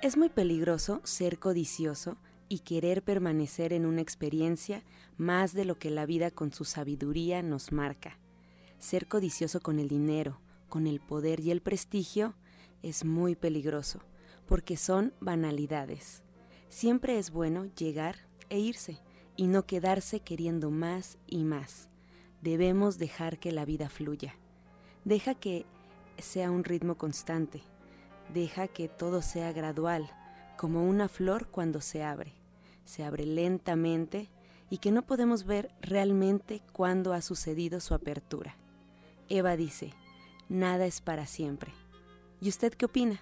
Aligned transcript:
Es 0.00 0.16
muy 0.16 0.28
peligroso 0.28 1.00
ser 1.02 1.40
codicioso 1.40 2.18
y 2.48 2.60
querer 2.60 3.02
permanecer 3.02 3.72
en 3.72 3.84
una 3.84 4.00
experiencia 4.00 4.84
más 5.16 5.54
de 5.54 5.64
lo 5.64 5.76
que 5.76 5.90
la 5.90 6.06
vida 6.06 6.30
con 6.30 6.52
su 6.52 6.64
sabiduría 6.64 7.42
nos 7.42 7.72
marca. 7.72 8.16
Ser 8.78 9.08
codicioso 9.08 9.58
con 9.58 9.80
el 9.80 9.88
dinero, 9.88 10.40
con 10.68 10.86
el 10.86 11.00
poder 11.00 11.40
y 11.40 11.50
el 11.50 11.62
prestigio 11.62 12.34
es 12.80 13.04
muy 13.04 13.34
peligroso, 13.34 13.98
porque 14.46 14.76
son 14.76 15.14
banalidades. 15.20 16.22
Siempre 16.68 17.18
es 17.18 17.32
bueno 17.32 17.66
llegar 17.74 18.28
e 18.50 18.60
irse 18.60 19.00
y 19.34 19.48
no 19.48 19.66
quedarse 19.66 20.20
queriendo 20.20 20.70
más 20.70 21.18
y 21.26 21.42
más. 21.42 21.88
Debemos 22.40 22.98
dejar 22.98 23.40
que 23.40 23.50
la 23.50 23.64
vida 23.64 23.88
fluya. 23.88 24.36
Deja 25.04 25.34
que 25.34 25.66
sea 26.18 26.52
un 26.52 26.62
ritmo 26.62 26.96
constante. 26.96 27.64
Deja 28.32 28.68
que 28.68 28.88
todo 28.88 29.22
sea 29.22 29.52
gradual, 29.52 30.10
como 30.56 30.84
una 30.84 31.08
flor 31.08 31.48
cuando 31.48 31.80
se 31.80 32.02
abre. 32.02 32.32
Se 32.84 33.04
abre 33.04 33.24
lentamente 33.24 34.28
y 34.70 34.78
que 34.78 34.90
no 34.90 35.02
podemos 35.02 35.44
ver 35.44 35.70
realmente 35.80 36.62
cuándo 36.72 37.12
ha 37.12 37.22
sucedido 37.22 37.80
su 37.80 37.94
apertura. 37.94 38.56
Eva 39.28 39.56
dice, 39.56 39.92
nada 40.48 40.86
es 40.86 41.00
para 41.00 41.26
siempre. 41.26 41.72
¿Y 42.40 42.48
usted 42.48 42.74
qué 42.74 42.86
opina? 42.86 43.20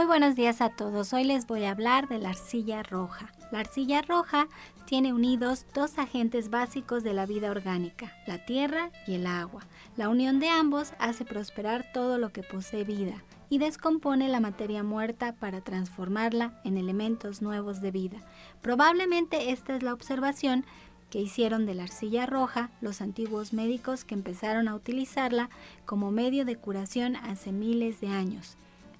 Muy 0.00 0.06
buenos 0.06 0.34
días 0.34 0.62
a 0.62 0.70
todos. 0.70 1.12
Hoy 1.12 1.24
les 1.24 1.46
voy 1.46 1.64
a 1.64 1.72
hablar 1.72 2.08
de 2.08 2.18
la 2.18 2.30
arcilla 2.30 2.82
roja. 2.82 3.30
La 3.52 3.60
arcilla 3.60 4.00
roja 4.00 4.48
tiene 4.86 5.12
unidos 5.12 5.66
dos 5.74 5.98
agentes 5.98 6.48
básicos 6.48 7.02
de 7.02 7.12
la 7.12 7.26
vida 7.26 7.50
orgánica, 7.50 8.10
la 8.26 8.38
tierra 8.46 8.90
y 9.06 9.16
el 9.16 9.26
agua. 9.26 9.66
La 9.98 10.08
unión 10.08 10.40
de 10.40 10.48
ambos 10.48 10.94
hace 10.98 11.26
prosperar 11.26 11.92
todo 11.92 12.16
lo 12.16 12.32
que 12.32 12.42
posee 12.42 12.84
vida 12.84 13.22
y 13.50 13.58
descompone 13.58 14.30
la 14.30 14.40
materia 14.40 14.82
muerta 14.82 15.34
para 15.34 15.60
transformarla 15.60 16.58
en 16.64 16.78
elementos 16.78 17.42
nuevos 17.42 17.82
de 17.82 17.90
vida. 17.90 18.24
Probablemente 18.62 19.50
esta 19.50 19.76
es 19.76 19.82
la 19.82 19.92
observación 19.92 20.64
que 21.10 21.20
hicieron 21.20 21.66
de 21.66 21.74
la 21.74 21.82
arcilla 21.82 22.24
roja 22.24 22.70
los 22.80 23.02
antiguos 23.02 23.52
médicos 23.52 24.06
que 24.06 24.14
empezaron 24.14 24.66
a 24.66 24.74
utilizarla 24.74 25.50
como 25.84 26.10
medio 26.10 26.46
de 26.46 26.56
curación 26.56 27.16
hace 27.16 27.52
miles 27.52 28.00
de 28.00 28.08
años. 28.08 28.56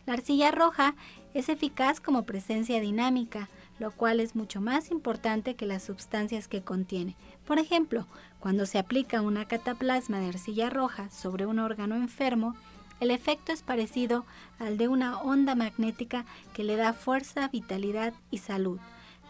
La 0.06 0.15
arcilla 0.15 0.50
roja 0.50 0.94
es 1.34 1.49
eficaz 1.49 2.00
como 2.00 2.25
presencia 2.25 2.81
dinámica, 2.81 3.49
lo 3.78 3.91
cual 3.91 4.21
es 4.21 4.37
mucho 4.37 4.61
más 4.61 4.91
importante 4.91 5.55
que 5.55 5.66
las 5.66 5.84
sustancias 5.84 6.49
que 6.49 6.62
contiene. 6.62 7.16
Por 7.47 7.59
ejemplo, 7.59 8.06
cuando 8.39 8.66
se 8.66 8.78
aplica 8.78 9.22
una 9.22 9.47
cataplasma 9.47 10.19
de 10.21 10.28
arcilla 10.28 10.71
roja 10.71 11.10
sobre 11.10 11.47
un 11.47 11.59
órgano 11.59 11.97
enfermo, 11.97 12.56
el 13.00 13.10
efecto 13.10 13.53
es 13.53 13.62
parecido 13.62 14.27
al 14.59 14.77
de 14.77 14.89
una 14.89 15.19
onda 15.21 15.55
magnética 15.55 16.27
que 16.53 16.65
le 16.65 16.77
da 16.77 16.93
fuerza, 16.93 17.49
vitalidad 17.49 18.12
y 18.31 18.39
salud. 18.39 18.78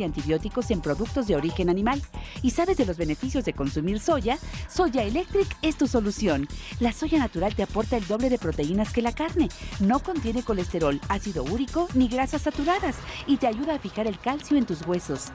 y 0.00 0.04
antibióticos 0.04 0.70
en 0.70 0.80
productos 0.80 1.26
de 1.26 1.36
origen 1.36 1.68
animal 1.68 2.02
y 2.42 2.50
sabes 2.50 2.76
de 2.76 2.86
los 2.86 2.96
beneficios 2.96 3.44
de 3.44 3.52
consumir 3.52 4.00
soya, 4.00 4.38
Soya 4.68 5.02
Electric 5.02 5.48
es 5.62 5.76
tu 5.76 5.86
solución. 5.86 6.48
La 6.80 6.92
soya 6.92 7.18
natural 7.18 7.54
te 7.54 7.62
aporta 7.62 7.96
el 7.96 8.06
doble 8.06 8.30
de 8.30 8.38
proteínas 8.38 8.92
que 8.92 9.02
la 9.02 9.12
carne. 9.12 9.48
No 9.80 10.00
contiene 10.00 10.42
colesterol, 10.42 11.00
ácido 11.08 11.44
úrico 11.44 11.88
ni 11.94 12.08
grasas 12.08 12.42
saturadas 12.42 12.96
y 13.26 13.36
te 13.36 13.46
ayuda 13.46 13.74
a 13.74 13.78
fijar 13.78 14.06
el 14.06 14.18
calcio 14.18 14.56
en 14.56 14.66
tus 14.66 14.86
huesos. 14.86 15.32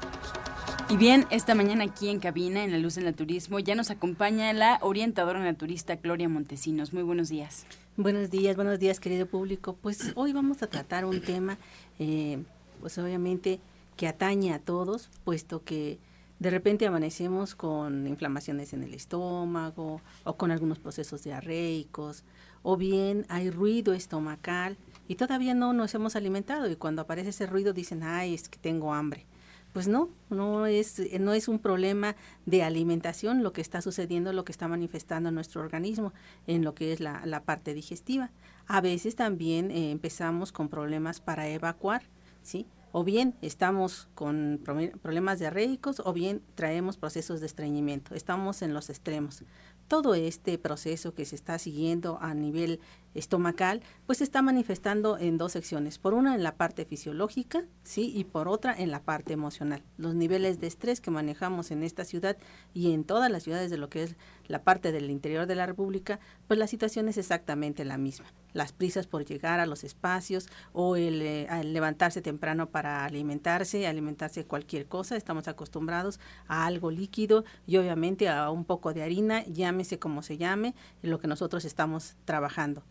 Y 0.90 0.98
bien, 0.98 1.25
esta 1.30 1.56
mañana 1.56 1.86
aquí 1.86 2.10
en 2.10 2.19
cabina, 2.19 2.66
en 2.66 2.72
La 2.72 2.78
Luz 2.78 2.96
del 2.96 3.13
Turismo, 3.16 3.60
ya 3.60 3.75
nos 3.75 3.92
acompaña 3.92 4.52
la 4.52 4.78
orientadora 4.81 5.40
naturista 5.40 5.96
Gloria 5.96 6.28
Montesinos. 6.28 6.92
Muy 6.92 7.04
buenos 7.04 7.30
días. 7.30 7.66
Buenos 7.96 8.30
días, 8.30 8.56
buenos 8.56 8.78
días, 8.78 9.00
querido 9.00 9.25
público. 9.25 9.78
Pues 9.81 10.12
hoy 10.16 10.34
vamos 10.34 10.62
a 10.63 10.68
tratar 10.68 11.06
un 11.06 11.22
tema, 11.22 11.58
eh, 12.00 12.44
pues 12.81 12.98
obviamente 12.98 13.60
que 14.01 14.07
atañe 14.07 14.51
a 14.51 14.57
todos, 14.57 15.12
puesto 15.24 15.63
que 15.63 16.00
de 16.39 16.50
repente 16.50 16.88
amanecemos 16.88 17.53
con 17.53 18.07
inflamaciones 18.07 18.74
en 18.74 18.81
el 18.81 18.95
estómago 18.95 20.01
o 20.24 20.38
con 20.38 20.50
algunos 20.50 20.80
procesos 20.80 21.24
diarreicos, 21.24 22.24
o 22.63 22.77
bien 22.77 23.27
hay 23.30 23.51
ruido 23.51 23.94
estomacal 23.94 24.75
y 25.07 25.18
todavía 25.18 25.53
no 25.53 25.71
nos 25.74 25.94
hemos 25.94 26.15
alimentado 26.15 26.68
y 26.68 26.77
cuando 26.77 27.03
aparece 27.03 27.30
ese 27.30 27.45
ruido 27.45 27.74
dicen, 27.74 28.01
ay, 28.01 28.33
es 28.33 28.50
que 28.50 28.57
tengo 28.57 28.92
hambre. 28.92 29.27
Pues 29.71 29.88
no, 29.88 30.09
no 30.31 30.65
es, 30.65 31.00
no 31.19 31.33
es 31.33 31.48
un 31.48 31.59
problema 31.59 32.15
de 32.48 32.63
alimentación 32.63 33.44
lo 33.44 33.53
que 33.53 33.62
está 33.62 33.83
sucediendo, 33.83 34.33
lo 34.33 34.45
que 34.45 34.51
está 34.51 34.68
manifestando 34.68 35.30
nuestro 35.30 35.62
organismo 35.62 36.12
en 36.48 36.63
lo 36.63 36.74
que 36.74 36.92
es 36.92 37.01
la, 37.01 37.24
la 37.27 37.44
parte 37.44 37.75
digestiva. 37.75 38.31
A 38.65 38.81
veces 38.81 39.15
también 39.15 39.69
eh, 39.69 39.92
empezamos 39.92 40.51
con 40.51 40.69
problemas 40.69 41.21
para 41.21 41.48
evacuar, 41.50 42.01
¿sí? 42.42 42.65
O 42.91 43.03
bien 43.03 43.35
estamos 43.41 44.09
con 44.15 44.61
problemas 45.01 45.39
diarreicos 45.39 46.01
o 46.03 46.11
bien 46.11 46.41
traemos 46.55 46.97
procesos 46.97 47.39
de 47.39 47.45
estreñimiento. 47.45 48.15
Estamos 48.15 48.61
en 48.61 48.73
los 48.73 48.89
extremos 48.89 49.43
todo 49.88 50.15
este 50.15 50.57
proceso 50.57 51.13
que 51.13 51.25
se 51.25 51.35
está 51.35 51.59
siguiendo 51.59 52.17
a 52.21 52.33
nivel 52.33 52.79
estomacal, 53.13 53.81
pues 54.06 54.19
se 54.19 54.24
está 54.24 54.42
manifestando 54.42 55.18
en 55.18 55.38
dos 55.38 55.52
secciones, 55.52 55.98
por 55.98 56.13
una 56.13 56.36
en 56.36 56.44
la 56.44 56.56
parte 56.56 56.86
fisiológica, 56.86 57.66
sí, 57.84 58.12
y 58.16 58.24
por 58.24 58.48
otra 58.48 58.74
en 58.78 58.92
la 58.92 59.04
parte 59.04 59.34
emocional. 59.34 59.84
Los 59.98 60.16
niveles 60.16 60.60
de 60.60 60.68
estrés 60.68 61.02
que 61.02 61.12
manejamos 61.12 61.72
en 61.72 61.84
esta 61.84 62.06
ciudad 62.06 62.38
y 62.74 62.94
en 62.94 63.04
todas 63.04 63.31
las 63.31 63.44
ciudades 63.44 63.69
de 63.69 63.78
lo 63.78 63.90
que 63.90 64.04
es 64.04 64.16
la 64.48 64.63
parte 64.63 64.92
del 64.92 65.10
interior 65.10 65.48
de 65.48 65.56
la 65.56 65.66
República, 65.66 66.19
pues 66.48 66.60
la 66.60 66.68
situación 66.68 67.08
es 67.08 67.18
exactamente 67.18 67.86
la 67.86 67.98
misma. 67.98 68.28
Las 68.54 68.74
prisas 68.74 69.08
por 69.08 69.24
llegar 69.25 69.60
a 69.60 69.66
los 69.66 69.84
espacios 69.84 70.50
o 70.74 70.98
el, 70.98 71.22
eh, 71.22 71.48
levantarse 71.63 72.22
temprano 72.22 72.69
para 72.69 73.06
alimentarse, 73.06 73.88
alimentarse 73.88 74.46
cualquier 74.46 74.88
cosa, 74.88 75.16
estamos 75.16 75.48
acostumbrados 75.48 76.19
a 76.48 76.66
algo 76.66 76.92
líquido 76.92 77.46
y 77.66 77.78
obviamente 77.78 78.28
a 78.28 78.50
un 78.50 78.66
poco 78.66 78.94
de 78.94 79.04
harina, 79.04 79.46
llámese 79.46 80.00
como 80.00 80.22
se 80.22 80.38
llame, 80.38 80.75
lo 81.02 81.19
que 81.19 81.28
nosotros 81.28 81.63
estamos 81.66 82.16
trabajando. 82.25 82.84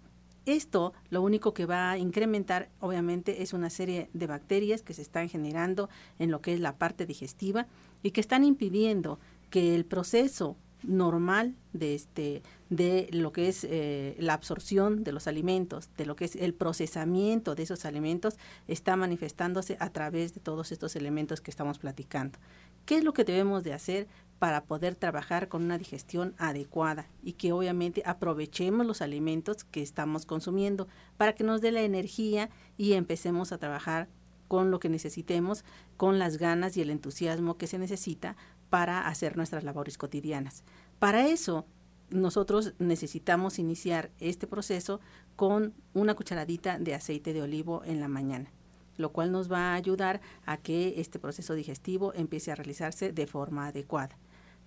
Esto 0.46 0.92
lo 1.10 1.22
único 1.22 1.52
que 1.54 1.66
va 1.66 1.90
a 1.90 1.98
incrementar, 1.98 2.70
obviamente, 2.80 3.42
es 3.42 3.52
una 3.52 3.70
serie 3.70 4.08
de 4.12 4.26
bacterias 4.26 4.82
que 4.82 4.94
se 4.94 5.02
están 5.02 5.28
generando 5.28 5.88
en 6.18 6.30
lo 6.30 6.40
que 6.40 6.54
es 6.54 6.60
la 6.60 6.76
parte 6.76 7.06
digestiva 7.06 7.66
y 8.02 8.12
que 8.12 8.20
están 8.20 8.44
impidiendo 8.44 9.18
que 9.50 9.74
el 9.74 9.84
proceso 9.84 10.56
normal 10.82 11.54
de 11.72 11.94
este 11.94 12.42
de 12.70 13.08
lo 13.12 13.32
que 13.32 13.48
es 13.48 13.64
eh, 13.64 14.16
la 14.18 14.34
absorción 14.34 15.02
de 15.02 15.12
los 15.12 15.26
alimentos, 15.26 15.90
de 15.96 16.06
lo 16.06 16.16
que 16.16 16.24
es 16.24 16.36
el 16.36 16.54
procesamiento 16.54 17.54
de 17.54 17.64
esos 17.64 17.84
alimentos, 17.84 18.38
está 18.68 18.96
manifestándose 18.96 19.76
a 19.80 19.90
través 19.90 20.34
de 20.34 20.40
todos 20.40 20.72
estos 20.72 20.96
elementos 20.96 21.40
que 21.40 21.50
estamos 21.50 21.78
platicando. 21.78 22.38
¿Qué 22.86 22.96
es 22.96 23.04
lo 23.04 23.12
que 23.12 23.24
debemos 23.24 23.64
de 23.64 23.72
hacer 23.72 24.08
para 24.40 24.64
poder 24.64 24.94
trabajar 24.94 25.48
con 25.48 25.62
una 25.62 25.76
digestión 25.76 26.34
adecuada 26.38 27.06
y 27.22 27.34
que 27.34 27.52
obviamente 27.52 28.02
aprovechemos 28.06 28.86
los 28.86 29.02
alimentos 29.02 29.64
que 29.64 29.82
estamos 29.82 30.24
consumiendo 30.24 30.88
para 31.18 31.34
que 31.34 31.44
nos 31.44 31.60
dé 31.60 31.70
la 31.70 31.82
energía 31.82 32.48
y 32.78 32.94
empecemos 32.94 33.52
a 33.52 33.58
trabajar 33.58 34.08
con 34.48 34.70
lo 34.70 34.80
que 34.80 34.88
necesitemos, 34.88 35.62
con 35.98 36.18
las 36.18 36.38
ganas 36.38 36.74
y 36.78 36.80
el 36.80 36.88
entusiasmo 36.88 37.58
que 37.58 37.66
se 37.66 37.78
necesita 37.78 38.34
para 38.70 39.06
hacer 39.06 39.36
nuestras 39.36 39.62
labores 39.62 39.98
cotidianas. 39.98 40.64
Para 40.98 41.28
eso, 41.28 41.66
nosotros 42.08 42.72
necesitamos 42.78 43.58
iniciar 43.58 44.10
este 44.20 44.46
proceso 44.46 45.00
con 45.36 45.74
una 45.92 46.14
cucharadita 46.14 46.78
de 46.78 46.94
aceite 46.94 47.34
de 47.34 47.42
olivo 47.42 47.82
en 47.84 48.00
la 48.00 48.08
mañana, 48.08 48.50
lo 48.96 49.12
cual 49.12 49.32
nos 49.32 49.52
va 49.52 49.72
a 49.72 49.74
ayudar 49.74 50.22
a 50.46 50.56
que 50.56 50.94
este 50.98 51.18
proceso 51.18 51.52
digestivo 51.52 52.14
empiece 52.14 52.50
a 52.50 52.54
realizarse 52.54 53.12
de 53.12 53.26
forma 53.26 53.66
adecuada. 53.66 54.16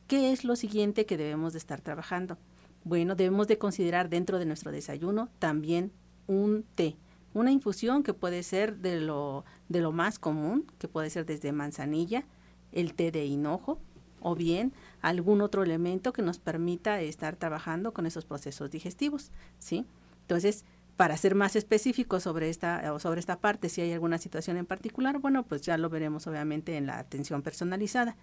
¿Qué 0.07 0.31
es 0.31 0.43
lo 0.43 0.55
siguiente 0.55 1.05
que 1.05 1.17
debemos 1.17 1.53
de 1.53 1.59
estar 1.59 1.81
trabajando? 1.81 2.37
Bueno, 2.83 3.15
debemos 3.15 3.47
de 3.47 3.57
considerar 3.57 4.09
dentro 4.09 4.39
de 4.39 4.45
nuestro 4.45 4.71
desayuno 4.71 5.29
también 5.39 5.91
un 6.27 6.65
té, 6.75 6.97
una 7.33 7.51
infusión 7.51 8.03
que 8.03 8.13
puede 8.13 8.43
ser 8.43 8.77
de 8.77 8.99
lo, 8.99 9.45
de 9.69 9.81
lo 9.81 9.91
más 9.91 10.19
común, 10.19 10.65
que 10.77 10.87
puede 10.87 11.09
ser 11.09 11.25
desde 11.25 11.51
manzanilla, 11.51 12.25
el 12.71 12.93
té 12.93 13.11
de 13.11 13.25
hinojo 13.25 13.79
o 14.19 14.35
bien 14.35 14.73
algún 15.01 15.41
otro 15.41 15.63
elemento 15.63 16.13
que 16.13 16.21
nos 16.21 16.39
permita 16.39 17.01
estar 17.01 17.35
trabajando 17.35 17.93
con 17.93 18.05
esos 18.05 18.25
procesos 18.25 18.69
digestivos, 18.71 19.31
¿sí? 19.59 19.85
Entonces, 20.21 20.65
para 20.95 21.17
ser 21.17 21.35
más 21.35 21.55
específico 21.55 22.19
sobre 22.19 22.49
esta, 22.49 22.97
sobre 22.99 23.19
esta 23.19 23.39
parte, 23.39 23.69
si 23.69 23.81
hay 23.81 23.91
alguna 23.93 24.17
situación 24.17 24.57
en 24.57 24.65
particular, 24.65 25.19
bueno, 25.19 25.43
pues 25.43 25.61
ya 25.61 25.77
lo 25.77 25.89
veremos 25.89 26.27
obviamente 26.27 26.77
en 26.77 26.85
la 26.85 26.99
atención 26.99 27.41
personalizada. 27.41 28.15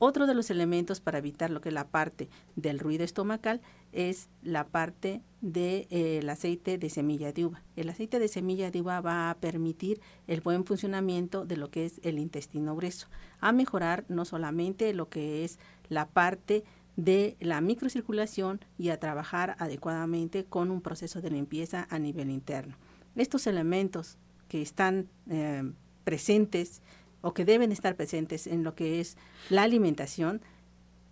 Otro 0.00 0.26
de 0.26 0.34
los 0.34 0.50
elementos 0.50 1.00
para 1.00 1.18
evitar 1.18 1.50
lo 1.50 1.60
que 1.60 1.70
es 1.70 1.74
la 1.74 1.88
parte 1.88 2.28
del 2.54 2.78
ruido 2.78 3.04
estomacal 3.04 3.60
es 3.92 4.28
la 4.42 4.68
parte 4.68 5.22
del 5.40 5.88
de, 5.88 6.18
eh, 6.20 6.30
aceite 6.30 6.78
de 6.78 6.88
semilla 6.88 7.32
de 7.32 7.46
uva. 7.46 7.62
El 7.74 7.88
aceite 7.88 8.20
de 8.20 8.28
semilla 8.28 8.70
de 8.70 8.80
uva 8.80 9.00
va 9.00 9.30
a 9.30 9.34
permitir 9.38 10.00
el 10.28 10.40
buen 10.40 10.64
funcionamiento 10.64 11.44
de 11.44 11.56
lo 11.56 11.70
que 11.70 11.86
es 11.86 12.00
el 12.04 12.18
intestino 12.18 12.76
grueso, 12.76 13.08
a 13.40 13.50
mejorar 13.50 14.04
no 14.08 14.24
solamente 14.24 14.94
lo 14.94 15.08
que 15.08 15.44
es 15.44 15.58
la 15.88 16.06
parte 16.06 16.64
de 16.96 17.36
la 17.40 17.60
microcirculación 17.60 18.60
y 18.76 18.90
a 18.90 19.00
trabajar 19.00 19.56
adecuadamente 19.58 20.44
con 20.44 20.70
un 20.70 20.80
proceso 20.80 21.20
de 21.20 21.30
limpieza 21.30 21.86
a 21.90 21.98
nivel 21.98 22.30
interno. 22.30 22.76
Estos 23.16 23.46
elementos 23.48 24.16
que 24.48 24.62
están 24.62 25.08
eh, 25.28 25.72
presentes 26.04 26.82
o 27.20 27.34
que 27.34 27.44
deben 27.44 27.72
estar 27.72 27.96
presentes 27.96 28.46
en 28.46 28.64
lo 28.64 28.74
que 28.74 29.00
es 29.00 29.16
la 29.50 29.62
alimentación 29.62 30.40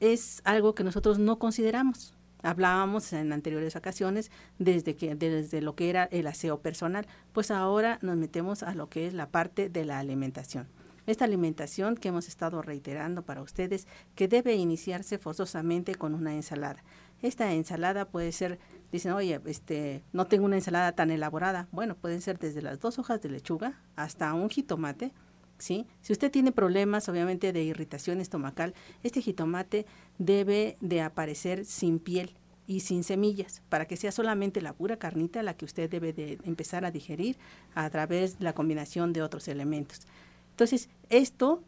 es 0.00 0.42
algo 0.44 0.74
que 0.74 0.84
nosotros 0.84 1.18
no 1.18 1.38
consideramos. 1.38 2.14
Hablábamos 2.42 3.12
en 3.12 3.32
anteriores 3.32 3.76
ocasiones 3.76 4.30
desde 4.58 4.94
que 4.94 5.14
desde 5.14 5.62
lo 5.62 5.74
que 5.74 5.90
era 5.90 6.04
el 6.04 6.26
aseo 6.26 6.60
personal, 6.60 7.06
pues 7.32 7.50
ahora 7.50 7.98
nos 8.02 8.16
metemos 8.16 8.62
a 8.62 8.74
lo 8.74 8.88
que 8.88 9.06
es 9.06 9.14
la 9.14 9.30
parte 9.30 9.68
de 9.68 9.84
la 9.84 9.98
alimentación. 9.98 10.68
Esta 11.06 11.24
alimentación 11.24 11.96
que 11.96 12.08
hemos 12.08 12.26
estado 12.26 12.62
reiterando 12.62 13.22
para 13.22 13.40
ustedes 13.40 13.86
que 14.16 14.26
debe 14.26 14.54
iniciarse 14.54 15.18
forzosamente 15.18 15.94
con 15.94 16.14
una 16.14 16.34
ensalada. 16.34 16.82
Esta 17.22 17.52
ensalada 17.52 18.08
puede 18.08 18.32
ser, 18.32 18.58
dicen, 18.92 19.12
oye, 19.12 19.40
este, 19.46 20.02
no 20.12 20.26
tengo 20.26 20.44
una 20.44 20.56
ensalada 20.56 20.92
tan 20.92 21.10
elaborada. 21.10 21.68
Bueno, 21.70 21.96
pueden 21.96 22.20
ser 22.20 22.38
desde 22.38 22.60
las 22.60 22.80
dos 22.80 22.98
hojas 22.98 23.22
de 23.22 23.30
lechuga 23.30 23.80
hasta 23.94 24.34
un 24.34 24.50
jitomate, 24.50 25.12
¿sí? 25.58 25.86
Si 26.02 26.12
usted 26.12 26.30
tiene 26.30 26.52
problemas, 26.52 27.08
obviamente, 27.08 27.52
de 27.52 27.62
irritación 27.62 28.20
estomacal, 28.20 28.74
este 29.02 29.22
jitomate 29.22 29.86
debe 30.18 30.76
de 30.80 31.02
aparecer 31.02 31.64
sin 31.64 31.98
piel 31.98 32.34
y 32.66 32.80
sin 32.80 33.04
semillas, 33.04 33.62
para 33.68 33.86
que 33.86 33.96
sea 33.96 34.12
solamente 34.12 34.60
la 34.60 34.72
pura 34.72 34.96
carnita 34.96 35.42
la 35.42 35.56
que 35.56 35.64
usted 35.64 35.88
debe 35.88 36.12
de 36.12 36.38
empezar 36.44 36.84
a 36.84 36.90
digerir 36.90 37.36
a 37.74 37.88
través 37.90 38.38
de 38.38 38.44
la 38.44 38.54
combinación 38.54 39.12
de 39.12 39.22
otros 39.22 39.48
elementos. 39.48 40.00
Entonces, 40.50 40.88
esto 41.08 41.62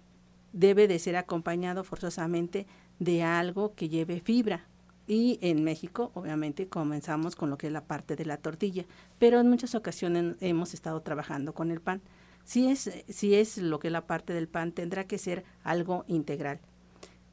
debe 0.52 0.88
de 0.88 0.98
ser 0.98 1.16
acompañado 1.16 1.84
forzosamente 1.84 2.66
de 2.98 3.22
algo 3.22 3.74
que 3.74 3.88
lleve 3.88 4.20
fibra. 4.20 4.64
Y 5.06 5.38
en 5.40 5.64
México, 5.64 6.10
obviamente, 6.14 6.68
comenzamos 6.68 7.34
con 7.36 7.48
lo 7.48 7.56
que 7.56 7.68
es 7.68 7.72
la 7.72 7.84
parte 7.84 8.16
de 8.16 8.26
la 8.26 8.36
tortilla, 8.36 8.84
pero 9.18 9.40
en 9.40 9.48
muchas 9.48 9.74
ocasiones 9.74 10.36
hemos 10.40 10.74
estado 10.74 11.00
trabajando 11.00 11.54
con 11.54 11.70
el 11.70 11.80
pan. 11.80 12.02
Si 12.48 12.66
es, 12.66 12.90
si 13.10 13.34
es 13.34 13.58
lo 13.58 13.78
que 13.78 13.90
la 13.90 14.06
parte 14.06 14.32
del 14.32 14.48
pan, 14.48 14.72
tendrá 14.72 15.06
que 15.06 15.18
ser 15.18 15.44
algo 15.64 16.06
integral. 16.08 16.60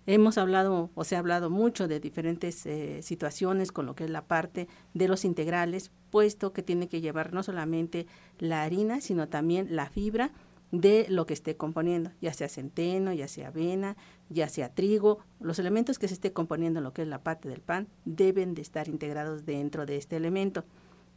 Hemos 0.08 0.38
hablado 0.38 0.90
o 0.94 1.06
se 1.06 1.16
ha 1.16 1.20
hablado 1.20 1.50
mucho 1.50 1.88
de 1.88 2.02
diferentes 2.02 2.66
eh, 2.66 3.02
situaciones 3.02 3.72
con 3.72 3.86
lo 3.86 3.96
que 3.96 4.04
es 4.04 4.10
la 4.10 4.28
parte 4.28 4.68
de 4.94 5.08
los 5.08 5.24
integrales, 5.24 5.90
puesto 6.12 6.52
que 6.52 6.64
tiene 6.64 6.90
que 6.90 7.00
llevar 7.00 7.32
no 7.32 7.44
solamente 7.44 8.08
la 8.40 8.64
harina, 8.64 9.00
sino 9.00 9.30
también 9.30 9.74
la 9.74 9.90
fibra 9.90 10.34
de 10.74 11.06
lo 11.08 11.26
que 11.26 11.34
esté 11.34 11.56
componiendo, 11.56 12.12
ya 12.20 12.34
sea 12.34 12.50
centeno, 12.50 13.14
ya 13.14 13.30
sea 13.30 13.48
avena, 13.48 13.96
ya 14.28 14.50
sea 14.50 14.74
trigo, 14.74 15.20
los 15.40 15.60
elementos 15.60 15.98
que 15.98 16.10
se 16.10 16.16
esté 16.16 16.34
componiendo 16.34 16.82
en 16.82 16.84
lo 16.84 16.92
que 16.92 17.04
es 17.04 17.08
la 17.08 17.24
parte 17.24 17.48
del 17.48 17.62
pan 17.62 17.88
deben 18.04 18.54
de 18.54 18.64
estar 18.64 18.90
integrados 18.90 19.46
dentro 19.46 19.86
de 19.86 19.96
este 19.96 20.18
elemento. 20.18 20.66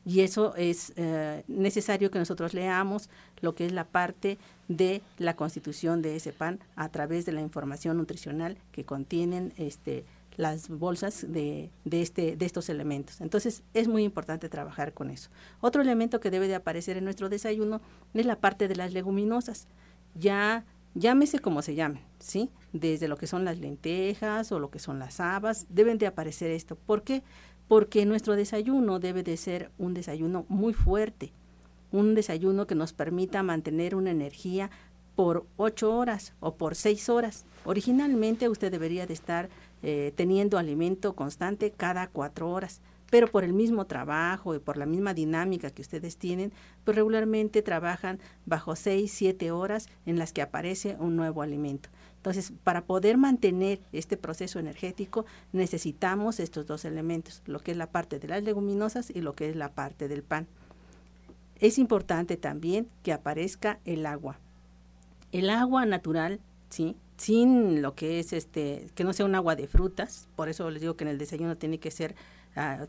Y 0.04 0.20
eso 0.20 0.54
es 0.56 0.92
eh, 0.96 1.44
necesario 1.48 2.10
que 2.10 2.18
nosotros 2.18 2.54
leamos 2.54 3.10
lo 3.40 3.54
que 3.54 3.66
es 3.66 3.72
la 3.72 3.84
parte 3.84 4.38
de 4.68 5.02
la 5.18 5.36
constitución 5.36 6.02
de 6.02 6.16
ese 6.16 6.32
pan 6.32 6.60
a 6.76 6.88
través 6.88 7.26
de 7.26 7.32
la 7.32 7.40
información 7.40 7.96
nutricional 7.96 8.56
que 8.72 8.84
contienen 8.84 9.52
este, 9.58 10.04
las 10.36 10.68
bolsas 10.68 11.26
de, 11.28 11.70
de, 11.84 12.00
este, 12.00 12.36
de 12.36 12.46
estos 12.46 12.68
elementos. 12.68 13.20
Entonces 13.20 13.62
es 13.74 13.88
muy 13.88 14.04
importante 14.04 14.48
trabajar 14.48 14.94
con 14.94 15.10
eso. 15.10 15.30
Otro 15.60 15.82
elemento 15.82 16.20
que 16.20 16.30
debe 16.30 16.48
de 16.48 16.54
aparecer 16.54 16.96
en 16.96 17.04
nuestro 17.04 17.28
desayuno 17.28 17.80
es 18.14 18.24
la 18.24 18.36
parte 18.36 18.68
de 18.68 18.76
las 18.76 18.92
leguminosas. 18.92 19.66
Ya 20.14 20.64
llámese 20.94 21.38
como 21.38 21.62
se 21.62 21.74
llame, 21.74 22.02
¿sí? 22.18 22.50
Desde 22.72 23.08
lo 23.08 23.16
que 23.16 23.26
son 23.26 23.44
las 23.44 23.58
lentejas 23.58 24.52
o 24.52 24.58
lo 24.58 24.70
que 24.70 24.78
son 24.78 24.98
las 24.98 25.20
habas, 25.20 25.66
deben 25.68 25.98
de 25.98 26.06
aparecer 26.06 26.50
esto. 26.50 26.76
¿Por 26.76 27.02
qué? 27.02 27.22
Porque 27.68 28.06
nuestro 28.06 28.34
desayuno 28.34 28.98
debe 28.98 29.22
de 29.22 29.36
ser 29.36 29.70
un 29.78 29.94
desayuno 29.94 30.46
muy 30.48 30.72
fuerte, 30.72 31.32
un 31.92 32.14
desayuno 32.14 32.66
que 32.66 32.74
nos 32.74 32.92
permita 32.92 33.42
mantener 33.42 33.94
una 33.94 34.10
energía 34.10 34.70
por 35.14 35.46
ocho 35.56 35.94
horas 35.94 36.32
o 36.40 36.54
por 36.54 36.74
seis 36.74 37.08
horas. 37.08 37.44
Originalmente 37.64 38.48
usted 38.48 38.70
debería 38.70 39.06
de 39.06 39.14
estar 39.14 39.48
eh, 39.82 40.12
teniendo 40.16 40.58
alimento 40.58 41.14
constante 41.14 41.70
cada 41.70 42.08
cuatro 42.08 42.50
horas 42.50 42.80
pero 43.10 43.28
por 43.28 43.44
el 43.44 43.52
mismo 43.52 43.86
trabajo 43.86 44.54
y 44.54 44.58
por 44.58 44.76
la 44.76 44.86
misma 44.86 45.14
dinámica 45.14 45.70
que 45.70 45.82
ustedes 45.82 46.16
tienen, 46.16 46.52
pues 46.84 46.96
regularmente 46.96 47.62
trabajan 47.62 48.18
bajo 48.46 48.76
6, 48.76 49.10
7 49.10 49.50
horas 49.50 49.88
en 50.06 50.18
las 50.18 50.32
que 50.32 50.42
aparece 50.42 50.96
un 50.98 51.16
nuevo 51.16 51.42
alimento. 51.42 51.88
Entonces, 52.18 52.52
para 52.64 52.84
poder 52.84 53.16
mantener 53.16 53.80
este 53.92 54.16
proceso 54.16 54.58
energético, 54.58 55.24
necesitamos 55.52 56.40
estos 56.40 56.66
dos 56.66 56.84
elementos, 56.84 57.42
lo 57.46 57.60
que 57.60 57.70
es 57.70 57.76
la 57.76 57.90
parte 57.90 58.18
de 58.18 58.28
las 58.28 58.42
leguminosas 58.42 59.10
y 59.10 59.20
lo 59.20 59.34
que 59.34 59.48
es 59.48 59.56
la 59.56 59.72
parte 59.72 60.08
del 60.08 60.22
pan. 60.22 60.46
Es 61.60 61.78
importante 61.78 62.36
también 62.36 62.88
que 63.02 63.12
aparezca 63.12 63.78
el 63.84 64.04
agua. 64.04 64.38
El 65.32 65.48
agua 65.48 65.86
natural, 65.86 66.40
¿sí? 66.70 66.96
sin 67.16 67.82
lo 67.82 67.94
que 67.94 68.20
es 68.20 68.32
este, 68.32 68.86
que 68.94 69.04
no 69.04 69.12
sea 69.12 69.26
un 69.26 69.34
agua 69.34 69.56
de 69.56 69.66
frutas, 69.66 70.28
por 70.36 70.48
eso 70.48 70.70
les 70.70 70.80
digo 70.80 70.96
que 70.96 71.04
en 71.04 71.10
el 71.10 71.18
desayuno 71.18 71.56
tiene 71.56 71.78
que 71.78 71.90
ser 71.90 72.14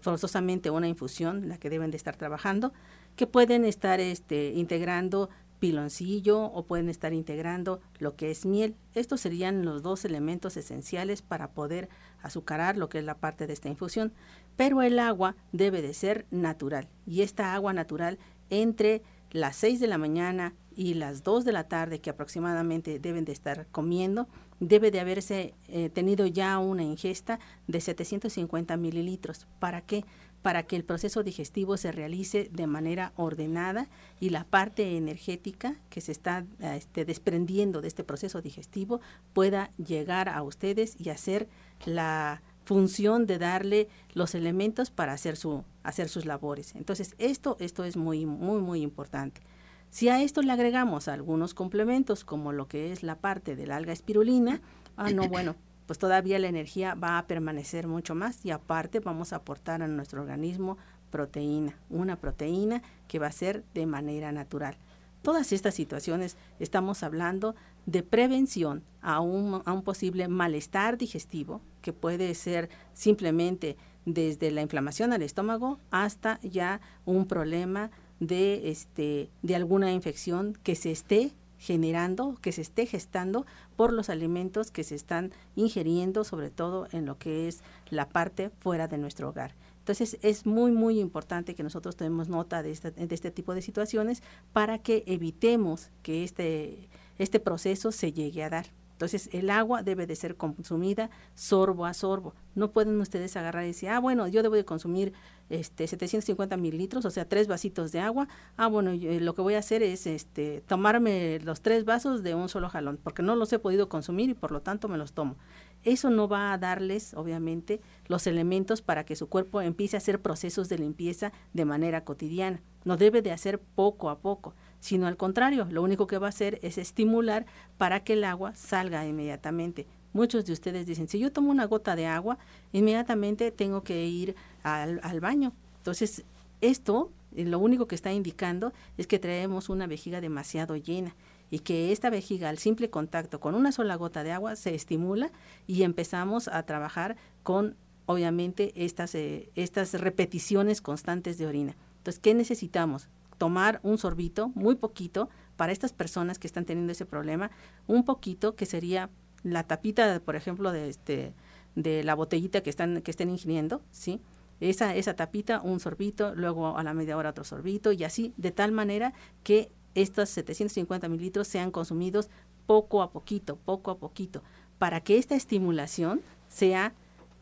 forzosamente 0.01 0.71
una 0.71 0.87
infusión, 0.87 1.47
la 1.47 1.57
que 1.57 1.69
deben 1.69 1.91
de 1.91 1.97
estar 1.97 2.15
trabajando, 2.15 2.73
que 3.15 3.27
pueden 3.27 3.65
estar 3.65 3.99
este, 3.99 4.51
integrando 4.53 5.29
piloncillo 5.59 6.43
o 6.43 6.65
pueden 6.65 6.89
estar 6.89 7.13
integrando 7.13 7.81
lo 7.99 8.15
que 8.15 8.31
es 8.31 8.45
miel. 8.45 8.75
Estos 8.95 9.21
serían 9.21 9.65
los 9.65 9.83
dos 9.83 10.05
elementos 10.05 10.57
esenciales 10.57 11.21
para 11.21 11.51
poder 11.51 11.89
azucarar 12.21 12.77
lo 12.77 12.89
que 12.89 12.99
es 12.99 13.05
la 13.05 13.17
parte 13.17 13.47
de 13.47 13.53
esta 13.53 13.69
infusión. 13.69 14.13
Pero 14.55 14.81
el 14.81 14.99
agua 14.99 15.35
debe 15.51 15.81
de 15.81 15.93
ser 15.93 16.25
natural 16.31 16.87
y 17.05 17.21
esta 17.21 17.53
agua 17.53 17.73
natural 17.73 18.19
entre 18.49 19.03
las 19.31 19.55
6 19.57 19.79
de 19.79 19.87
la 19.87 19.97
mañana 19.97 20.53
y 20.75 20.95
las 20.95 21.23
2 21.23 21.45
de 21.45 21.51
la 21.51 21.67
tarde 21.67 21.99
que 21.99 22.09
aproximadamente 22.09 22.99
deben 22.99 23.25
de 23.25 23.31
estar 23.31 23.67
comiendo, 23.67 24.27
debe 24.59 24.91
de 24.91 24.99
haberse 24.99 25.53
eh, 25.67 25.89
tenido 25.89 26.25
ya 26.25 26.57
una 26.57 26.83
ingesta 26.83 27.39
de 27.67 27.81
750 27.81 28.75
mililitros. 28.77 29.47
¿Para 29.59 29.81
qué? 29.81 30.05
Para 30.41 30.63
que 30.63 30.75
el 30.75 30.85
proceso 30.85 31.23
digestivo 31.23 31.75
se 31.77 31.91
realice 31.91 32.49
de 32.51 32.65
manera 32.65 33.11
ordenada 33.17 33.89
y 34.19 34.29
la 34.29 34.45
parte 34.45 34.95
energética 34.95 35.75
que 35.89 36.01
se 36.01 36.11
está 36.11 36.45
este, 36.61 37.03
desprendiendo 37.03 37.81
de 37.81 37.89
este 37.89 38.03
proceso 38.03 38.41
digestivo 38.41 39.01
pueda 39.33 39.71
llegar 39.77 40.29
a 40.29 40.41
ustedes 40.43 40.95
y 40.99 41.09
hacer 41.09 41.49
la 41.85 42.41
función 42.63 43.25
de 43.25 43.37
darle 43.37 43.89
los 44.13 44.35
elementos 44.35 44.91
para 44.91 45.13
hacer 45.13 45.35
su 45.35 45.63
hacer 45.83 46.07
sus 46.07 46.25
labores. 46.25 46.75
Entonces, 46.75 47.15
esto 47.17 47.57
esto 47.59 47.83
es 47.83 47.97
muy 47.97 48.25
muy 48.25 48.61
muy 48.61 48.81
importante. 48.81 49.41
Si 49.89 50.07
a 50.07 50.21
esto 50.21 50.41
le 50.41 50.51
agregamos 50.51 51.07
algunos 51.07 51.53
complementos, 51.53 52.23
como 52.23 52.51
lo 52.51 52.67
que 52.67 52.91
es 52.91 53.01
la 53.01 53.15
parte 53.15 53.55
del 53.55 53.71
alga 53.71 53.91
espirulina, 53.91 54.61
ah, 54.97 55.09
no, 55.09 55.27
bueno, 55.27 55.55
pues 55.89 55.97
todavía 55.97 56.37
la 56.37 56.49
energía 56.49 56.93
va 56.93 57.17
a 57.17 57.25
permanecer 57.25 57.87
mucho 57.87 58.13
más 58.13 58.45
y 58.45 58.51
aparte 58.51 58.99
vamos 58.99 59.33
a 59.33 59.37
aportar 59.37 59.81
a 59.81 59.87
nuestro 59.87 60.21
organismo 60.21 60.77
proteína, 61.09 61.79
una 61.89 62.15
proteína 62.15 62.83
que 63.07 63.17
va 63.17 63.25
a 63.25 63.31
ser 63.31 63.63
de 63.73 63.87
manera 63.87 64.31
natural. 64.31 64.77
Todas 65.23 65.51
estas 65.51 65.73
situaciones 65.73 66.37
estamos 66.59 67.01
hablando 67.01 67.55
de 67.87 68.03
prevención 68.03 68.83
a 69.01 69.19
un, 69.19 69.63
a 69.65 69.73
un 69.73 69.81
posible 69.81 70.27
malestar 70.27 70.95
digestivo, 70.95 71.59
que 71.81 71.91
puede 71.91 72.35
ser 72.35 72.69
simplemente 72.93 73.75
desde 74.05 74.51
la 74.51 74.61
inflamación 74.61 75.11
al 75.11 75.23
estómago 75.23 75.79
hasta 75.89 76.39
ya 76.41 76.81
un 77.05 77.25
problema 77.25 77.89
de, 78.19 78.69
este, 78.69 79.31
de 79.41 79.55
alguna 79.55 79.91
infección 79.91 80.55
que 80.61 80.75
se 80.75 80.91
esté 80.91 81.31
generando, 81.59 82.37
que 82.41 82.51
se 82.51 82.61
esté 82.61 82.85
gestando 82.85 83.45
por 83.75 83.93
los 83.93 84.09
alimentos 84.09 84.71
que 84.71 84.83
se 84.83 84.95
están 84.95 85.31
ingiriendo, 85.55 86.23
sobre 86.23 86.49
todo 86.49 86.87
en 86.91 87.05
lo 87.05 87.17
que 87.17 87.47
es 87.47 87.61
la 87.89 88.09
parte 88.09 88.49
fuera 88.49 88.87
de 88.87 88.97
nuestro 88.97 89.29
hogar. 89.29 89.53
Entonces 89.79 90.17
es 90.21 90.45
muy, 90.45 90.71
muy 90.71 90.99
importante 90.99 91.55
que 91.55 91.63
nosotros 91.63 91.95
tomemos 91.95 92.29
nota 92.29 92.63
de 92.63 92.71
este, 92.71 92.91
de 92.91 93.15
este 93.15 93.31
tipo 93.31 93.53
de 93.53 93.61
situaciones 93.61 94.23
para 94.53 94.77
que 94.77 95.03
evitemos 95.07 95.89
que 96.01 96.23
este, 96.23 96.89
este 97.17 97.39
proceso 97.39 97.91
se 97.91 98.13
llegue 98.13 98.43
a 98.43 98.49
dar. 98.49 98.67
Entonces, 98.99 99.29
el 99.31 99.49
agua 99.49 99.81
debe 99.81 100.05
de 100.07 100.15
ser 100.17 100.35
consumida 100.35 101.09
sorbo 101.33 101.85
a 101.85 101.93
sorbo. 101.93 102.35
No 102.53 102.71
pueden 102.71 102.99
ustedes 102.99 103.37
agarrar 103.37 103.63
y 103.63 103.67
decir, 103.67 103.87
ah, 103.87 103.99
bueno, 103.99 104.27
yo 104.27 104.43
debo 104.43 104.55
de 104.55 104.65
consumir 104.65 105.13
este 105.49 105.87
750 105.87 106.57
mililitros, 106.57 107.05
o 107.05 107.09
sea, 107.09 107.23
tres 107.23 107.47
vasitos 107.47 107.93
de 107.93 108.01
agua. 108.01 108.27
Ah, 108.57 108.67
bueno, 108.67 108.91
eh, 108.91 109.21
lo 109.21 109.35
que 109.35 109.41
voy 109.41 109.53
a 109.53 109.59
hacer 109.59 109.83
es 109.83 110.05
este 110.05 110.61
tomarme 110.67 111.39
los 111.45 111.61
tres 111.61 111.85
vasos 111.85 112.23
de 112.23 112.35
un 112.35 112.49
solo 112.49 112.67
jalón, 112.67 112.99
porque 113.01 113.23
no 113.23 113.37
los 113.37 113.53
he 113.53 113.59
podido 113.59 113.87
consumir 113.87 114.31
y 114.31 114.33
por 114.33 114.51
lo 114.51 114.61
tanto 114.61 114.89
me 114.89 114.97
los 114.97 115.13
tomo. 115.13 115.37
Eso 115.85 116.09
no 116.09 116.27
va 116.27 116.51
a 116.51 116.57
darles, 116.57 117.13
obviamente, 117.13 117.79
los 118.07 118.27
elementos 118.27 118.81
para 118.81 119.05
que 119.05 119.15
su 119.15 119.29
cuerpo 119.29 119.61
empiece 119.61 119.95
a 119.95 119.99
hacer 119.99 120.21
procesos 120.21 120.67
de 120.67 120.77
limpieza 120.77 121.31
de 121.53 121.63
manera 121.63 122.03
cotidiana. 122.03 122.61
No 122.83 122.97
debe 122.97 123.21
de 123.21 123.31
hacer 123.31 123.59
poco 123.59 124.09
a 124.09 124.19
poco 124.19 124.55
sino 124.79 125.07
al 125.07 125.17
contrario, 125.17 125.67
lo 125.69 125.83
único 125.83 126.07
que 126.07 126.17
va 126.17 126.27
a 126.27 126.29
hacer 126.29 126.59
es 126.61 126.77
estimular 126.77 127.45
para 127.77 128.03
que 128.03 128.13
el 128.13 128.23
agua 128.23 128.55
salga 128.55 129.05
inmediatamente. 129.05 129.85
Muchos 130.13 130.45
de 130.45 130.53
ustedes 130.53 130.87
dicen, 130.87 131.07
si 131.07 131.19
yo 131.19 131.31
tomo 131.31 131.51
una 131.51 131.65
gota 131.65 131.95
de 131.95 132.07
agua, 132.07 132.37
inmediatamente 132.71 133.51
tengo 133.51 133.83
que 133.83 134.05
ir 134.07 134.35
al, 134.63 135.19
baño. 135.19 135.53
Entonces, 135.77 136.23
esto 136.61 137.11
eh, 137.35 137.45
lo 137.45 137.59
único 137.59 137.87
que 137.87 137.95
está 137.95 138.11
indicando 138.11 138.73
es 138.97 139.05
que 139.05 139.19
traemos 139.19 139.69
una 139.69 139.85
vejiga 139.85 140.19
demasiado 140.21 140.75
llena 140.75 141.15
y 141.51 141.59
que 141.59 141.91
esta 141.91 142.09
vejiga 142.09 142.49
al 142.49 142.57
simple 142.57 142.89
contacto 142.89 143.39
con 143.39 143.55
una 143.55 143.71
sola 143.71 143.95
gota 143.95 144.23
de 144.23 144.31
agua 144.31 144.55
se 144.55 144.73
estimula 144.73 145.31
y 145.67 145.83
empezamos 145.83 146.47
a 146.47 146.63
trabajar 146.63 147.17
con 147.43 147.75
obviamente 148.05 148.71
estas, 148.75 149.13
eh, 149.13 149.49
estas 149.55 149.93
repeticiones 149.93 150.81
constantes 150.81 151.37
de 151.37 151.45
orina. 151.45 151.75
Entonces, 151.97 152.19
¿qué 152.19 152.33
necesitamos? 152.33 153.07
Tomar 153.39 153.79
un 153.81 153.97
sorbito, 153.97 154.49
muy 154.53 154.75
poquito, 154.75 155.29
para 155.57 155.71
estas 155.71 155.93
personas 155.93 156.37
que 156.37 156.45
están 156.45 156.65
teniendo 156.65 156.91
ese 156.91 157.07
problema, 157.07 157.49
un 157.87 158.05
poquito 158.05 158.55
que 158.55 158.67
sería 158.67 159.09
la 159.41 159.63
tapita, 159.63 160.19
por 160.19 160.35
ejemplo, 160.35 160.71
de 160.71 160.89
este 160.89 161.33
de 161.75 162.03
la 162.03 162.13
botellita 162.13 162.61
que 162.61 162.69
están 162.69 163.01
que 163.01 163.09
estén 163.09 163.29
ingiriendo, 163.29 163.81
¿sí? 163.91 164.19
Esa 164.59 164.95
esa 164.95 165.15
tapita, 165.15 165.61
un 165.61 165.79
sorbito, 165.79 166.35
luego 166.35 166.77
a 166.77 166.83
la 166.83 166.93
media 166.93 167.17
hora 167.17 167.29
otro 167.31 167.45
sorbito 167.45 167.91
y 167.91 168.03
así 168.03 168.33
de 168.37 168.51
tal 168.51 168.71
manera 168.71 169.13
que 169.43 169.69
estos 169.95 170.29
750 170.29 171.07
mililitros 171.07 171.47
sean 171.47 171.71
consumidos 171.71 172.29
poco 172.67 173.01
a 173.01 173.11
poquito, 173.11 173.55
poco 173.55 173.89
a 173.91 173.97
poquito, 173.97 174.43
para 174.77 175.01
que 175.01 175.17
esta 175.17 175.35
estimulación 175.35 176.21
sea 176.47 176.93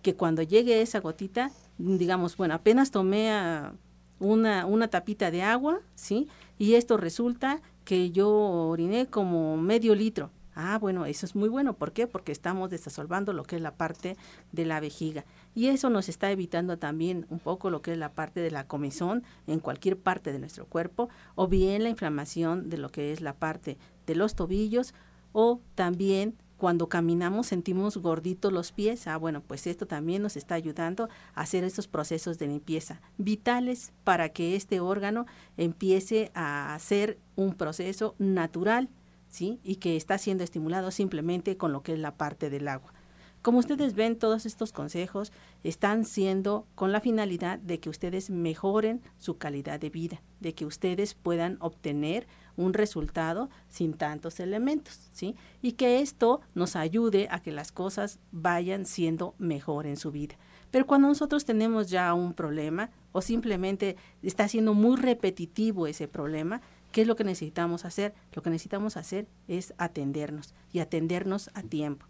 que 0.02 0.16
cuando 0.16 0.42
llegue 0.42 0.82
esa 0.82 1.00
gotita, 1.00 1.52
digamos, 1.78 2.38
bueno, 2.38 2.54
apenas 2.54 2.92
tomé 2.92 3.32
a 3.32 3.74
una, 4.20 4.66
una 4.66 4.88
tapita 4.88 5.32
de 5.32 5.44
agua, 5.44 5.82
¿sí? 5.96 6.28
Y 6.58 6.76
esto 6.76 6.98
resulta 6.98 7.62
que 7.86 8.12
yo 8.12 8.30
oriné 8.30 9.08
como 9.08 9.58
medio 9.58 9.96
litro. 9.96 10.32
Ah, 10.60 10.80
bueno, 10.80 11.06
eso 11.06 11.28
es 11.28 11.36
muy 11.36 11.50
bueno. 11.50 11.76
¿Por 11.76 11.92
qué? 11.92 12.08
Porque 12.08 12.32
estamos 12.32 12.72
desasolvando 12.72 13.32
lo 13.32 13.44
que 13.44 13.58
es 13.58 13.62
la 13.62 13.76
parte 13.76 14.18
de 14.52 14.66
la 14.66 14.80
vejiga. 14.80 15.24
Y 15.54 15.68
eso 15.68 15.92
nos 15.92 16.10
está 16.10 16.32
evitando 16.32 16.80
también 16.80 17.28
un 17.30 17.38
poco 17.38 17.70
lo 17.70 17.84
que 17.84 17.92
es 17.92 17.98
la 18.00 18.14
parte 18.14 18.40
de 18.40 18.50
la 18.50 18.66
comezón 18.66 19.24
en 19.46 19.60
cualquier 19.60 20.00
parte 20.00 20.32
de 20.32 20.40
nuestro 20.40 20.66
cuerpo, 20.66 21.10
o 21.36 21.48
bien 21.48 21.84
la 21.84 21.90
inflamación 21.90 22.70
de 22.70 22.78
lo 22.78 22.90
que 22.90 23.12
es 23.12 23.22
la 23.22 23.36
parte 23.36 23.78
de 24.08 24.16
los 24.16 24.34
tobillos, 24.34 24.96
o 25.32 25.62
también 25.76 26.36
cuando 26.58 26.90
caminamos 26.90 27.48
sentimos 27.48 27.98
gorditos 27.98 28.52
los 28.52 28.72
pies, 28.72 29.08
ah, 29.08 29.18
bueno, 29.18 29.42
pues 29.42 29.68
esto 29.68 29.86
también 29.86 30.22
nos 30.22 30.36
está 30.36 30.56
ayudando 30.56 31.08
a 31.36 31.42
hacer 31.42 31.64
estos 31.64 31.88
procesos 31.88 32.40
de 32.40 32.48
limpieza 32.48 33.02
vitales 33.18 33.94
para 34.04 34.30
que 34.30 34.56
este 34.56 34.80
órgano 34.80 35.26
empiece 35.56 36.32
a 36.34 36.74
hacer 36.74 37.20
un 37.36 37.54
proceso 37.54 38.16
natural, 38.18 38.90
¿sí? 39.30 39.60
Y 39.64 39.76
que 39.76 39.96
está 39.96 40.18
siendo 40.18 40.44
estimulado 40.44 40.92
simplemente 40.92 41.58
con 41.58 41.72
lo 41.72 41.84
que 41.84 41.94
es 41.94 42.00
la 42.00 42.16
parte 42.16 42.50
del 42.50 42.68
agua. 42.68 42.94
Como 43.42 43.60
ustedes 43.60 43.94
ven, 43.94 44.18
todos 44.18 44.46
estos 44.46 44.74
consejos 44.74 45.32
están 45.64 46.06
siendo 46.06 46.68
con 46.76 46.92
la 46.92 47.00
finalidad 47.00 47.60
de 47.60 47.80
que 47.80 47.90
ustedes 47.90 48.30
mejoren 48.30 49.02
su 49.20 49.38
calidad 49.38 49.80
de 49.80 49.90
vida, 49.90 50.22
de 50.40 50.54
que 50.54 50.66
ustedes 50.66 51.14
puedan 51.14 51.58
obtener 51.62 52.28
un 52.58 52.74
resultado 52.74 53.50
sin 53.70 53.94
tantos 53.94 54.40
elementos, 54.42 55.00
¿sí? 55.14 55.36
Y 55.62 55.74
que 55.74 56.02
esto 56.02 56.42
nos 56.56 56.76
ayude 56.76 57.28
a 57.32 57.40
que 57.40 57.52
las 57.52 57.72
cosas 57.72 58.20
vayan 58.32 58.86
siendo 58.86 59.36
mejor 59.38 59.86
en 59.86 59.96
su 59.96 60.12
vida. 60.12 60.36
Pero 60.72 60.86
cuando 60.86 61.08
nosotros 61.08 61.46
tenemos 61.46 61.90
ya 61.90 62.14
un 62.14 62.34
problema 62.34 62.90
o 63.14 63.22
simplemente 63.22 63.96
está 64.22 64.50
siendo 64.50 64.74
muy 64.74 64.98
repetitivo 64.98 65.88
ese 65.88 66.10
problema, 66.10 66.62
¿Qué 66.92 67.02
es 67.02 67.08
lo 67.08 67.16
que 67.16 67.24
necesitamos 67.24 67.86
hacer? 67.86 68.14
Lo 68.34 68.42
que 68.42 68.50
necesitamos 68.50 68.98
hacer 68.98 69.28
es 69.48 69.74
atendernos 69.78 70.54
y 70.72 70.80
atendernos 70.80 71.52
a 71.54 71.62
tiempo. 71.62 72.06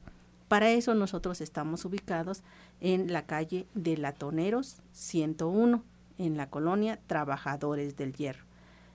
Para 0.48 0.70
eso 0.70 0.94
nosotros 0.94 1.42
estamos 1.42 1.84
ubicados 1.84 2.42
en 2.80 3.12
la 3.12 3.26
calle 3.26 3.68
de 3.74 3.98
Latoneros 3.98 4.78
101, 4.94 5.84
en 6.18 6.38
la 6.38 6.50
colonia 6.50 7.00
Trabajadores 7.06 7.98
del 7.98 8.14
Hierro. 8.14 8.46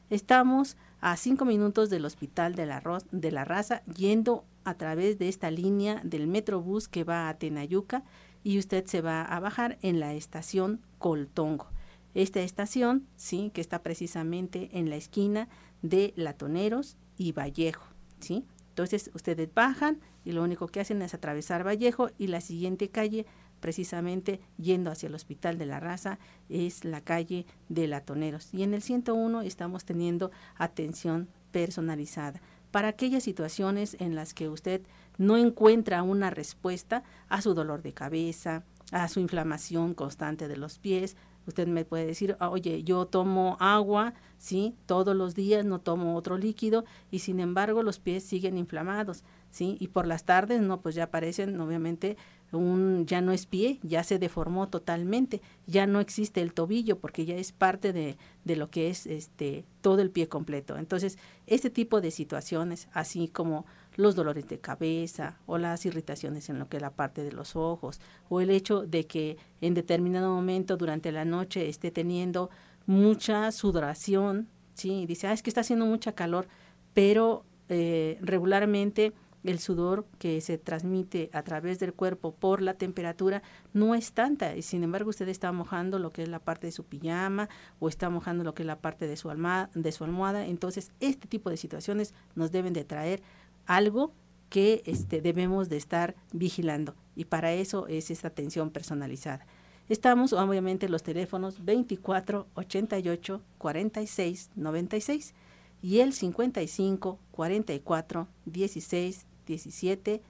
Estamos 0.08 0.76
a 1.02 1.16
cinco 1.16 1.44
minutos 1.44 1.90
del 1.90 2.04
Hospital 2.04 2.54
de 2.54 2.64
la, 2.64 3.44
Raza, 3.44 3.82
yendo 3.86 4.44
a 4.62 4.74
través 4.74 5.18
de 5.18 5.28
esta 5.28 5.50
línea 5.50 6.00
del 6.04 6.28
Metrobús 6.28 6.86
que 6.86 7.02
va 7.02 7.28
a 7.28 7.36
Tenayuca 7.36 8.04
y 8.44 8.58
usted 8.60 8.86
se 8.86 9.00
va 9.00 9.22
a 9.22 9.40
bajar 9.40 9.78
en 9.82 9.98
la 9.98 10.14
estación 10.14 10.80
Coltongo. 10.98 11.66
Esta 12.14 12.40
estación, 12.40 13.08
sí, 13.16 13.50
que 13.52 13.60
está 13.60 13.82
precisamente 13.82 14.70
en 14.78 14.90
la 14.90 14.96
esquina 14.96 15.48
de 15.82 16.12
Latoneros 16.14 16.96
y 17.18 17.32
Vallejo, 17.32 17.84
¿sí? 18.20 18.46
Entonces 18.68 19.10
ustedes 19.12 19.52
bajan 19.52 19.98
y 20.24 20.30
lo 20.30 20.44
único 20.44 20.68
que 20.68 20.78
hacen 20.78 21.02
es 21.02 21.14
atravesar 21.14 21.66
Vallejo 21.66 22.10
y 22.16 22.28
la 22.28 22.40
siguiente 22.40 22.90
calle, 22.90 23.26
precisamente 23.62 24.40
yendo 24.58 24.90
hacia 24.90 25.06
el 25.06 25.14
Hospital 25.14 25.56
de 25.56 25.64
la 25.64 25.80
Raza, 25.80 26.18
es 26.50 26.84
la 26.84 27.00
calle 27.00 27.46
de 27.70 27.86
Latoneros. 27.86 28.52
Y 28.52 28.64
en 28.64 28.74
el 28.74 28.82
101 28.82 29.40
estamos 29.40 29.86
teniendo 29.86 30.30
atención 30.56 31.28
personalizada. 31.52 32.42
Para 32.70 32.88
aquellas 32.88 33.22
situaciones 33.22 33.96
en 34.00 34.14
las 34.14 34.34
que 34.34 34.50
usted 34.50 34.82
no 35.16 35.38
encuentra 35.38 36.02
una 36.02 36.28
respuesta 36.28 37.04
a 37.28 37.40
su 37.40 37.54
dolor 37.54 37.82
de 37.82 37.94
cabeza, 37.94 38.64
a 38.90 39.08
su 39.08 39.20
inflamación 39.20 39.94
constante 39.94 40.48
de 40.48 40.56
los 40.56 40.78
pies, 40.78 41.16
Usted 41.46 41.66
me 41.66 41.84
puede 41.84 42.06
decir, 42.06 42.36
ah, 42.38 42.50
oye, 42.50 42.84
yo 42.84 43.06
tomo 43.06 43.56
agua, 43.58 44.14
sí, 44.38 44.76
todos 44.86 45.16
los 45.16 45.34
días 45.34 45.64
no 45.64 45.80
tomo 45.80 46.16
otro 46.16 46.38
líquido 46.38 46.84
y 47.10 47.18
sin 47.18 47.40
embargo 47.40 47.82
los 47.82 47.98
pies 47.98 48.22
siguen 48.22 48.56
inflamados, 48.56 49.24
sí, 49.50 49.76
y 49.80 49.88
por 49.88 50.06
las 50.06 50.24
tardes 50.24 50.60
no, 50.60 50.80
pues 50.80 50.94
ya 50.94 51.04
aparecen 51.04 51.60
obviamente 51.60 52.16
un 52.52 53.06
ya 53.06 53.20
no 53.20 53.32
es 53.32 53.46
pie, 53.46 53.78
ya 53.82 54.04
se 54.04 54.18
deformó 54.18 54.68
totalmente, 54.68 55.40
ya 55.66 55.86
no 55.86 56.00
existe 56.00 56.42
el 56.42 56.52
tobillo 56.52 56.98
porque 56.98 57.24
ya 57.24 57.34
es 57.34 57.52
parte 57.52 57.92
de, 57.92 58.16
de 58.44 58.56
lo 58.56 58.70
que 58.70 58.90
es 58.90 59.06
este 59.06 59.64
todo 59.80 60.00
el 60.00 60.10
pie 60.10 60.28
completo. 60.28 60.76
Entonces, 60.76 61.18
este 61.46 61.70
tipo 61.70 62.00
de 62.00 62.10
situaciones, 62.10 62.88
así 62.92 63.28
como 63.28 63.64
los 63.96 64.14
dolores 64.14 64.48
de 64.48 64.58
cabeza 64.58 65.38
o 65.46 65.58
las 65.58 65.84
irritaciones 65.86 66.48
en 66.48 66.58
lo 66.58 66.68
que 66.68 66.76
es 66.76 66.82
la 66.82 66.92
parte 66.92 67.22
de 67.22 67.32
los 67.32 67.56
ojos 67.56 68.00
o 68.28 68.40
el 68.40 68.50
hecho 68.50 68.86
de 68.86 69.06
que 69.06 69.36
en 69.60 69.74
determinado 69.74 70.34
momento 70.34 70.76
durante 70.76 71.12
la 71.12 71.24
noche 71.24 71.68
esté 71.68 71.90
teniendo 71.90 72.50
mucha 72.86 73.50
sudoración, 73.52 74.48
sí, 74.74 75.06
dice, 75.06 75.26
ah, 75.26 75.32
es 75.32 75.42
que 75.42 75.50
está 75.50 75.60
haciendo 75.60 75.86
mucha 75.86 76.12
calor, 76.12 76.48
pero 76.94 77.44
eh, 77.68 78.18
regularmente 78.20 79.12
el 79.44 79.58
sudor 79.58 80.06
que 80.18 80.40
se 80.40 80.58
transmite 80.58 81.30
a 81.32 81.42
través 81.42 81.78
del 81.78 81.94
cuerpo 81.94 82.34
por 82.34 82.62
la 82.62 82.74
temperatura 82.74 83.42
no 83.72 83.94
es 83.94 84.12
tanta 84.12 84.56
y 84.56 84.62
sin 84.62 84.84
embargo 84.84 85.10
usted 85.10 85.28
está 85.28 85.50
mojando 85.52 85.98
lo 85.98 86.12
que 86.12 86.22
es 86.22 86.28
la 86.28 86.38
parte 86.38 86.68
de 86.68 86.72
su 86.72 86.84
pijama 86.84 87.48
o 87.80 87.88
está 87.88 88.08
mojando 88.08 88.44
lo 88.44 88.54
que 88.54 88.62
es 88.62 88.66
la 88.66 88.80
parte 88.80 89.06
de 89.06 89.16
su 89.16 89.28
de 89.74 89.92
su 89.92 90.04
almohada 90.04 90.46
entonces 90.46 90.92
este 91.00 91.26
tipo 91.26 91.50
de 91.50 91.56
situaciones 91.56 92.14
nos 92.34 92.52
deben 92.52 92.72
de 92.72 92.84
traer 92.84 93.22
algo 93.66 94.12
que 94.52 94.82
este, 94.84 95.22
debemos 95.22 95.70
de 95.70 95.78
estar 95.78 96.14
vigilando 96.30 96.94
y 97.16 97.24
para 97.24 97.54
eso 97.54 97.86
es 97.86 98.10
esa 98.10 98.28
atención 98.28 98.70
personalizada. 98.70 99.46
Estamos 99.88 100.34
obviamente 100.34 100.90
los 100.90 101.02
teléfonos 101.02 101.64
24 101.64 102.46
88 102.54 103.42
46 103.56 104.50
96 104.54 105.34
y 105.80 106.00
el 106.00 106.12
55 106.12 107.18
44 107.30 108.28
16 108.44 109.26
17 109.46 110.22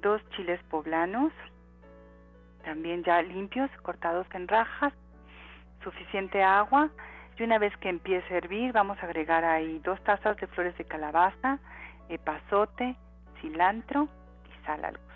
dos 0.00 0.20
chiles 0.30 0.60
poblanos, 0.64 1.32
también 2.64 3.04
ya 3.04 3.22
limpios, 3.22 3.70
cortados 3.82 4.26
en 4.32 4.48
rajas, 4.48 4.92
suficiente 5.82 6.42
agua 6.42 6.90
y 7.38 7.42
una 7.42 7.58
vez 7.58 7.76
que 7.78 7.88
empiece 7.88 8.34
a 8.34 8.38
hervir 8.38 8.72
vamos 8.72 8.98
a 9.02 9.06
agregar 9.06 9.44
ahí 9.44 9.78
dos 9.80 10.02
tazas 10.04 10.36
de 10.38 10.46
flores 10.48 10.76
de 10.78 10.84
calabaza, 10.84 11.58
epazote, 12.08 12.96
cilantro 13.40 14.08
y 14.48 14.66
sal 14.66 14.84
al 14.84 14.96
gusto. 14.96 15.13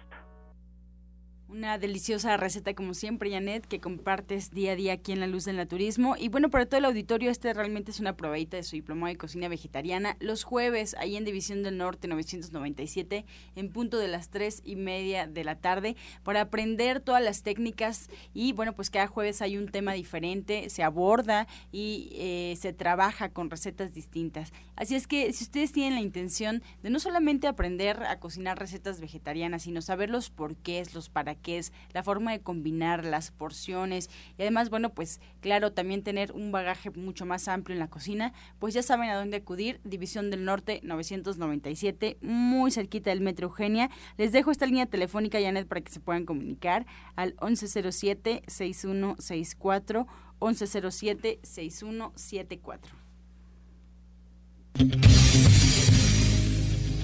Una 1.51 1.79
deliciosa 1.79 2.37
receta 2.37 2.75
como 2.75 2.93
siempre, 2.93 3.31
Janet, 3.31 3.65
que 3.65 3.81
compartes 3.81 4.51
día 4.51 4.73
a 4.73 4.77
día 4.77 4.93
aquí 4.93 5.13
en 5.13 5.21
La 5.21 5.27
Luz 5.27 5.47
del 5.47 5.57
Naturismo. 5.57 6.15
Y 6.15 6.29
bueno, 6.29 6.51
para 6.51 6.67
todo 6.67 6.77
el 6.77 6.85
auditorio, 6.85 7.31
este 7.31 7.55
realmente 7.55 7.91
es 7.91 8.01
una 8.01 8.19
probadita 8.19 8.59
de 8.59 8.63
su 8.65 8.77
diploma 8.77 9.09
de 9.09 9.17
cocina 9.17 9.49
vegetariana. 9.49 10.19
Los 10.21 10.45
jueves, 10.45 10.95
ahí 10.99 11.17
en 11.17 11.25
División 11.25 11.63
del 11.63 11.79
Norte 11.79 12.07
997, 12.07 13.25
en 13.57 13.73
punto 13.73 13.97
de 13.97 14.09
las 14.09 14.29
tres 14.29 14.61
y 14.63 14.77
media 14.77 15.27
de 15.27 15.43
la 15.43 15.55
tarde, 15.55 15.97
para 16.23 16.43
aprender 16.43 17.01
todas 17.01 17.23
las 17.23 17.43
técnicas. 17.43 18.11
Y 18.35 18.53
bueno, 18.53 18.75
pues 18.75 18.91
cada 18.91 19.07
jueves 19.07 19.41
hay 19.41 19.57
un 19.57 19.69
tema 19.69 19.95
diferente, 19.95 20.69
se 20.69 20.83
aborda 20.83 21.47
y 21.73 22.11
eh, 22.13 22.57
se 22.61 22.75
trabaja 22.75 23.31
con 23.31 23.49
recetas 23.49 23.95
distintas. 23.95 24.53
Así 24.77 24.97
es 24.97 25.07
que 25.07 25.33
si 25.33 25.45
ustedes 25.45 25.73
tienen 25.73 25.95
la 25.95 26.03
intención 26.03 26.63
de 26.83 26.91
no 26.91 27.01
solamente 27.01 27.47
aprender 27.47 28.03
a 28.03 28.21
cocinar 28.21 28.59
recetas 28.59 29.01
vegetarianas, 29.01 29.63
sino 29.63 29.81
saber 29.81 30.11
los 30.11 30.29
porqués, 30.29 30.93
los 30.93 31.09
para 31.09 31.38
que 31.39 31.59
es 31.59 31.73
la 31.93 32.03
forma 32.03 32.33
de 32.33 32.41
combinar 32.41 33.05
las 33.05 33.31
porciones 33.31 34.11
y 34.37 34.43
además, 34.43 34.69
bueno, 34.71 34.91
pues 34.91 35.21
claro, 35.41 35.73
también 35.73 36.03
tener 36.03 36.33
un 36.33 36.51
bagaje 36.53 36.91
mucho 36.91 37.25
más 37.27 37.49
amplio 37.49 37.75
en 37.75 37.81
la 37.81 37.89
cocina, 37.89 38.33
pues 38.59 38.75
ya 38.75 38.83
saben 38.83 39.09
a 39.11 39.17
dónde 39.17 39.39
acudir, 39.39 39.81
División 39.85 40.31
del 40.31 40.45
Norte 40.45 40.81
997, 40.83 42.19
muy 42.21 42.71
cerquita 42.71 43.09
del 43.11 43.21
Metro 43.21 43.49
Eugenia. 43.49 43.91
Les 44.17 44.33
dejo 44.33 44.51
esta 44.51 44.65
línea 44.67 44.87
telefónica, 44.87 45.41
Janet, 45.41 45.69
para 45.69 45.81
que 45.81 45.93
se 45.93 46.01
puedan 46.01 46.25
comunicar 46.25 46.87
al 47.17 47.37
1107-6164, 47.37 50.07
1107-6174. 50.41 52.79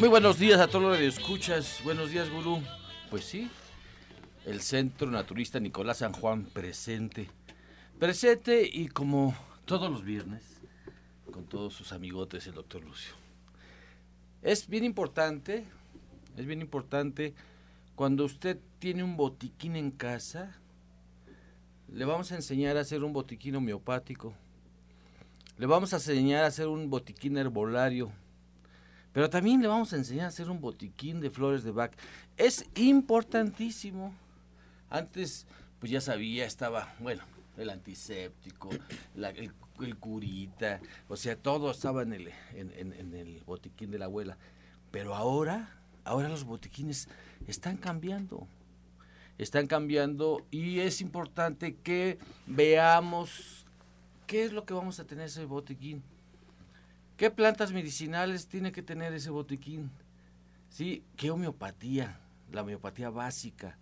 Muy 0.03 0.09
buenos 0.09 0.37
días 0.37 0.59
a 0.59 0.67
todos 0.67 0.83
los 0.83 0.97
que 0.97 1.07
escuchas. 1.07 1.79
Buenos 1.81 2.11
días, 2.11 2.29
gurú. 2.29 2.61
Pues 3.09 3.23
sí, 3.23 3.49
el 4.45 4.59
Centro 4.59 5.09
Naturista 5.09 5.61
Nicolás 5.61 5.99
San 5.99 6.11
Juan 6.11 6.43
presente. 6.43 7.29
Presente 7.99 8.69
y 8.69 8.89
como 8.89 9.33
todos 9.63 9.89
los 9.89 10.03
viernes, 10.03 10.59
con 11.31 11.45
todos 11.45 11.73
sus 11.73 11.93
amigotes, 11.93 12.45
el 12.47 12.53
doctor 12.53 12.83
Lucio. 12.83 13.13
Es 14.41 14.67
bien 14.67 14.83
importante, 14.83 15.63
es 16.35 16.45
bien 16.45 16.59
importante 16.59 17.33
cuando 17.95 18.25
usted 18.25 18.59
tiene 18.79 19.05
un 19.05 19.15
botiquín 19.15 19.77
en 19.77 19.89
casa, 19.89 20.57
le 21.87 22.03
vamos 22.03 22.29
a 22.33 22.35
enseñar 22.35 22.75
a 22.75 22.81
hacer 22.81 23.05
un 23.05 23.13
botiquín 23.13 23.55
homeopático. 23.55 24.33
Le 25.57 25.65
vamos 25.65 25.93
a 25.93 25.95
enseñar 25.95 26.43
a 26.43 26.47
hacer 26.47 26.67
un 26.67 26.89
botiquín 26.89 27.37
herbolario 27.37 28.11
pero 29.13 29.29
también 29.29 29.61
le 29.61 29.67
vamos 29.67 29.93
a 29.93 29.97
enseñar 29.97 30.25
a 30.25 30.29
hacer 30.29 30.49
un 30.49 30.59
botiquín 30.59 31.21
de 31.21 31.29
flores 31.29 31.63
de 31.63 31.71
Bach. 31.71 31.91
Es 32.35 32.65
importantísimo. 32.75 34.13
Antes, 34.89 35.45
pues 35.79 35.91
ya 35.91 36.01
sabía, 36.01 36.45
estaba, 36.45 36.93
bueno, 36.99 37.23
el 37.57 37.69
antiséptico, 37.69 38.71
el, 39.15 39.95
curita, 39.97 40.79
o 41.07 41.15
sea, 41.15 41.35
todo 41.35 41.69
estaba 41.69 42.01
en 42.01 42.13
el, 42.13 42.29
en, 42.55 43.13
el 43.13 43.43
botiquín 43.45 43.91
de 43.91 43.99
la 43.99 44.05
abuela. 44.05 44.37
Pero 44.89 45.15
ahora, 45.15 45.69
ahora 46.03 46.27
los 46.27 46.43
botiquines 46.43 47.07
están 47.47 47.77
cambiando. 47.77 48.47
Están 49.37 49.67
cambiando 49.67 50.45
y 50.51 50.79
es 50.79 51.01
importante 51.01 51.75
que 51.75 52.17
veamos 52.45 53.65
qué 54.25 54.45
es 54.45 54.53
lo 54.53 54.65
que 54.65 54.73
vamos 54.73 54.99
a 54.99 55.05
tener 55.05 55.25
ese 55.25 55.45
botiquín 55.45 56.03
¿Qué 57.17 57.29
plantas 57.29 57.71
medicinales 57.71 58.47
tiene 58.47 58.71
que 58.71 58.81
tener 58.81 59.13
ese 59.13 59.29
botiquín? 59.29 59.91
¿Sí? 60.69 61.03
¿Qué 61.15 61.29
homeopatía? 61.29 62.19
La 62.51 62.63
homeopatía 62.63 63.11
básica 63.11 63.77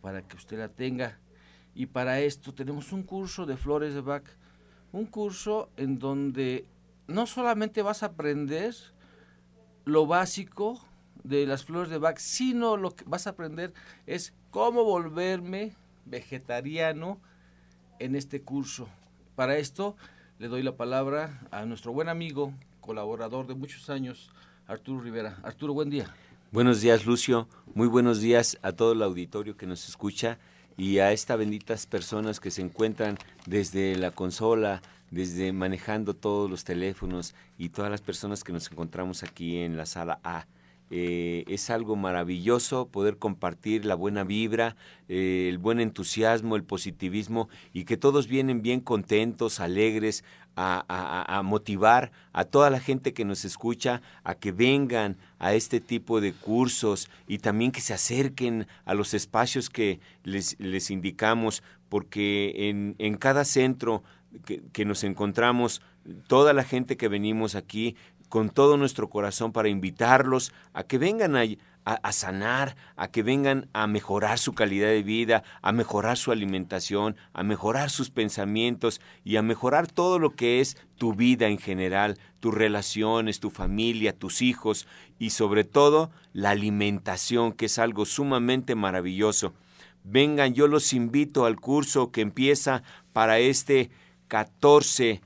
para 0.00 0.22
que 0.22 0.36
usted 0.36 0.58
la 0.58 0.68
tenga. 0.68 1.18
Y 1.74 1.86
para 1.86 2.20
esto 2.20 2.54
tenemos 2.54 2.92
un 2.92 3.02
curso 3.02 3.44
de 3.44 3.56
flores 3.56 3.92
de 3.92 4.02
Bach, 4.02 4.22
un 4.92 5.06
curso 5.06 5.68
en 5.76 5.98
donde 5.98 6.64
no 7.08 7.26
solamente 7.26 7.82
vas 7.82 8.04
a 8.04 8.06
aprender 8.06 8.72
lo 9.84 10.06
básico 10.06 10.80
de 11.24 11.44
las 11.44 11.64
flores 11.64 11.90
de 11.90 11.98
Bach, 11.98 12.18
sino 12.18 12.76
lo 12.76 12.92
que 12.92 13.04
vas 13.04 13.26
a 13.26 13.30
aprender 13.30 13.74
es 14.06 14.32
cómo 14.52 14.84
volverme 14.84 15.74
vegetariano 16.04 17.20
en 17.98 18.14
este 18.14 18.42
curso. 18.42 18.88
Para 19.34 19.56
esto 19.56 19.96
le 20.38 20.46
doy 20.46 20.62
la 20.62 20.76
palabra 20.76 21.40
a 21.50 21.64
nuestro 21.64 21.92
buen 21.92 22.08
amigo 22.08 22.52
colaborador 22.86 23.46
de 23.46 23.54
muchos 23.54 23.90
años, 23.90 24.30
Arturo 24.68 25.00
Rivera. 25.00 25.38
Arturo, 25.42 25.74
buen 25.74 25.90
día. 25.90 26.06
Buenos 26.52 26.80
días, 26.80 27.04
Lucio. 27.04 27.48
Muy 27.74 27.88
buenos 27.88 28.20
días 28.20 28.58
a 28.62 28.72
todo 28.72 28.92
el 28.92 29.02
auditorio 29.02 29.56
que 29.56 29.66
nos 29.66 29.88
escucha 29.88 30.38
y 30.76 30.98
a 30.98 31.12
estas 31.12 31.36
benditas 31.36 31.86
personas 31.86 32.38
que 32.38 32.52
se 32.52 32.62
encuentran 32.62 33.18
desde 33.46 33.96
la 33.96 34.12
consola, 34.12 34.82
desde 35.10 35.52
manejando 35.52 36.14
todos 36.14 36.48
los 36.48 36.64
teléfonos 36.64 37.34
y 37.58 37.70
todas 37.70 37.90
las 37.90 38.00
personas 38.00 38.44
que 38.44 38.52
nos 38.52 38.70
encontramos 38.70 39.24
aquí 39.24 39.58
en 39.58 39.76
la 39.76 39.86
sala 39.86 40.20
A. 40.22 40.46
Eh, 40.90 41.44
es 41.48 41.70
algo 41.70 41.96
maravilloso 41.96 42.88
poder 42.88 43.18
compartir 43.18 43.84
la 43.84 43.96
buena 43.96 44.22
vibra, 44.22 44.76
eh, 45.08 45.46
el 45.48 45.58
buen 45.58 45.80
entusiasmo, 45.80 46.54
el 46.54 46.62
positivismo 46.62 47.48
y 47.72 47.84
que 47.84 47.96
todos 47.96 48.28
vienen 48.28 48.62
bien 48.62 48.80
contentos, 48.80 49.58
alegres, 49.58 50.24
a, 50.58 51.42
motivar 51.44 52.12
a 52.32 52.44
toda 52.44 52.70
la 52.70 52.80
gente 52.80 53.12
que 53.12 53.26
nos 53.26 53.44
escucha 53.44 54.00
a 54.24 54.36
que 54.36 54.52
vengan 54.52 55.18
a 55.38 55.52
este 55.52 55.80
tipo 55.80 56.22
de 56.22 56.32
cursos 56.32 57.10
y 57.26 57.38
también 57.38 57.72
que 57.72 57.82
se 57.82 57.92
acerquen 57.92 58.66
a 58.86 58.94
los 58.94 59.12
espacios 59.12 59.68
que 59.68 60.00
les, 60.24 60.90
indicamos, 60.90 61.62
porque 61.90 62.70
en, 62.70 62.94
en 62.98 63.18
cada 63.18 63.44
centro 63.44 64.02
que 64.72 64.84
nos 64.86 65.04
encontramos, 65.04 65.82
toda 66.26 66.52
la 66.52 66.64
gente 66.64 66.96
que 66.96 67.08
venimos 67.08 67.54
aquí 67.54 67.96
con 68.28 68.50
todo 68.50 68.76
nuestro 68.76 69.08
corazón 69.08 69.52
para 69.52 69.68
invitarlos 69.68 70.52
a 70.72 70.82
que 70.82 70.98
vengan 70.98 71.36
a, 71.36 72.12
sanar, 72.12 72.76
a 72.96 73.08
que 73.08 73.22
vengan 73.22 73.68
a 73.72 73.86
mejorar 73.86 74.38
su 74.38 74.52
calidad 74.54 74.88
de 74.88 75.02
vida, 75.02 75.44
a 75.62 75.72
mejorar 75.72 76.16
su 76.16 76.32
alimentación, 76.32 77.16
a 77.32 77.42
mejorar 77.42 77.90
sus 77.90 78.10
pensamientos 78.10 79.00
y 79.24 79.36
a 79.36 79.42
mejorar 79.42 79.86
todo 79.86 80.18
lo 80.18 80.34
que 80.34 80.60
es 80.60 80.76
tu 80.96 81.14
vida 81.14 81.46
en 81.46 81.58
general, 81.58 82.18
tus 82.40 82.54
relaciones, 82.54 83.40
tu 83.40 83.50
familia, 83.50 84.18
tus 84.18 84.42
hijos 84.42 84.88
y 85.18 85.30
sobre 85.30 85.64
todo 85.64 86.10
la 86.32 86.50
alimentación, 86.50 87.52
que 87.52 87.66
es 87.66 87.78
algo 87.78 88.04
sumamente 88.04 88.74
maravilloso. 88.74 89.54
Vengan, 90.02 90.54
yo 90.54 90.68
los 90.68 90.92
invito 90.92 91.46
al 91.46 91.60
curso 91.60 92.12
que 92.12 92.20
empieza 92.20 92.82
para 93.12 93.38
este 93.38 93.90
14 94.28 95.20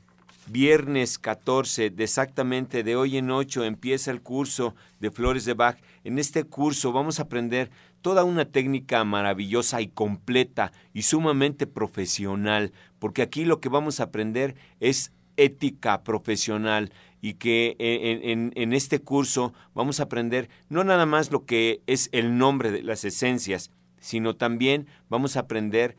Viernes 0.52 1.20
14, 1.20 1.90
de 1.90 2.02
exactamente 2.02 2.82
de 2.82 2.96
hoy 2.96 3.18
en 3.18 3.30
8, 3.30 3.62
empieza 3.62 4.10
el 4.10 4.20
curso 4.20 4.74
de 4.98 5.12
Flores 5.12 5.44
de 5.44 5.54
Bach. 5.54 5.78
En 6.02 6.18
este 6.18 6.42
curso 6.42 6.90
vamos 6.90 7.20
a 7.20 7.22
aprender 7.22 7.70
toda 8.02 8.24
una 8.24 8.44
técnica 8.46 9.04
maravillosa 9.04 9.80
y 9.80 9.86
completa 9.86 10.72
y 10.92 11.02
sumamente 11.02 11.68
profesional, 11.68 12.72
porque 12.98 13.22
aquí 13.22 13.44
lo 13.44 13.60
que 13.60 13.68
vamos 13.68 14.00
a 14.00 14.04
aprender 14.04 14.56
es 14.80 15.12
ética 15.36 16.02
profesional 16.02 16.92
y 17.22 17.34
que 17.34 17.76
en, 17.78 18.52
en, 18.56 18.72
este 18.72 18.98
curso 18.98 19.54
vamos 19.72 20.00
a 20.00 20.04
aprender 20.04 20.50
no 20.68 20.82
nada 20.82 21.06
más 21.06 21.30
lo 21.30 21.44
que 21.46 21.80
es 21.86 22.08
el 22.10 22.38
nombre 22.38 22.72
de 22.72 22.82
las 22.82 23.04
esencias, 23.04 23.70
sino 24.00 24.34
también 24.34 24.88
vamos 25.08 25.36
a 25.36 25.40
aprender 25.40 25.96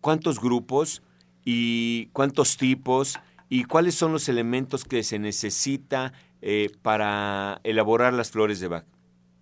cuántos 0.00 0.40
grupos 0.40 1.02
y 1.44 2.06
cuántos 2.12 2.56
tipos 2.56 3.18
y 3.48 3.64
cuáles 3.64 3.94
son 3.94 4.12
los 4.12 4.28
elementos 4.28 4.84
que 4.84 5.02
se 5.02 5.18
necesita 5.18 6.12
eh, 6.42 6.70
para 6.82 7.60
elaborar 7.64 8.12
las 8.12 8.30
flores 8.30 8.60
de 8.60 8.68
Bach. 8.68 8.84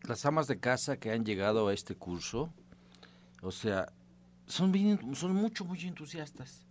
Las 0.03 0.25
amas 0.25 0.47
de 0.47 0.61
casa 0.61 0.99
que 0.99 1.11
han 1.11 1.25
llegado 1.25 1.69
a 1.69 1.75
este 1.75 1.97
curso, 1.97 2.53
o 3.43 3.51
sea, 3.51 3.93
son, 4.47 4.73
son 5.15 5.35
mucho, 5.35 5.65
muy 5.65 5.81
entusiastas. 5.81 6.65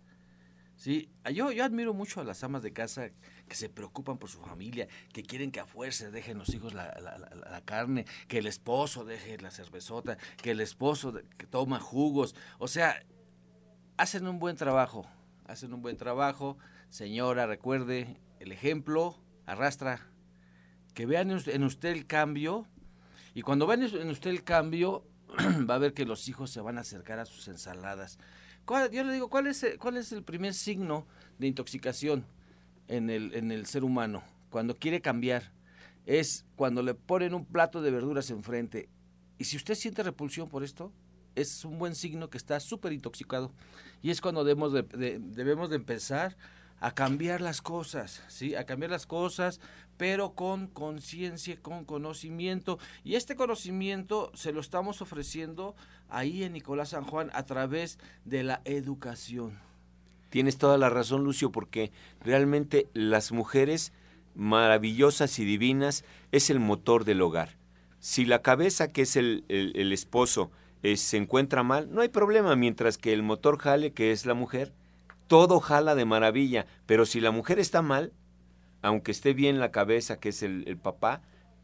Sí, 0.76 1.10
yo, 1.32 1.52
yo 1.52 1.64
admiro 1.64 1.94
mucho 1.94 2.20
a 2.20 2.24
las 2.24 2.42
amas 2.44 2.62
de 2.62 2.72
casa 2.72 3.10
que 3.48 3.54
se 3.54 3.68
preocupan 3.68 4.18
por 4.18 4.28
su 4.28 4.40
familia, 4.40 4.88
que 5.12 5.22
quieren 5.22 5.50
que 5.50 5.60
a 5.60 5.66
fuerza 5.66 6.10
dejen 6.10 6.38
los 6.38 6.52
hijos 6.54 6.74
la, 6.74 6.84
la, 7.00 7.60
carne, 7.62 8.04
que 8.28 8.38
el 8.38 8.46
esposo 8.46 9.04
deje 9.04 9.38
la 9.38 9.50
cervezota, 9.50 10.18
que 10.42 10.50
el 10.50 10.60
esposo 10.60 11.14
que 11.38 11.46
toma 11.46 11.80
jugos. 11.80 12.34
O 12.58 12.68
sea, 12.68 13.02
hacen 13.96 14.26
un 14.26 14.38
buen 14.38 14.56
trabajo, 14.56 15.06
hacen 15.46 15.72
un 15.72 15.80
buen 15.80 15.96
trabajo 15.96 16.58
Señora, 16.90 17.46
recuerde, 17.46 18.20
el 18.40 18.52
ejemplo 18.52 19.18
arrastra. 19.44 20.06
Que 20.94 21.06
vean 21.06 21.30
en 21.30 21.64
usted 21.64 21.90
el 21.90 22.06
cambio 22.06 22.66
y 23.36 23.42
cuando 23.42 23.66
vean 23.66 23.82
en 23.82 24.08
usted 24.08 24.30
el 24.30 24.44
cambio 24.44 25.04
va 25.68 25.74
a 25.74 25.78
ver 25.78 25.92
que 25.92 26.06
los 26.06 26.26
hijos 26.26 26.50
se 26.50 26.62
van 26.62 26.78
a 26.78 26.80
acercar 26.80 27.18
a 27.18 27.26
sus 27.26 27.48
ensaladas. 27.48 28.18
Yo 28.90 29.04
le 29.04 29.12
digo, 29.12 29.28
¿cuál 29.28 29.46
es, 29.46 29.64
¿cuál 29.78 29.98
es 29.98 30.10
el 30.12 30.22
primer 30.22 30.54
signo 30.54 31.06
de 31.38 31.46
intoxicación 31.46 32.24
en 32.88 33.10
el, 33.10 33.34
en 33.34 33.52
el 33.52 33.66
ser 33.66 33.84
humano? 33.84 34.24
Cuando 34.48 34.74
quiere 34.74 35.02
cambiar. 35.02 35.52
Es 36.06 36.46
cuando 36.54 36.82
le 36.82 36.94
ponen 36.94 37.34
un 37.34 37.44
plato 37.44 37.82
de 37.82 37.90
verduras 37.90 38.30
enfrente. 38.30 38.88
Y 39.36 39.44
si 39.44 39.58
usted 39.58 39.74
siente 39.74 40.02
repulsión 40.02 40.48
por 40.48 40.64
esto, 40.64 40.92
es 41.34 41.64
un 41.64 41.78
buen 41.78 41.94
signo 41.94 42.30
que 42.30 42.38
está 42.38 42.58
súper 42.58 42.92
intoxicado. 42.92 43.52
Y 44.00 44.10
es 44.10 44.20
cuando 44.22 44.44
debemos 44.44 44.72
debemos 44.72 45.68
de 45.68 45.76
empezar 45.76 46.36
a 46.80 46.92
cambiar 46.92 47.40
las 47.40 47.62
cosas, 47.62 48.22
¿sí? 48.28 48.54
A 48.54 48.66
cambiar 48.66 48.90
las 48.90 49.06
cosas, 49.06 49.60
pero 49.96 50.34
con 50.34 50.66
conciencia, 50.66 51.56
con 51.60 51.84
conocimiento. 51.84 52.78
Y 53.04 53.14
este 53.14 53.36
conocimiento 53.36 54.30
se 54.34 54.52
lo 54.52 54.60
estamos 54.60 55.00
ofreciendo 55.00 55.74
ahí 56.08 56.44
en 56.44 56.52
Nicolás 56.52 56.90
San 56.90 57.04
Juan 57.04 57.30
a 57.32 57.44
través 57.44 57.98
de 58.24 58.42
la 58.42 58.60
educación. 58.64 59.58
Tienes 60.30 60.58
toda 60.58 60.76
la 60.76 60.90
razón, 60.90 61.24
Lucio, 61.24 61.50
porque 61.50 61.92
realmente 62.20 62.88
las 62.92 63.32
mujeres 63.32 63.92
maravillosas 64.34 65.38
y 65.38 65.44
divinas 65.44 66.04
es 66.32 66.50
el 66.50 66.60
motor 66.60 67.04
del 67.04 67.22
hogar. 67.22 67.56
Si 68.00 68.24
la 68.24 68.42
cabeza, 68.42 68.88
que 68.88 69.02
es 69.02 69.16
el, 69.16 69.44
el, 69.48 69.92
esposo, 69.92 70.50
eh, 70.82 70.96
se 70.96 71.16
encuentra 71.16 71.62
mal, 71.62 71.88
no 71.90 72.02
hay 72.02 72.08
problema, 72.08 72.54
mientras 72.54 72.98
que 72.98 73.12
el 73.12 73.22
motor 73.22 73.58
jale, 73.58 73.92
que 73.92 74.12
es 74.12 74.26
la 74.26 74.34
mujer, 74.34 74.72
todo 75.26 75.60
jala 75.60 75.94
de 75.94 76.04
maravilla, 76.04 76.66
pero 76.86 77.06
si 77.06 77.20
la 77.20 77.30
mujer 77.30 77.58
está 77.58 77.82
mal, 77.82 78.12
aunque 78.82 79.10
esté 79.10 79.34
bien 79.34 79.58
la 79.58 79.72
cabeza, 79.72 80.18
que 80.18 80.30
es 80.30 80.42
el, 80.42 80.78
papá, 80.78 81.22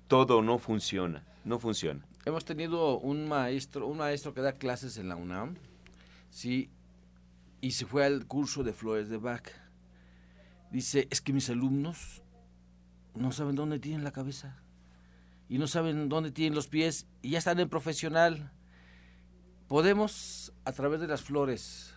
todo 0.09 0.43
no 0.43 0.59
funciona, 0.59 1.25
no 1.45 1.59
funciona. 1.59 2.07
Hemos 2.25 2.45
tenido 2.45 2.99
un 2.99 3.29
maestro, 3.29 3.87
un 3.87 3.99
maestro 3.99 4.35
que 4.35 4.41
da 4.41 4.53
clases 4.53 4.97
en 4.99 5.09
la 5.09 5.17
UNAM, 5.17 5.57
sí, 6.31 6.71
y 7.61 7.73
se 7.73 7.87
fue 7.87 8.05
al 8.05 8.27
curso 8.27 8.65
de 8.65 8.73
flores 8.73 9.09
de 9.09 9.19
Bach. 9.19 9.49
Dice, 10.71 11.07
es 11.11 11.21
que 11.21 11.33
mis 11.33 11.51
alumnos 11.51 12.23
no 13.15 13.31
saben 13.31 13.55
dónde 13.55 13.79
tienen 13.79 14.05
la 14.05 14.13
cabeza 14.13 14.63
y 15.49 15.59
no 15.59 15.67
saben 15.67 16.09
dónde 16.09 16.31
tienen 16.31 16.55
los 16.55 16.67
pies 16.67 17.07
y 17.21 17.31
ya 17.31 17.39
están 17.39 17.61
en 17.61 17.69
profesional. 17.69 18.51
Podemos, 19.69 20.53
a 20.65 20.73
través 20.73 21.01
de 21.01 21.07
las 21.07 21.23
flores, 21.23 21.95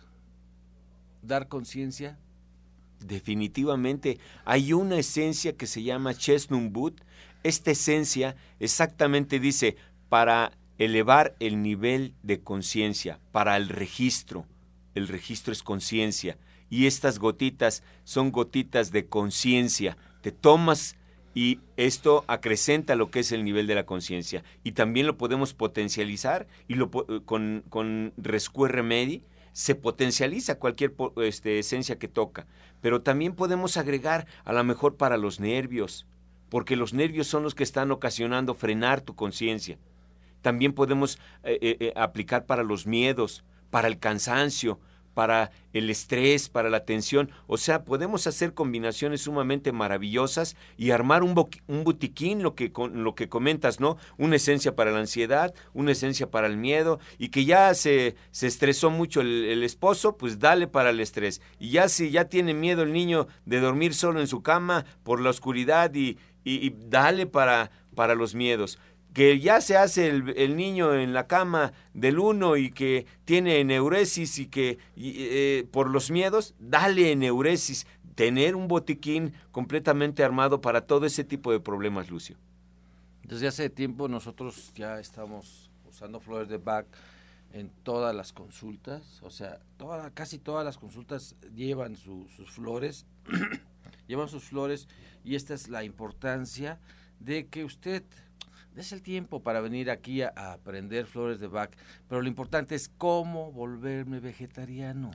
dar 1.26 1.48
conciencia? 1.48 2.18
Definitivamente. 3.00 4.18
Hay 4.44 4.72
una 4.72 4.98
esencia 4.98 5.56
que 5.56 5.66
se 5.66 5.82
llama 5.82 6.14
Chesnumbut. 6.14 7.00
Esta 7.42 7.70
esencia 7.70 8.36
exactamente 8.58 9.38
dice 9.38 9.76
para 10.08 10.52
elevar 10.78 11.36
el 11.40 11.62
nivel 11.62 12.14
de 12.22 12.40
conciencia, 12.40 13.20
para 13.32 13.56
el 13.56 13.68
registro. 13.68 14.46
El 14.94 15.08
registro 15.08 15.52
es 15.52 15.62
conciencia. 15.62 16.38
Y 16.68 16.86
estas 16.86 17.18
gotitas 17.18 17.82
son 18.04 18.32
gotitas 18.32 18.90
de 18.90 19.06
conciencia. 19.06 19.96
Te 20.22 20.32
tomas 20.32 20.96
y 21.34 21.60
esto 21.76 22.24
acrecenta 22.28 22.96
lo 22.96 23.10
que 23.10 23.20
es 23.20 23.30
el 23.30 23.44
nivel 23.44 23.66
de 23.66 23.74
la 23.74 23.84
conciencia. 23.84 24.42
Y 24.64 24.72
también 24.72 25.06
lo 25.06 25.18
podemos 25.18 25.52
potencializar 25.52 26.46
y 26.66 26.74
lo, 26.74 26.90
con, 26.90 27.62
con 27.68 28.14
Rescue 28.16 28.68
se 29.56 29.74
potencializa 29.74 30.58
cualquier 30.58 30.94
este, 31.22 31.58
esencia 31.58 31.98
que 31.98 32.08
toca, 32.08 32.46
pero 32.82 33.00
también 33.00 33.34
podemos 33.34 33.78
agregar 33.78 34.26
a 34.44 34.52
lo 34.52 34.62
mejor 34.64 34.96
para 34.96 35.16
los 35.16 35.40
nervios, 35.40 36.04
porque 36.50 36.76
los 36.76 36.92
nervios 36.92 37.26
son 37.26 37.42
los 37.42 37.54
que 37.54 37.62
están 37.62 37.90
ocasionando 37.90 38.52
frenar 38.52 39.00
tu 39.00 39.14
conciencia. 39.14 39.78
También 40.42 40.74
podemos 40.74 41.16
eh, 41.42 41.56
eh, 41.62 41.76
eh, 41.80 41.92
aplicar 41.96 42.44
para 42.44 42.64
los 42.64 42.86
miedos, 42.86 43.44
para 43.70 43.88
el 43.88 43.98
cansancio, 43.98 44.78
para 45.16 45.50
el 45.72 45.88
estrés, 45.88 46.50
para 46.50 46.68
la 46.68 46.84
tensión. 46.84 47.30
O 47.46 47.56
sea, 47.56 47.84
podemos 47.84 48.26
hacer 48.26 48.52
combinaciones 48.52 49.22
sumamente 49.22 49.72
maravillosas 49.72 50.56
y 50.76 50.90
armar 50.90 51.22
un, 51.22 51.34
un 51.68 51.84
botiquín, 51.84 52.42
lo 52.42 52.54
que, 52.54 52.70
lo 52.92 53.14
que 53.14 53.30
comentas, 53.30 53.80
¿no? 53.80 53.96
Una 54.18 54.36
esencia 54.36 54.76
para 54.76 54.90
la 54.90 54.98
ansiedad, 54.98 55.54
una 55.72 55.92
esencia 55.92 56.30
para 56.30 56.48
el 56.48 56.58
miedo, 56.58 57.00
y 57.16 57.30
que 57.30 57.46
ya 57.46 57.72
se, 57.72 58.14
se 58.30 58.46
estresó 58.46 58.90
mucho 58.90 59.22
el, 59.22 59.62
esposo, 59.62 60.18
pues 60.18 60.38
dale 60.38 60.66
para 60.66 60.90
el 60.90 61.00
estrés. 61.00 61.40
Y 61.58 61.70
ya 61.70 61.88
si 61.88 62.10
ya 62.10 62.26
tiene 62.26 62.52
miedo 62.52 62.82
el 62.82 62.92
niño 62.92 63.26
de 63.46 63.60
dormir 63.60 63.94
solo 63.94 64.20
en 64.20 64.26
su 64.26 64.42
cama 64.42 64.84
por 65.02 65.22
la 65.22 65.30
oscuridad 65.30 65.94
y, 65.94 66.18
y, 66.44 66.66
y 66.66 66.76
dale 66.90 67.24
para, 67.24 67.70
para 67.94 68.14
los 68.14 68.34
miedos 68.34 68.78
que 69.16 69.40
ya 69.40 69.62
se 69.62 69.78
hace 69.78 70.08
el, 70.08 70.56
niño 70.56 70.94
en 70.94 71.14
la 71.14 71.26
cama 71.26 71.72
del 71.94 72.18
uno 72.18 72.58
y 72.58 72.70
que 72.70 73.06
tiene 73.24 73.64
neuresis 73.64 74.38
y 74.38 74.44
que 74.48 74.76
eh, 74.94 75.66
por 75.70 75.88
los 75.88 76.10
miedos, 76.10 76.54
dale 76.58 77.16
neuresis, 77.16 77.86
tener 78.14 78.54
un 78.54 78.68
botiquín 78.68 79.32
completamente 79.52 80.22
armado 80.22 80.60
para 80.60 80.82
todo 80.82 81.06
ese 81.06 81.24
tipo 81.24 81.50
de 81.50 81.60
problemas, 81.60 82.10
Lucio. 82.10 82.36
Desde 83.22 83.46
hace 83.46 83.70
tiempo 83.70 84.06
nosotros 84.06 84.74
ya 84.74 85.00
estamos 85.00 85.70
usando 85.88 86.20
flores 86.20 86.50
de 86.50 86.58
Bach 86.58 86.84
en 87.54 87.70
todas 87.84 88.14
las 88.14 88.34
consultas, 88.34 89.22
o 89.22 89.30
sea, 89.30 89.60
toda, 89.78 90.10
casi 90.10 90.38
todas 90.38 90.62
las 90.62 90.76
consultas 90.76 91.36
llevan 91.54 91.96
sus 91.96 92.28
flores, 92.50 93.06
llevan 94.08 94.28
sus 94.28 94.44
flores 94.44 94.88
y 95.24 95.36
esta 95.36 95.54
es 95.54 95.68
la 95.68 95.84
importancia 95.84 96.78
de 97.18 97.46
que 97.46 97.64
usted 97.64 98.04
des 98.76 98.92
el 98.92 99.02
tiempo 99.02 99.42
para 99.42 99.60
venir 99.60 99.90
aquí 99.90 100.22
a, 100.22 100.32
a 100.36 100.52
aprender 100.52 101.06
flores 101.06 101.40
de 101.40 101.48
Bach, 101.48 101.70
pero 102.08 102.22
lo 102.22 102.28
importante 102.28 102.76
es 102.76 102.88
cómo 102.88 103.50
volverme 103.50 104.20
vegetariano. 104.20 105.10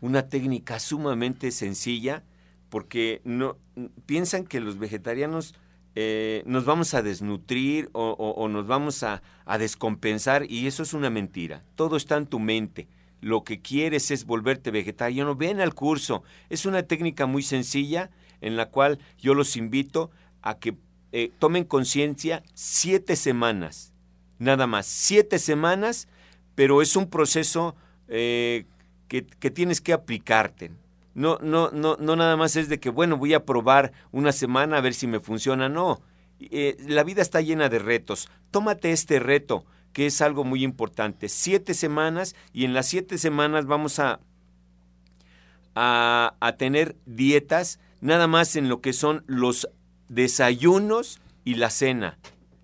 Una 0.00 0.28
técnica 0.28 0.78
sumamente 0.78 1.50
sencilla 1.50 2.22
porque 2.68 3.22
no 3.24 3.56
piensan 4.04 4.44
que 4.44 4.60
los 4.60 4.78
vegetarianos 4.78 5.54
eh, 6.00 6.44
nos 6.46 6.64
vamos 6.64 6.94
a 6.94 7.02
desnutrir 7.02 7.90
o, 7.92 8.46
nos 8.48 8.68
vamos 8.68 9.02
a, 9.02 9.20
descompensar 9.58 10.48
y 10.48 10.68
eso 10.68 10.84
es 10.84 10.94
una 10.94 11.10
mentira. 11.10 11.64
Todo 11.74 11.96
está 11.96 12.16
en 12.16 12.26
tu 12.26 12.38
mente. 12.38 12.86
Lo 13.20 13.42
que 13.42 13.60
quieres 13.60 14.12
es 14.12 14.24
volverte 14.24 14.70
vegetariano. 14.70 15.34
Ven 15.34 15.60
al 15.60 15.74
curso. 15.74 16.22
Es 16.50 16.66
una 16.66 16.84
técnica 16.84 17.26
muy 17.26 17.42
sencilla 17.42 18.10
en 18.40 18.56
la 18.56 18.66
cual 18.66 19.00
yo 19.18 19.34
los 19.34 19.56
invito 19.56 20.12
a 20.40 20.58
que 20.58 20.76
eh, 21.12 21.30
tomen 21.38 21.64
conciencia 21.64 22.42
siete 22.54 23.16
semanas. 23.16 23.92
Nada 24.38 24.66
más, 24.66 24.86
siete 24.86 25.38
semanas, 25.38 26.08
pero 26.54 26.82
es 26.82 26.96
un 26.96 27.08
proceso 27.10 27.74
eh, 28.08 28.66
que, 29.08 29.26
que 29.26 29.50
tienes 29.50 29.80
que 29.80 29.92
aplicarte 29.92 30.70
no, 31.18 31.36
no, 31.42 31.72
no, 31.72 31.96
no 31.98 32.14
nada 32.14 32.36
más 32.36 32.54
es 32.54 32.68
de 32.68 32.78
que, 32.78 32.90
bueno, 32.90 33.16
voy 33.16 33.34
a 33.34 33.44
probar 33.44 33.92
una 34.12 34.30
semana 34.30 34.76
a 34.76 34.80
ver 34.80 34.94
si 34.94 35.08
me 35.08 35.18
funciona, 35.18 35.68
no. 35.68 36.00
Eh, 36.38 36.76
la 36.86 37.02
vida 37.02 37.22
está 37.22 37.40
llena 37.40 37.68
de 37.68 37.80
retos. 37.80 38.30
Tómate 38.52 38.92
este 38.92 39.18
reto, 39.18 39.66
que 39.92 40.06
es 40.06 40.20
algo 40.22 40.44
muy 40.44 40.62
importante. 40.62 41.28
Siete 41.28 41.74
semanas 41.74 42.36
y 42.52 42.64
en 42.64 42.72
las 42.72 42.86
siete 42.86 43.18
semanas 43.18 43.66
vamos 43.66 43.98
a, 43.98 44.20
a, 45.74 46.36
a 46.38 46.52
tener 46.52 46.94
dietas 47.04 47.80
nada 48.00 48.28
más 48.28 48.54
en 48.54 48.68
lo 48.68 48.80
que 48.80 48.92
son 48.92 49.24
los 49.26 49.68
desayunos 50.08 51.20
y 51.44 51.54
la 51.54 51.70
cena. 51.70 52.18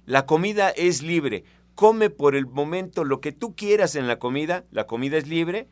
La 0.06 0.26
comida 0.26 0.70
es 0.70 1.02
libre. 1.02 1.44
Come 1.74 2.10
por 2.10 2.36
el 2.36 2.46
momento 2.46 3.04
lo 3.04 3.20
que 3.20 3.32
tú 3.32 3.54
quieras 3.56 3.96
en 3.96 4.06
la 4.06 4.18
comida. 4.18 4.64
La 4.70 4.86
comida 4.86 5.16
es 5.16 5.28
libre 5.28 5.68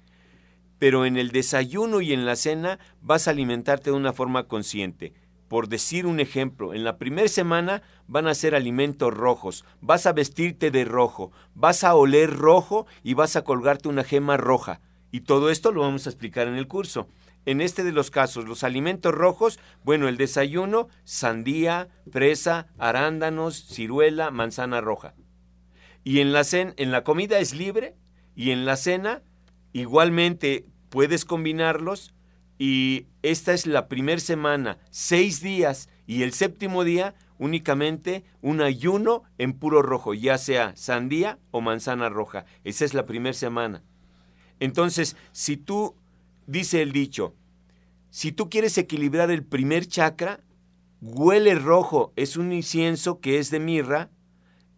pero 0.83 1.07
en 1.07 1.17
el 1.17 1.31
desayuno 1.31 2.01
y 2.01 2.13
en 2.13 2.27
la 2.27 2.35
cena 2.35 2.81
vas 3.01 3.29
a 3.29 3.31
alimentarte 3.31 3.91
de 3.91 3.97
una 3.97 4.13
forma 4.13 4.49
consciente. 4.49 5.13
Por 5.47 5.69
decir 5.69 6.07
un 6.07 6.19
ejemplo, 6.19 6.75
en 6.75 6.83
la 6.83 6.99
primera 6.99 7.29
semana 7.29 7.83
van 8.09 8.27
a 8.27 8.35
ser 8.35 8.57
alimentos 8.57 9.15
rojos, 9.15 9.65
vas 9.81 10.07
a 10.07 10.13
vestirte 10.13 10.73
de 10.73 10.85
rojo, 10.85 11.31
vas 11.55 11.85
a 11.85 11.95
oler 11.95 12.31
rojo 12.31 12.87
y 13.05 13.15
vas 13.15 13.37
a 13.37 13.45
colgarte 13.45 13.89
una 13.89 14.03
gema 14.03 14.37
roja. 14.37 14.81
Y 15.13 15.21
todo 15.21 15.51
esto 15.51 15.71
lo 15.71 15.83
vamos 15.83 16.09
a 16.09 16.11
explicar 16.11 16.49
en 16.49 16.57
el 16.57 16.67
curso. 16.67 17.07
En 17.45 17.61
este 17.61 17.83
de 17.83 17.93
los 17.93 18.11
casos, 18.11 18.47
los 18.47 18.63
alimentos 18.63 19.13
rojos, 19.13 19.59
bueno, 19.83 20.09
el 20.09 20.17
desayuno, 20.17 20.89
sandía, 21.05 21.89
fresa, 22.11 22.69
arándanos, 22.79 23.67
ciruela, 23.67 24.31
manzana 24.31 24.81
roja. 24.81 25.15
Y 26.05 26.21
en 26.21 26.33
la, 26.33 26.45
cena, 26.45 26.75
en 26.77 26.93
la 26.93 27.05
comida 27.05 27.39
es 27.39 27.55
libre 27.55 27.97
y 28.35 28.51
en 28.51 28.65
la 28.65 28.77
cena 28.77 29.23
igualmente 29.73 30.67
puedes 30.89 31.25
combinarlos 31.25 32.15
y 32.59 33.07
esta 33.23 33.53
es 33.53 33.67
la 33.67 33.89
primera 33.89 34.21
semana, 34.21 34.79
seis 34.91 35.41
días 35.41 35.89
y 36.07 36.23
el 36.23 36.33
séptimo 36.33 36.85
día 36.85 37.15
únicamente 37.39 38.25
un 38.41 38.61
ayuno 38.61 39.25
en 39.39 39.53
puro 39.55 39.83
rojo, 39.83 40.15
ya 40.15 40.39
sea 40.39 40.77
sandía 40.77 41.41
o 41.51 41.61
manzana 41.61 42.09
roja. 42.09 42.45
Esa 42.63 42.85
es 42.85 42.95
la 42.95 43.05
primera 43.05 43.33
semana. 43.33 43.83
Entonces, 44.61 45.17
si 45.33 45.57
tú, 45.57 45.97
dice 46.53 46.83
el 46.83 46.93
dicho, 46.93 47.35
si 48.11 48.31
tú 48.31 48.51
quieres 48.51 48.77
equilibrar 48.77 49.31
el 49.31 49.43
primer 49.43 49.87
chakra, 49.87 50.41
huele 51.01 51.55
rojo, 51.55 52.12
es 52.15 52.37
un 52.37 52.53
incienso 52.53 53.21
que 53.21 53.38
es 53.38 53.51
de 53.51 53.59
mirra 53.59 54.11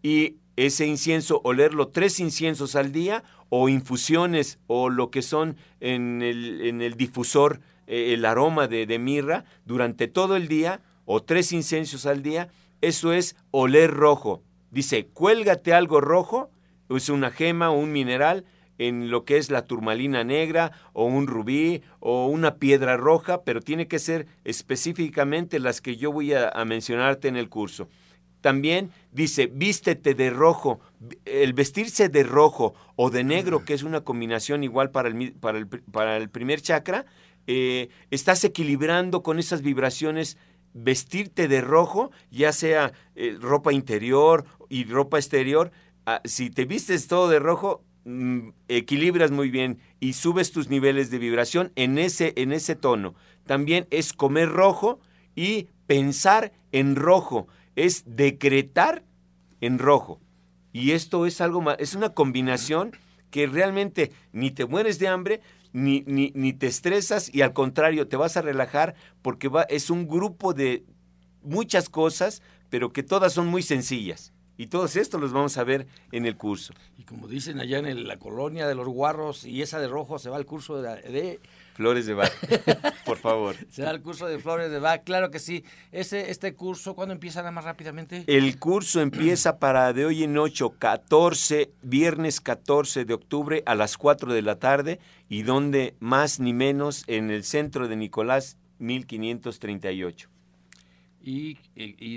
y 0.01 0.37
ese 0.57 0.87
incienso, 0.87 1.41
olerlo 1.43 1.89
tres 1.89 2.21
inciensos 2.21 2.77
al 2.77 2.93
día 2.93 3.25
o 3.49 3.69
infusiones 3.69 4.61
o 4.69 4.89
lo 4.89 5.11
que 5.11 5.21
son 5.21 5.57
en 5.81 6.23
el, 6.23 6.61
en 6.61 6.81
el 6.81 6.95
difusor 6.95 7.61
eh, 7.89 8.15
el 8.15 8.25
aroma 8.25 8.69
de, 8.69 8.87
de, 8.87 9.01
mirra 9.01 9.45
durante 9.65 10.07
todo 10.07 10.37
el 10.37 10.47
día 10.47 10.81
o 11.07 11.25
tres 11.25 11.51
inciensos 11.51 12.07
al 12.07 12.23
día, 12.23 12.51
eso 12.83 13.13
es 13.13 13.35
oler 13.51 13.91
rojo. 13.91 14.45
Dice, 14.71 15.09
cuélgate 15.09 15.75
algo 15.75 16.01
rojo, 16.01 16.51
es 16.89 17.09
una 17.09 17.33
gema 17.33 17.71
o 17.71 17.79
un 17.79 17.91
mineral 17.91 18.45
en 18.79 19.11
lo 19.11 19.25
que 19.25 19.37
es 19.37 19.51
la 19.51 19.67
turmalina 19.67 20.25
negra 20.25 20.73
o 20.93 21.05
un 21.05 21.27
rubí 21.27 21.83
o 22.01 22.27
una 22.27 22.57
piedra 22.57 22.97
roja, 22.97 23.43
pero 23.43 23.61
tiene 23.61 23.89
que 23.89 23.99
ser 23.99 24.27
específicamente 24.45 25.59
las 25.59 25.81
que 25.81 25.97
yo 25.97 26.13
voy 26.13 26.33
a 26.35 26.65
mencionarte 26.65 27.29
en 27.29 27.37
el 27.37 27.49
curso. 27.49 27.89
También 28.45 28.91
dice, 29.11 29.47
vístete 29.47 30.13
de 30.13 30.29
rojo. 30.29 30.79
El 31.25 31.55
vestirse 31.55 32.11
de 32.11 32.25
rojo 32.25 32.75
o 32.95 33.09
de 33.09 33.25
negro, 33.25 33.65
que 33.65 33.73
es 33.73 33.85
una 33.85 34.03
combinación 34.03 34.63
igual 34.65 34.91
para 34.91 35.09
el, 35.09 35.33
para 35.33 35.57
el, 35.57 35.67
para 35.67 36.19
el 36.19 36.29
primer 36.29 36.61
chakra, 36.61 37.07
eh, 37.47 37.89
estás 38.11 38.45
equilibrando 38.45 39.23
con 39.23 39.39
esas 39.39 39.63
vibraciones 39.63 40.37
vestirte 40.75 41.49
de 41.49 41.63
rojo, 41.63 42.11
ya 42.31 42.53
sea 42.53 42.93
eh, 43.15 43.35
ropa 43.41 43.73
interior 43.73 44.45
y 44.69 44.85
ropa 44.85 45.17
exterior. 45.17 45.73
Ah, 46.05 46.21
si 46.27 46.51
te 46.51 46.67
vistes 46.67 47.09
todo 47.09 47.31
de 47.31 47.39
rojo, 47.39 47.83
equilibras 48.69 49.31
muy 49.31 49.51
bien 49.51 49.79
y 50.01 50.13
subes 50.13 50.53
tus 50.53 50.69
niveles 50.69 51.11
de 51.11 51.19
vibración 51.19 51.73
en 51.77 51.99
ese, 51.99 52.33
en 52.37 52.53
ese 52.53 52.77
tono. 52.77 53.15
También 53.47 53.87
es 53.91 54.13
comer 54.13 54.51
rojo 54.51 55.01
y 55.35 55.69
pensar 55.87 56.53
en 56.73 56.97
rojo 56.97 57.49
es 57.77 58.05
decretar 58.07 59.05
en 59.61 59.79
rojo. 59.79 60.21
Y 60.73 60.93
esto 60.93 61.27
es 61.27 61.41
algo 61.41 61.61
más, 61.61 61.77
es 61.79 61.95
una 61.95 62.11
combinación 62.11 62.93
que 63.31 63.47
realmente 63.47 64.13
ni 64.33 64.51
te 64.51 64.67
mueres 64.67 64.99
de 64.99 65.09
hambre, 65.09 65.41
ni, 65.73 66.03
ni, 66.07 66.31
ni, 66.35 66.53
te 66.53 66.69
estresas 66.69 67.33
y 67.35 67.43
al 67.43 67.53
contrario, 67.53 68.07
te 68.07 68.17
vas 68.17 68.37
a 68.37 68.43
relajar 68.43 68.95
porque 69.23 69.49
va, 69.49 69.63
es 69.63 69.91
un 69.91 70.07
grupo 70.07 70.55
de 70.55 70.85
muchas 71.43 71.89
cosas, 71.89 72.43
pero 72.71 72.93
que 72.93 73.03
todas 73.03 73.33
son 73.33 73.49
muy 73.49 73.63
sencillas. 73.63 74.33
Y 74.57 74.69
todos 74.69 74.97
estos 74.97 75.21
los 75.21 75.33
vamos 75.33 75.57
a 75.59 75.65
ver 75.65 75.87
en 76.13 76.27
el 76.27 76.37
curso. 76.37 76.75
Y 76.99 77.03
como 77.03 77.29
dicen 77.29 77.59
allá 77.61 77.79
en 77.79 78.07
la 78.07 78.19
colonia 78.19 78.69
de 78.69 78.75
los 78.75 78.87
guarros, 78.89 79.45
y 79.45 79.63
esa 79.63 79.81
de 79.81 79.89
rojo 79.89 80.19
se 80.19 80.31
va 80.31 80.37
al 80.37 80.47
curso 80.47 80.81
de 80.81 81.41
Flores 81.75 82.07
de 82.07 82.15
Bach, 82.15 82.33
por 83.05 83.19
favor. 83.19 83.57
¿Se 83.69 83.83
da 83.83 83.91
el 83.91 84.01
curso 84.01 84.29
de 84.29 84.39
Flores 84.39 84.71
de 84.71 84.79
Bach? 84.79 85.03
Claro 85.03 85.33
que 85.33 85.41
sí. 85.41 85.65
Ese, 85.91 86.31
¿Este 86.31 86.55
curso 86.55 86.95
cuándo 86.95 87.13
empieza 87.13 87.41
nada 87.41 87.51
más 87.51 87.65
rápidamente? 87.65 88.23
El 88.29 88.59
curso 88.61 89.01
empieza 89.01 89.59
para 89.59 89.93
de 89.93 90.07
hoy 90.07 90.23
en 90.23 90.39
8, 90.39 90.77
14, 90.79 91.73
viernes 91.83 92.41
14 92.41 93.05
de 93.05 93.15
octubre 93.15 93.63
a 93.67 93.75
las 93.75 93.99
4 93.99 94.33
de 94.33 94.43
la 94.43 94.61
tarde 94.61 95.01
y 95.29 95.43
donde 95.43 95.97
más 95.99 96.39
ni 96.39 96.53
menos 96.53 97.03
en 97.09 97.31
el 97.31 97.43
centro 97.43 97.89
de 97.89 97.97
Nicolás 97.97 98.57
1538. 98.79 100.34
Y, 101.27 101.55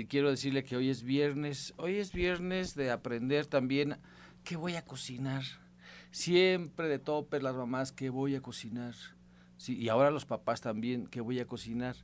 quiero 0.08 0.28
decirle 0.28 0.64
que 0.64 0.76
hoy 0.76 0.90
es 0.90 1.02
viernes, 1.02 1.72
hoy 1.78 1.96
es 1.96 2.12
viernes 2.12 2.74
de 2.74 2.90
aprender 2.90 3.46
también 3.46 3.96
qué 4.44 4.56
voy 4.56 4.76
a 4.76 4.84
cocinar. 4.84 5.44
Siempre 6.10 6.88
de 6.88 6.98
tope 6.98 7.40
las 7.40 7.56
mamás, 7.56 7.90
qué 7.90 8.10
voy 8.10 8.34
a 8.34 8.42
cocinar 8.42 8.94
¿sí? 9.56 9.78
y 9.78 9.88
ahora 9.88 10.10
los 10.10 10.26
papás 10.26 10.60
también, 10.60 11.06
¿qué 11.06 11.22
voy 11.22 11.40
a 11.40 11.46
cocinar? 11.46 11.96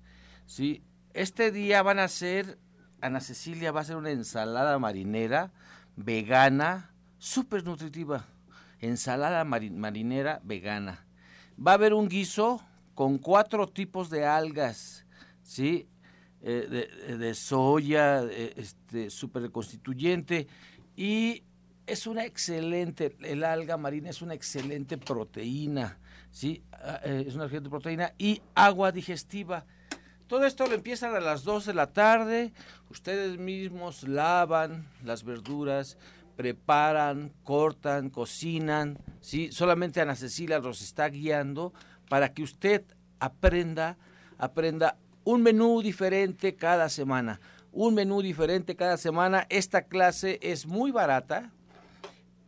¿sí? 0.47 0.83
Este 1.13 1.51
día 1.51 1.83
van 1.83 1.99
a 1.99 2.05
hacer, 2.05 2.59
Ana 3.03 3.21
Cecilia 3.21 3.71
va 3.71 3.81
a 3.81 3.83
hacer 3.83 3.97
una 3.97 4.11
ensalada 4.11 4.79
marinera 4.79 5.53
vegana, 5.97 6.95
súper 7.19 7.65
nutritiva, 7.65 8.27
ensalada 8.81 9.45
marinera 9.45 10.41
vegana. 10.43 11.05
Va 11.55 11.73
a 11.73 11.75
haber 11.75 11.93
un 11.93 12.09
guiso 12.09 12.65
con 12.95 13.19
cuatro 13.19 13.69
tipos 13.69 14.09
de 14.09 14.25
algas, 14.25 15.05
¿sí? 15.43 15.87
Eh, 16.47 17.17
de, 17.19 17.35
soya, 17.35 18.23
eh, 18.25 18.53
este, 18.57 19.09
súper 19.09 19.51
constituyente, 19.51 20.47
y 20.95 21.43
es 21.87 22.07
una 22.07 22.27
excelente, 22.27 23.17
el 23.23 23.45
alga 23.45 23.79
marina 23.79 24.11
es 24.11 24.21
una 24.21 24.35
excelente 24.35 24.99
proteína, 24.99 25.97
¿sí? 26.31 26.63
Ah, 26.71 27.01
eh, 27.03 27.25
es 27.27 27.35
una 27.35 27.49
de 27.49 27.63
proteína 27.63 28.13
y 28.19 28.43
agua 28.55 28.93
digestiva. 28.93 29.65
Todo 30.27 30.45
esto 30.45 30.67
lo 30.67 30.75
empiezan 30.75 31.15
a 31.15 31.21
las 31.21 31.45
2 31.45 31.65
de 31.65 31.73
la 31.73 31.95
tarde, 31.95 32.53
ustedes 32.91 33.39
mismos 33.39 34.07
lavan 34.07 34.87
las 35.03 35.25
verduras, 35.25 35.97
preparan, 36.37 37.33
cortan, 37.43 38.11
cocinan, 38.11 38.99
¿sí? 39.23 39.51
Solamente 39.51 40.03
Ana 40.03 40.15
Cecilia 40.15 40.59
los 40.59 40.83
está 40.83 41.09
guiando 41.09 41.73
para 42.11 42.35
que 42.35 42.43
usted 42.43 42.85
aprenda, 43.19 43.97
aprenda 44.37 44.99
un 45.25 45.43
menú 45.43 45.83
diferente 45.83 46.55
cada 46.55 46.89
semana. 46.89 47.41
un 47.73 47.95
menú 47.95 48.23
diferente 48.23 48.77
cada 48.77 48.97
semana. 48.97 49.47
Esta 49.51 49.83
clase 49.83 50.39
es 50.43 50.65
muy 50.65 50.93
barata 50.93 51.51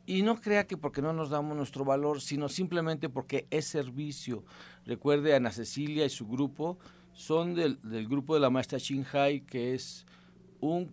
y 0.07 0.23
no 0.23 0.41
crea 0.41 0.69
que 0.69 0.77
porque 0.77 1.03
no 1.03 1.13
nos 1.13 1.31
damos 1.31 1.57
nuestro 1.57 1.85
valor, 1.85 2.21
sino 2.21 2.49
simplemente 2.49 3.09
porque 3.09 3.47
es 3.51 3.65
servicio. 3.65 4.45
Recuerde, 4.85 5.35
Ana 5.35 5.51
Cecilia 5.51 6.05
y 6.05 6.11
su 6.11 6.29
grupo 6.29 6.79
son 7.13 7.55
del, 7.55 7.79
grupo 8.07 8.35
de 8.35 8.41
la 8.41 8.51
maestra 8.51 8.79
Shinhai, 8.79 9.41
que 9.41 9.75
es 9.75 10.07
un 10.61 10.93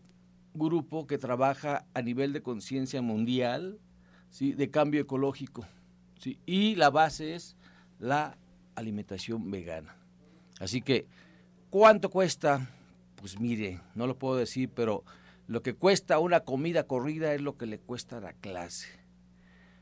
grupo 0.55 1.05
que 1.05 1.19
trabaja 1.19 1.85
a 1.93 2.01
nivel 2.01 2.33
de 2.33 2.41
conciencia 2.41 3.03
mundial, 3.03 3.77
¿sí? 4.31 4.53
de 4.53 4.71
cambio 4.71 5.01
ecológico. 5.01 5.65
¿sí? 6.17 6.39
Y 6.47 6.75
la 6.75 6.89
base 6.89 7.35
es 7.35 7.55
la 7.99 8.37
alimentación 8.73 9.51
vegana. 9.51 9.95
Así 10.59 10.81
que, 10.81 11.05
¿cuánto 11.73 12.11
cuesta? 12.11 12.69
Pues 13.15 13.39
mire, 13.39 13.81
no 13.95 14.05
lo 14.05 14.19
puedo 14.19 14.35
decir, 14.35 14.69
pero 14.75 15.03
lo 15.47 15.63
que 15.63 15.73
cuesta 15.73 16.19
una 16.19 16.41
comida 16.41 16.83
corrida 16.85 17.33
es 17.33 17.41
lo 17.41 17.57
que 17.57 17.65
le 17.65 17.79
cuesta 17.79 18.19
la 18.19 18.33
clase. 18.33 18.89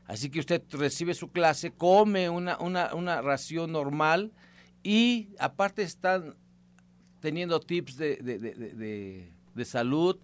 Así 0.06 0.30
que 0.30 0.40
usted 0.40 0.62
recibe 0.70 1.12
su 1.12 1.30
clase, 1.30 1.70
come 1.70 2.30
una, 2.30 2.56
una, 2.58 3.20
ración 3.20 3.72
normal 3.72 4.32
y 4.82 5.34
aparte 5.38 5.82
están 5.82 6.34
teniendo 7.20 7.60
tips 7.60 7.98
de, 7.98 8.16
de 9.54 9.64
salud, 9.66 10.18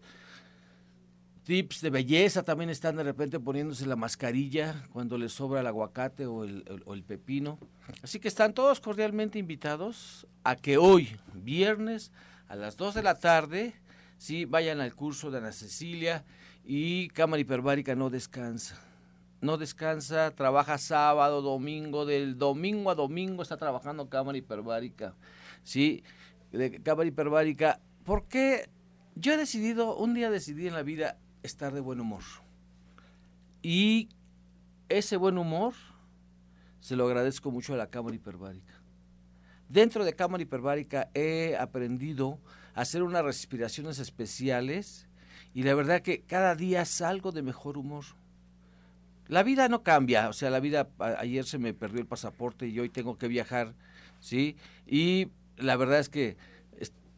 tips 1.49 1.81
de 1.81 1.89
belleza, 1.89 2.43
también 2.43 2.69
están 2.69 2.97
de 2.97 3.03
repente 3.03 3.41
poniéndose 3.41 3.87
la 3.87 3.97
mascarilla 3.97 4.85
cuando 4.93 5.17
les 5.17 5.33
sobra 5.33 5.63
el 5.63 5.67
aguacate 5.67 6.27
o 6.27 6.45
el, 6.45 7.05
pepino. 7.07 7.59
Así 8.03 8.21
que 8.21 8.29
están 8.29 8.53
todos 8.53 8.81
cordialmente 8.81 9.39
invitados 9.39 10.27
a 10.45 10.57
que 10.57 10.77
hoy, 10.77 11.17
viernes, 11.33 12.13
a 12.49 12.55
las 12.55 12.77
2 12.77 12.97
de 12.97 13.03
la 13.03 13.19
tarde, 13.19 13.73
sí, 14.19 14.45
vayan 14.45 14.83
al 14.83 14.95
curso 14.95 15.31
de 15.31 15.39
Ana 15.39 15.53
Cecilia 15.53 16.23
y 16.67 17.09
Cámara 17.09 17.41
Hiperbárica 17.41 17.95
no 17.95 18.11
descansa. 18.11 18.79
No 19.41 19.57
descansa, 19.57 20.33
trabaja 20.33 20.77
sábado, 20.77 21.41
domingo, 21.41 22.05
del 22.05 22.37
domingo 22.37 22.91
a 22.91 22.95
domingo 22.95 23.41
está 23.41 23.57
trabajando 23.57 24.11
Cámara 24.11 24.37
Hiperbárica. 24.37 25.15
Sí, 25.63 26.05
Cámara 26.83 27.09
Hiperbárica. 27.09 27.81
¿Por 28.05 28.29
qué? 28.29 28.69
Yo 29.15 29.33
he 29.33 29.39
decidido, 29.39 29.97
un 29.97 30.13
día 30.13 30.29
decidí 30.29 30.69
en 30.69 30.75
la 30.75 30.83
vida 30.83 31.17
estar 31.43 31.73
de 31.73 31.81
buen 31.81 32.01
humor. 32.01 32.23
Y 33.63 34.09
ese 34.89 35.17
buen 35.17 35.39
humor 35.39 35.75
se 36.81 36.97
lo 36.97 37.07
agradezco 37.07 37.51
mucho 37.51 37.75
a 37.75 37.77
la 37.77 37.91
Cámara 37.91 38.17
Hiperbárica. 38.17 38.75
Dentro 39.69 40.05
de 40.05 40.15
Cámara 40.15 40.43
Hiperbárica 40.43 41.11
he 41.15 41.57
aprendido 41.57 42.39
a 42.75 42.83
hacer 42.83 43.03
unas 43.03 43.25
respiraciones 43.25 43.99
especiales 43.99 45.07
y 45.53 45.63
la 45.63 45.75
verdad 45.75 46.01
que 46.01 46.23
cada 46.23 46.55
día 46.55 46.85
salgo 46.85 47.33
de 47.33 47.43
mejor 47.43 47.77
humor. 47.77 48.05
La 49.27 49.43
vida 49.43 49.69
no 49.69 49.83
cambia, 49.83 50.29
o 50.31 50.33
sea, 50.33 50.49
la 50.49 50.61
vida, 50.61 50.89
ayer 51.19 51.45
se 51.45 51.59
me 51.59 51.75
perdió 51.75 52.01
el 52.01 52.07
pasaporte 52.07 52.67
y 52.67 52.81
hoy 52.81 52.89
tengo 52.89 53.19
que 53.19 53.29
viajar, 53.29 53.75
¿sí? 54.21 54.57
Y 54.87 55.29
la 55.59 55.77
verdad 55.77 55.99
es 55.99 56.09
que 56.09 56.39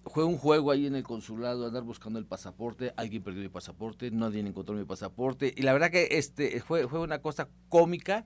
fue 0.06 0.24
un 0.24 0.38
juego 0.38 0.70
ahí 0.70 0.86
en 0.86 0.94
el 0.94 1.02
consulado, 1.02 1.66
andar 1.66 1.82
buscando 1.82 2.18
el 2.18 2.24
pasaporte, 2.24 2.92
alguien 2.96 3.22
perdió 3.22 3.42
mi 3.42 3.48
pasaporte, 3.48 4.10
nadie 4.10 4.40
encontró 4.40 4.74
mi 4.74 4.84
pasaporte, 4.84 5.52
y 5.56 5.62
la 5.62 5.72
verdad 5.72 5.90
que 5.90 6.08
este 6.12 6.60
fue, 6.60 6.88
fue 6.88 7.00
una 7.00 7.20
cosa 7.20 7.48
cómica 7.68 8.24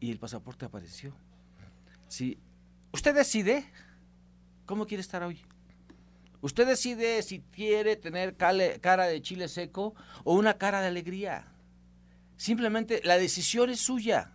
y 0.00 0.10
el 0.10 0.18
pasaporte 0.18 0.64
apareció. 0.64 1.12
Sí. 2.06 2.38
Usted 2.92 3.14
decide 3.14 3.64
cómo 4.64 4.86
quiere 4.86 5.00
estar 5.00 5.22
hoy. 5.22 5.40
Usted 6.40 6.66
decide 6.66 7.22
si 7.22 7.40
quiere 7.40 7.96
tener 7.96 8.36
cara 8.36 9.06
de 9.06 9.22
chile 9.22 9.48
seco 9.48 9.94
o 10.24 10.34
una 10.34 10.56
cara 10.56 10.80
de 10.80 10.86
alegría. 10.86 11.48
Simplemente 12.36 13.00
la 13.04 13.18
decisión 13.18 13.70
es 13.70 13.80
suya. 13.80 14.32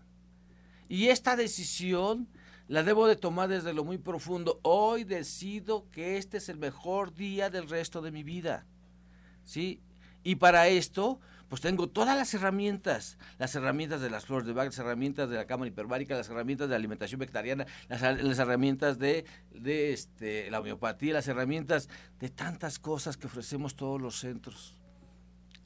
Y 0.89 1.07
esta 1.07 1.38
decisión 1.38 2.27
la 2.74 2.82
debo 2.82 3.05
de 3.05 3.15
tomar 3.15 3.49
desde 3.49 3.71
lo 3.71 3.84
muy 3.84 3.99
profundo. 3.99 4.59
Hoy 4.63 5.03
decido 5.03 5.91
que 5.91 6.17
este 6.17 6.38
es 6.38 6.49
el 6.49 6.57
mejor 6.57 7.13
día 7.13 7.51
del 7.51 7.69
resto 7.69 8.01
de 8.01 8.09
mi 8.09 8.24
vida. 8.24 8.65
¿Sí? 9.43 9.80
Y 10.24 10.38
para 10.38 10.67
esto, 10.67 11.19
pues 11.49 11.61
tengo 11.61 11.88
todas 11.88 12.17
las 12.17 12.34
herramientas, 12.34 13.19
las 13.38 13.53
herramientas 13.53 14.01
de 14.01 14.09
las 14.09 14.26
flores 14.26 14.47
de 14.47 14.53
Bach, 14.53 14.65
las 14.65 14.80
herramientas 14.80 15.30
de 15.30 15.36
la 15.36 15.45
cámara 15.45 15.69
hiperbárica, 15.69 16.15
las 16.15 16.30
herramientas 16.30 16.67
de 16.67 16.76
alimentación 16.76 17.19
vegetariana, 17.19 17.67
las, 17.89 18.01
herramientas 18.39 18.97
de, 18.97 19.26
de 19.51 19.93
este, 19.93 20.49
la 20.49 20.59
homeopatía, 20.59 21.13
las 21.13 21.28
herramientas 21.28 21.89
de 22.19 22.30
tantas 22.30 22.80
cosas 22.80 23.17
que 23.17 23.28
ofrecemos 23.28 23.76
todos 23.76 24.01
los 24.01 24.19
centros. 24.19 24.80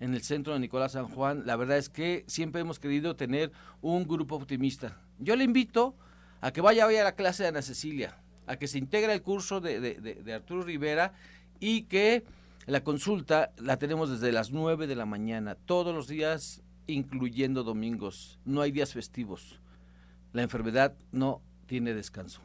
En 0.01 0.14
el 0.14 0.24
centro 0.24 0.51
de 0.51 0.60
Nicolás 0.60 0.91
San 0.91 1.08
Juan, 1.08 1.43
la 1.45 1.55
verdad 1.55 1.78
es 1.78 1.88
que 1.88 2.26
siempre 2.28 2.60
hemos 2.60 2.80
querido 2.80 3.16
tener 3.16 3.53
un 3.80 4.05
grupo 4.05 4.36
optimista. 4.36 4.99
Yo 5.20 5.38
le 5.38 5.45
invito 5.45 5.95
a 6.42 6.52
que 6.52 6.62
vaya 6.62 6.86
hoy 6.86 6.96
a 6.98 7.04
la 7.04 7.16
clase 7.16 7.44
de 7.44 7.50
Ana 7.50 7.62
Cecilia, 7.62 8.18
a 8.46 8.58
que 8.58 8.68
se 8.68 8.78
integre 8.78 9.14
el 9.14 9.22
curso 9.22 9.60
de, 9.60 10.34
Arturo 10.34 10.64
Rivera 10.64 11.14
y 11.60 11.84
que 11.84 12.24
la 12.66 12.84
consulta 12.84 13.52
la 13.58 13.78
tenemos 13.78 14.10
desde 14.10 14.32
las 14.32 14.52
9 14.52 14.88
de 14.88 14.96
la 14.96 15.06
mañana, 15.06 15.56
todos 15.56 15.94
los 15.94 16.08
días, 16.08 16.64
incluyendo 16.86 17.64
domingos. 17.64 18.40
No 18.46 18.62
hay 18.62 18.72
días 18.72 18.94
festivos. 18.94 19.60
La 20.34 20.44
enfermedad 20.44 20.96
no 21.12 21.42
tiene 21.66 21.94
descanso. 21.94 22.42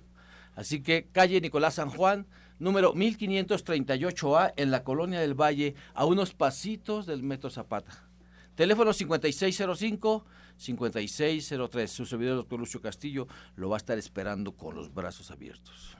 Así 0.54 0.82
que 0.82 1.08
calle 1.10 1.40
Nicolás 1.40 1.74
San 1.74 1.90
Juan, 1.90 2.26
número 2.58 2.94
1538A, 2.94 4.52
en 4.56 4.70
la 4.70 4.84
Colonia 4.84 5.20
del 5.20 5.34
Valle, 5.34 5.74
a 5.94 6.04
unos 6.04 6.34
pasitos 6.34 7.06
del 7.06 7.22
Metro 7.22 7.50
Zapata. 7.50 8.08
Teléfono 8.54 8.92
5605 8.92 10.24
5603. 10.62 11.90
Su 11.90 12.06
servidor, 12.06 12.36
doctor 12.36 12.58
Lucio 12.58 12.80
Castillo, 12.80 13.26
lo 13.56 13.68
va 13.68 13.76
a 13.76 13.78
estar 13.78 13.98
esperando 13.98 14.56
con 14.56 14.74
los 14.74 14.92
brazos 14.94 15.30
abiertos. 15.30 15.96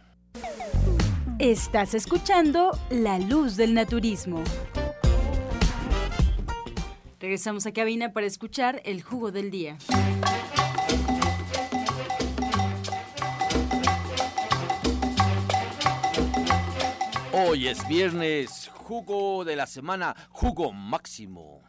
Estás 1.38 1.94
escuchando 1.94 2.70
La 2.90 3.18
Luz 3.18 3.56
del 3.56 3.74
Naturismo. 3.74 4.42
Regresamos 7.20 7.66
a 7.66 7.72
cabina 7.72 8.12
para 8.12 8.26
escuchar 8.26 8.80
el 8.84 9.02
jugo 9.02 9.30
del 9.30 9.50
día. 9.50 9.78
Hoy 17.32 17.68
es 17.68 17.86
viernes, 17.88 18.70
jugo 18.74 19.44
de 19.44 19.56
la 19.56 19.66
semana, 19.66 20.14
jugo 20.30 20.72
máximo. 20.72 21.62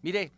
Mire, 0.00 0.32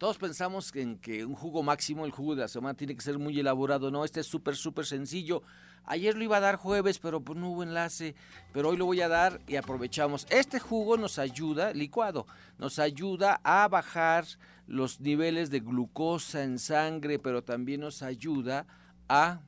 todos 0.00 0.16
pensamos 0.16 0.74
en 0.76 0.96
que 0.96 1.26
un 1.26 1.34
jugo 1.34 1.62
máximo, 1.62 2.06
el 2.06 2.10
jugo 2.10 2.34
de 2.34 2.40
la 2.40 2.48
semana, 2.48 2.72
tiene 2.74 2.94
que 2.94 3.02
ser 3.02 3.18
muy 3.18 3.38
elaborado. 3.38 3.90
No, 3.90 4.02
este 4.02 4.20
es 4.20 4.26
súper, 4.26 4.56
súper 4.56 4.86
sencillo. 4.86 5.42
Ayer 5.84 6.16
lo 6.16 6.24
iba 6.24 6.38
a 6.38 6.40
dar 6.40 6.56
jueves, 6.56 6.98
pero 6.98 7.20
pues 7.20 7.38
no 7.38 7.50
hubo 7.50 7.62
enlace. 7.62 8.14
Pero 8.54 8.70
hoy 8.70 8.78
lo 8.78 8.86
voy 8.86 9.02
a 9.02 9.08
dar 9.08 9.42
y 9.46 9.56
aprovechamos. 9.56 10.26
Este 10.30 10.58
jugo 10.58 10.96
nos 10.96 11.18
ayuda, 11.18 11.74
licuado, 11.74 12.26
nos 12.56 12.78
ayuda 12.78 13.42
a 13.44 13.68
bajar 13.68 14.24
los 14.66 15.00
niveles 15.00 15.50
de 15.50 15.60
glucosa 15.60 16.44
en 16.44 16.58
sangre, 16.58 17.18
pero 17.18 17.44
también 17.44 17.82
nos 17.82 18.02
ayuda 18.02 18.66
a 19.06 19.42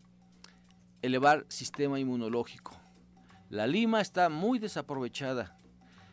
elevar 1.00 1.46
sistema 1.48 1.98
inmunológico. 1.98 2.78
La 3.48 3.66
lima 3.66 4.02
está 4.02 4.28
muy 4.28 4.58
desaprovechada. 4.58 5.56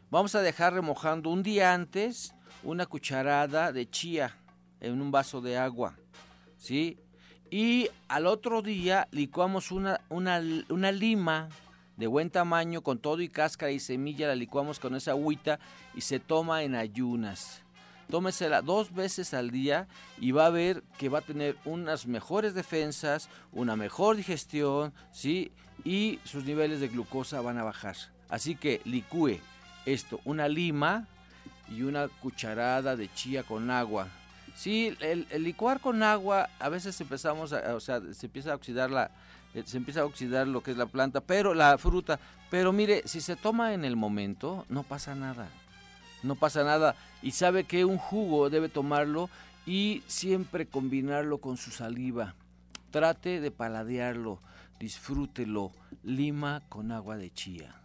Vamos 0.10 0.34
a 0.34 0.42
dejar 0.42 0.72
remojando 0.72 1.30
un 1.30 1.44
día 1.44 1.74
antes 1.74 2.34
una 2.64 2.86
cucharada 2.86 3.72
de 3.72 3.90
chía 3.90 4.36
en 4.80 5.02
un 5.02 5.12
vaso 5.12 5.42
de 5.42 5.58
agua, 5.58 5.96
¿sí? 6.58 6.98
Y 7.52 7.90
al 8.08 8.28
otro 8.28 8.62
día 8.62 9.08
licuamos 9.12 9.72
una, 9.72 10.02
una, 10.10 10.42
una 10.70 10.92
lima 10.92 11.50
de 11.98 12.08
buen 12.08 12.30
tamaño 12.30 12.82
con 12.82 13.00
todo 13.00 13.22
y 13.22 13.28
cáscara 13.28 13.72
y 13.72 13.80
semilla, 13.80 14.28
la 14.28 14.36
licuamos 14.36 14.80
con 14.80 14.96
esa 14.96 15.12
agüita 15.12 15.60
y 15.96 16.02
se 16.02 16.20
toma 16.20 16.64
en 16.64 16.76
ayunas. 16.76 17.62
Tómesela 18.10 18.62
dos 18.62 18.94
veces 18.94 19.34
al 19.34 19.52
día 19.52 19.88
y 20.20 20.32
va 20.32 20.48
a 20.48 20.50
ver 20.50 20.84
que 20.98 21.10
va 21.10 21.20
a 21.20 21.24
tener 21.24 21.58
unas 21.66 22.08
mejores 22.08 22.54
defensas, 22.54 23.30
una 23.52 23.76
mejor 23.76 24.16
digestión, 24.16 24.94
¿sí? 25.12 25.52
Y 25.84 26.20
sus 26.24 26.44
niveles 26.46 26.80
de 26.80 26.88
glucosa 26.88 27.42
van 27.42 27.58
a 27.58 27.64
bajar. 27.64 27.96
Así 28.30 28.56
que 28.56 28.82
licúe 28.86 29.40
esto, 29.86 30.22
una 30.24 30.48
lima, 30.48 31.08
y 31.70 31.84
una 31.84 32.08
cucharada 32.08 32.96
de 32.96 33.12
chía 33.14 33.44
con 33.44 33.70
agua. 33.72 34.08
Sí, 34.56 34.96
el, 35.00 35.28
licuar 35.44 35.80
con 35.80 36.04
agua 36.04 36.50
a 36.60 36.70
veces 36.70 37.00
empezamos, 37.00 37.54
a, 37.54 37.76
o 37.76 37.80
sea, 37.80 38.02
se 38.14 38.26
empieza 38.26 38.52
a 38.52 38.56
oxidar 38.56 38.92
la, 38.92 39.12
eh, 39.54 39.64
se 39.66 39.78
empieza 39.78 40.02
a 40.02 40.06
oxidar 40.06 40.48
lo 40.48 40.62
que 40.62 40.72
es 40.72 40.78
la 40.78 40.86
planta, 40.86 41.22
pero 41.22 41.54
la 41.54 41.78
fruta. 41.78 42.20
Pero 42.50 42.74
mire, 42.74 43.04
si 43.06 43.22
se 43.22 43.36
toma 43.36 43.74
en 43.74 43.86
el 43.86 43.96
momento, 43.96 44.66
no 44.70 44.84
pasa 44.84 45.16
nada. 45.16 45.50
No 46.24 46.36
pasa 46.36 46.64
nada. 46.64 46.96
Y 47.22 47.32
sabe 47.32 47.64
que 47.64 47.86
un 47.86 47.98
jugo 47.98 48.50
debe 48.50 48.70
tomarlo 48.70 49.30
y 49.66 50.04
siempre 50.08 50.68
combinarlo 50.68 51.40
con 51.40 51.58
su 51.58 51.72
saliva. 51.72 52.36
Trate 52.92 53.40
de 53.40 53.52
paladearlo, 53.52 54.40
disfrútelo. 54.80 55.72
Lima 56.04 56.64
con 56.70 56.92
agua 56.92 57.18
de 57.18 57.32
chía. 57.32 57.76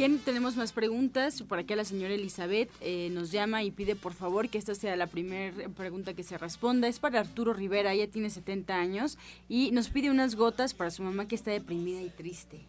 Tenemos 0.00 0.56
más 0.56 0.72
preguntas. 0.72 1.42
Por 1.42 1.58
aquí 1.58 1.74
la 1.74 1.84
señora 1.84 2.14
Elizabeth 2.14 2.70
eh, 2.80 3.10
nos 3.12 3.32
llama 3.32 3.62
y 3.64 3.70
pide 3.70 3.94
por 3.96 4.14
favor 4.14 4.48
que 4.48 4.56
esta 4.56 4.74
sea 4.74 4.96
la 4.96 5.06
primera 5.06 5.68
pregunta 5.76 6.14
que 6.14 6.22
se 6.22 6.38
responda. 6.38 6.88
Es 6.88 6.98
para 6.98 7.20
Arturo 7.20 7.52
Rivera, 7.52 7.92
ella 7.92 8.10
tiene 8.10 8.30
70 8.30 8.74
años 8.74 9.18
y 9.46 9.72
nos 9.72 9.90
pide 9.90 10.10
unas 10.10 10.36
gotas 10.36 10.72
para 10.72 10.90
su 10.90 11.02
mamá 11.02 11.28
que 11.28 11.34
está 11.34 11.50
deprimida 11.50 12.00
y 12.00 12.08
triste. 12.08 12.60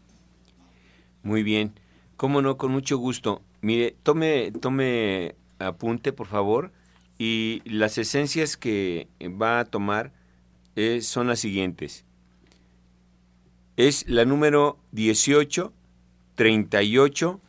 Muy 1.24 1.42
bien. 1.42 1.72
Cómo 2.18 2.42
no, 2.42 2.58
con 2.58 2.74
mucho 2.74 2.98
gusto. 2.98 3.42
Mire, 3.62 3.96
tome, 4.04 4.52
tome 4.52 5.36
apunte, 5.58 6.12
por 6.12 6.28
favor. 6.28 6.74
Y 7.18 7.62
las 7.64 7.98
esencias 7.98 8.58
que 8.58 9.08
va 9.42 9.62
a 9.62 9.66
tomar 9.66 10.12
eh, 10.76 11.00
son 11.00 11.28
las 11.28 11.40
siguientes. 11.40 12.04
Es 13.78 14.06
la 14.10 14.26
número 14.26 14.80
18, 14.92 15.72
38, 16.42 17.40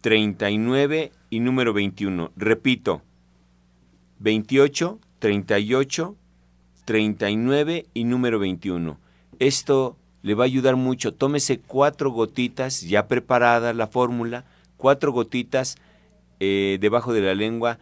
39 0.00 1.12
y 1.28 1.40
número 1.40 1.74
21. 1.74 2.32
Repito, 2.36 3.02
28, 4.18 4.98
38, 5.18 6.16
39 6.86 7.86
y 7.92 8.04
número 8.04 8.38
21. 8.38 8.98
Esto 9.40 9.98
le 10.22 10.32
va 10.32 10.44
a 10.44 10.46
ayudar 10.46 10.76
mucho. 10.76 11.12
Tómese 11.12 11.60
cuatro 11.60 12.10
gotitas, 12.10 12.80
ya 12.80 13.08
preparada 13.08 13.74
la 13.74 13.88
fórmula, 13.88 14.46
cuatro 14.78 15.12
gotitas 15.12 15.76
eh, 16.40 16.78
debajo 16.80 17.12
de 17.12 17.20
la 17.20 17.34
lengua 17.34 17.78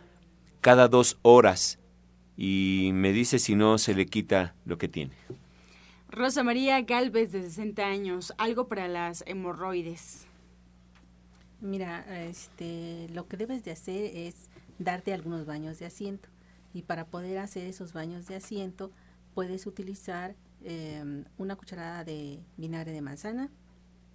cada 0.60 0.88
dos 0.88 1.18
horas 1.22 1.78
y 2.36 2.90
me 2.94 3.12
dice 3.12 3.38
si 3.38 3.54
no 3.54 3.78
se 3.78 3.94
le 3.94 4.06
quita 4.06 4.56
lo 4.64 4.76
que 4.76 4.88
tiene. 4.88 5.12
Rosa 6.12 6.42
María 6.42 6.80
Galvez, 6.80 7.30
de 7.30 7.40
60 7.40 7.86
años, 7.86 8.34
algo 8.36 8.66
para 8.66 8.88
las 8.88 9.22
hemorroides. 9.28 10.26
Mira, 11.60 12.04
este, 12.26 13.08
lo 13.10 13.28
que 13.28 13.36
debes 13.36 13.62
de 13.62 13.70
hacer 13.70 14.10
es 14.16 14.50
darte 14.80 15.14
algunos 15.14 15.46
baños 15.46 15.78
de 15.78 15.86
asiento. 15.86 16.28
Y 16.74 16.82
para 16.82 17.06
poder 17.06 17.38
hacer 17.38 17.64
esos 17.64 17.92
baños 17.92 18.26
de 18.26 18.34
asiento, 18.34 18.90
puedes 19.34 19.66
utilizar 19.66 20.34
em, 20.64 21.26
una 21.38 21.54
cucharada 21.54 22.02
de 22.02 22.40
vinagre 22.56 22.90
de 22.90 23.02
manzana, 23.02 23.48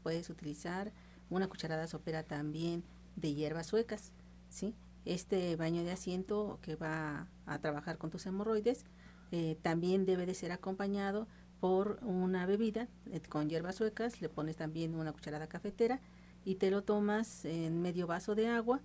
puedes 0.04 0.30
utilizar 0.30 0.92
una 1.30 1.48
cucharada 1.48 1.88
sopera 1.88 2.24
también 2.24 2.84
de 3.16 3.34
hierbas 3.34 3.68
suecas, 3.68 4.12
¿sí? 4.50 4.76
Este 5.06 5.56
baño 5.56 5.86
de 5.86 5.94
asiento 5.94 6.60
que 6.62 6.76
va 6.76 7.30
a 7.46 7.60
trabajar 7.60 7.98
con 7.98 8.10
tus 8.10 8.26
hemorroides 8.26 8.84
eh, 9.32 9.58
también 9.62 10.06
debe 10.06 10.26
de 10.26 10.34
ser 10.34 10.52
acompañado 10.52 11.28
por 11.60 12.00
una 12.04 12.46
bebida 12.46 12.88
eh, 13.12 13.22
con 13.28 13.50
hierbas 13.50 13.76
suecas, 13.76 14.22
le 14.22 14.30
pones 14.30 14.56
también 14.56 14.96
una 14.96 15.12
cucharada 15.12 15.48
cafetera 15.48 16.00
y 16.44 16.56
te 16.56 16.72
lo 16.72 16.84
tomas 16.84 17.46
en 17.46 17.82
medio 17.82 18.08
vaso 18.08 18.36
de 18.36 18.48
agua 18.48 18.82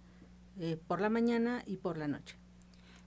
eh, 0.58 0.78
por 0.86 1.00
la 1.00 1.10
mañana 1.10 1.62
y 1.66 1.76
por 1.76 1.98
la 1.98 2.08
noche. 2.08 2.36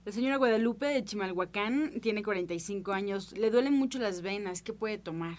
La 0.04 0.12
señora 0.12 0.36
Guadalupe 0.36 0.86
de 0.86 1.04
Chimalhuacán 1.04 2.00
tiene 2.00 2.22
45 2.22 2.92
años, 2.92 3.32
le 3.36 3.50
duelen 3.50 3.72
mucho 3.72 3.98
las 3.98 4.20
venas, 4.20 4.62
¿qué 4.62 4.72
puede 4.72 4.98
tomar? 4.98 5.36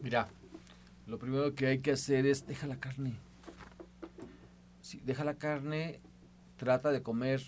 Mira, 0.00 0.28
lo 1.06 1.18
primero 1.18 1.54
que 1.54 1.66
hay 1.66 1.78
que 1.80 1.92
hacer 1.92 2.26
es 2.26 2.46
deja 2.46 2.66
la 2.66 2.76
carne 2.76 3.14
deja 4.98 5.24
la 5.24 5.34
carne, 5.34 6.00
trata 6.56 6.90
de 6.90 7.02
comer 7.02 7.42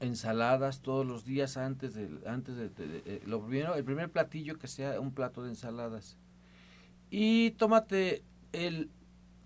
ensaladas 0.00 0.80
todos 0.80 1.06
los 1.06 1.24
días 1.24 1.56
antes 1.56 1.94
de, 1.94 2.08
antes 2.26 2.56
de, 2.56 2.70
eh, 2.78 3.22
lo 3.26 3.46
primero, 3.46 3.74
el 3.74 3.84
primer 3.84 4.10
platillo 4.10 4.58
que 4.58 4.66
sea 4.66 4.98
un 4.98 5.12
plato 5.12 5.42
de 5.42 5.50
ensaladas. 5.50 6.16
Y 7.10 7.52
tómate 7.52 8.24
el 8.52 8.90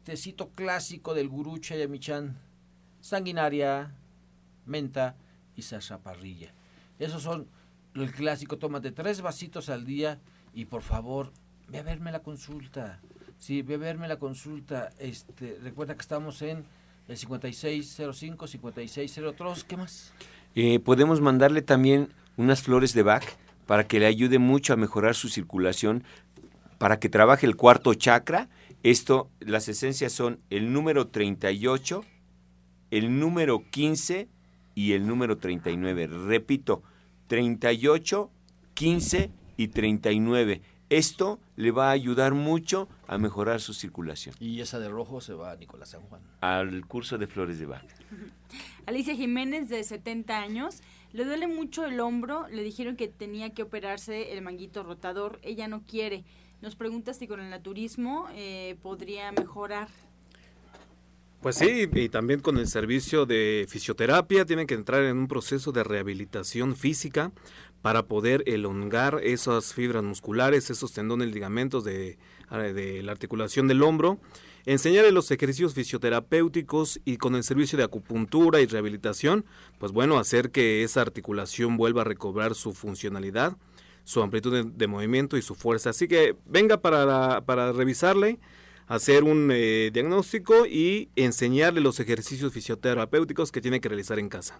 tecito 0.04 0.50
clásico 0.50 1.14
del 1.14 1.28
gurú 1.28 1.58
Chayamichan, 1.58 2.38
sanguinaria, 3.00 3.94
menta 4.64 5.16
y 5.56 5.62
sarsaparrilla. 5.62 6.54
Esos 6.98 7.22
son 7.22 7.48
el 7.94 8.12
clásico, 8.12 8.58
tómate 8.58 8.92
tres 8.92 9.20
vasitos 9.20 9.68
al 9.68 9.84
día 9.84 10.20
y 10.52 10.66
por 10.66 10.82
favor, 10.82 11.32
ve 11.68 11.78
a 11.78 11.82
verme 11.82 12.12
la 12.12 12.22
consulta. 12.22 13.00
Sí, 13.38 13.62
ve 13.62 13.74
a 13.74 13.78
verme 13.78 14.08
la 14.08 14.18
consulta. 14.18 14.90
Este, 14.98 15.58
recuerda 15.62 15.94
que 15.94 16.02
estamos 16.02 16.40
en 16.42 16.64
el 17.08 17.16
5605, 17.16 18.46
5603, 18.46 19.64
¿qué 19.64 19.76
más? 19.76 20.12
Eh, 20.54 20.78
podemos 20.78 21.20
mandarle 21.20 21.62
también 21.62 22.10
unas 22.36 22.62
flores 22.62 22.94
de 22.94 23.02
Bach 23.02 23.24
para 23.66 23.86
que 23.86 23.98
le 23.98 24.06
ayude 24.06 24.38
mucho 24.38 24.72
a 24.72 24.76
mejorar 24.76 25.14
su 25.14 25.28
circulación, 25.28 26.04
para 26.78 26.98
que 26.98 27.08
trabaje 27.08 27.46
el 27.46 27.56
cuarto 27.56 27.94
chakra. 27.94 28.48
Esto, 28.82 29.30
las 29.40 29.68
esencias 29.68 30.12
son 30.12 30.40
el 30.50 30.72
número 30.72 31.08
38, 31.08 32.04
el 32.90 33.18
número 33.18 33.64
15 33.70 34.28
y 34.74 34.92
el 34.92 35.06
número 35.06 35.38
39. 35.38 36.06
Repito, 36.06 36.82
38, 37.28 38.30
15 38.74 39.30
y 39.56 39.68
39. 39.68 40.60
Esto 40.90 41.40
le 41.56 41.70
va 41.70 41.88
a 41.88 41.92
ayudar 41.92 42.34
mucho 42.34 42.88
a 43.06 43.18
mejorar 43.18 43.60
su 43.60 43.74
circulación. 43.74 44.34
Y 44.40 44.60
esa 44.60 44.78
de 44.78 44.88
rojo 44.88 45.20
se 45.20 45.34
va 45.34 45.52
a 45.52 45.56
Nicolás 45.56 45.90
San 45.90 46.02
Juan. 46.02 46.22
Al 46.40 46.86
curso 46.86 47.18
de 47.18 47.26
flores 47.26 47.58
de 47.58 47.66
Bach. 47.66 47.84
Alicia 48.86 49.14
Jiménez, 49.14 49.68
de 49.68 49.82
70 49.82 50.38
años, 50.38 50.82
le 51.12 51.24
duele 51.24 51.46
mucho 51.46 51.84
el 51.84 52.00
hombro, 52.00 52.48
le 52.48 52.62
dijeron 52.62 52.96
que 52.96 53.08
tenía 53.08 53.54
que 53.54 53.62
operarse 53.62 54.32
el 54.32 54.42
manguito 54.42 54.82
rotador, 54.82 55.38
ella 55.42 55.68
no 55.68 55.82
quiere. 55.84 56.24
Nos 56.60 56.76
pregunta 56.76 57.14
si 57.14 57.26
con 57.26 57.40
el 57.40 57.50
naturismo 57.50 58.26
eh, 58.32 58.76
podría 58.82 59.30
mejorar. 59.32 59.88
Pues 61.44 61.56
sí, 61.56 61.90
y 61.92 62.08
también 62.08 62.40
con 62.40 62.56
el 62.56 62.66
servicio 62.66 63.26
de 63.26 63.66
fisioterapia 63.68 64.46
tienen 64.46 64.66
que 64.66 64.72
entrar 64.72 65.02
en 65.02 65.18
un 65.18 65.28
proceso 65.28 65.72
de 65.72 65.84
rehabilitación 65.84 66.74
física 66.74 67.32
para 67.82 68.06
poder 68.06 68.42
elongar 68.46 69.20
esas 69.22 69.74
fibras 69.74 70.02
musculares, 70.02 70.70
esos 70.70 70.94
tendones, 70.94 71.34
ligamentos 71.34 71.84
de, 71.84 72.16
de 72.50 73.02
la 73.02 73.12
articulación 73.12 73.68
del 73.68 73.82
hombro, 73.82 74.18
enseñarle 74.64 75.12
los 75.12 75.30
ejercicios 75.30 75.74
fisioterapéuticos 75.74 76.98
y 77.04 77.18
con 77.18 77.34
el 77.34 77.44
servicio 77.44 77.76
de 77.76 77.84
acupuntura 77.84 78.62
y 78.62 78.66
rehabilitación, 78.66 79.44
pues 79.76 79.92
bueno, 79.92 80.18
hacer 80.18 80.50
que 80.50 80.82
esa 80.82 81.02
articulación 81.02 81.76
vuelva 81.76 82.00
a 82.00 82.04
recobrar 82.04 82.54
su 82.54 82.72
funcionalidad, 82.72 83.54
su 84.04 84.22
amplitud 84.22 84.64
de, 84.64 84.86
movimiento 84.86 85.36
y 85.36 85.42
su 85.42 85.54
fuerza. 85.54 85.90
Así 85.90 86.08
que 86.08 86.36
venga 86.46 86.78
para, 86.78 87.42
para 87.44 87.70
revisarle, 87.72 88.38
hacer 88.86 89.24
un 89.24 89.50
eh, 89.52 89.90
diagnóstico 89.92 90.66
y 90.66 91.08
enseñarle 91.16 91.80
los 91.80 92.00
ejercicios 92.00 92.52
fisioterapéuticos 92.52 93.52
que 93.52 93.60
tiene 93.60 93.80
que 93.80 93.88
realizar 93.88 94.18
en 94.18 94.28
casa. 94.28 94.58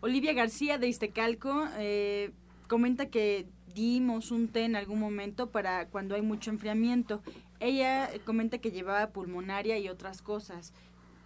Olivia 0.00 0.32
García 0.32 0.78
de 0.78 0.88
Iztecalco 0.88 1.66
eh, 1.78 2.32
comenta 2.66 3.06
que 3.06 3.46
dimos 3.74 4.30
un 4.30 4.48
té 4.48 4.64
en 4.64 4.76
algún 4.76 4.98
momento 4.98 5.50
para 5.50 5.86
cuando 5.88 6.14
hay 6.14 6.22
mucho 6.22 6.50
enfriamiento. 6.50 7.22
Ella 7.60 8.10
comenta 8.24 8.58
que 8.58 8.70
llevaba 8.70 9.10
pulmonaria 9.10 9.78
y 9.78 9.88
otras 9.88 10.20
cosas. 10.22 10.72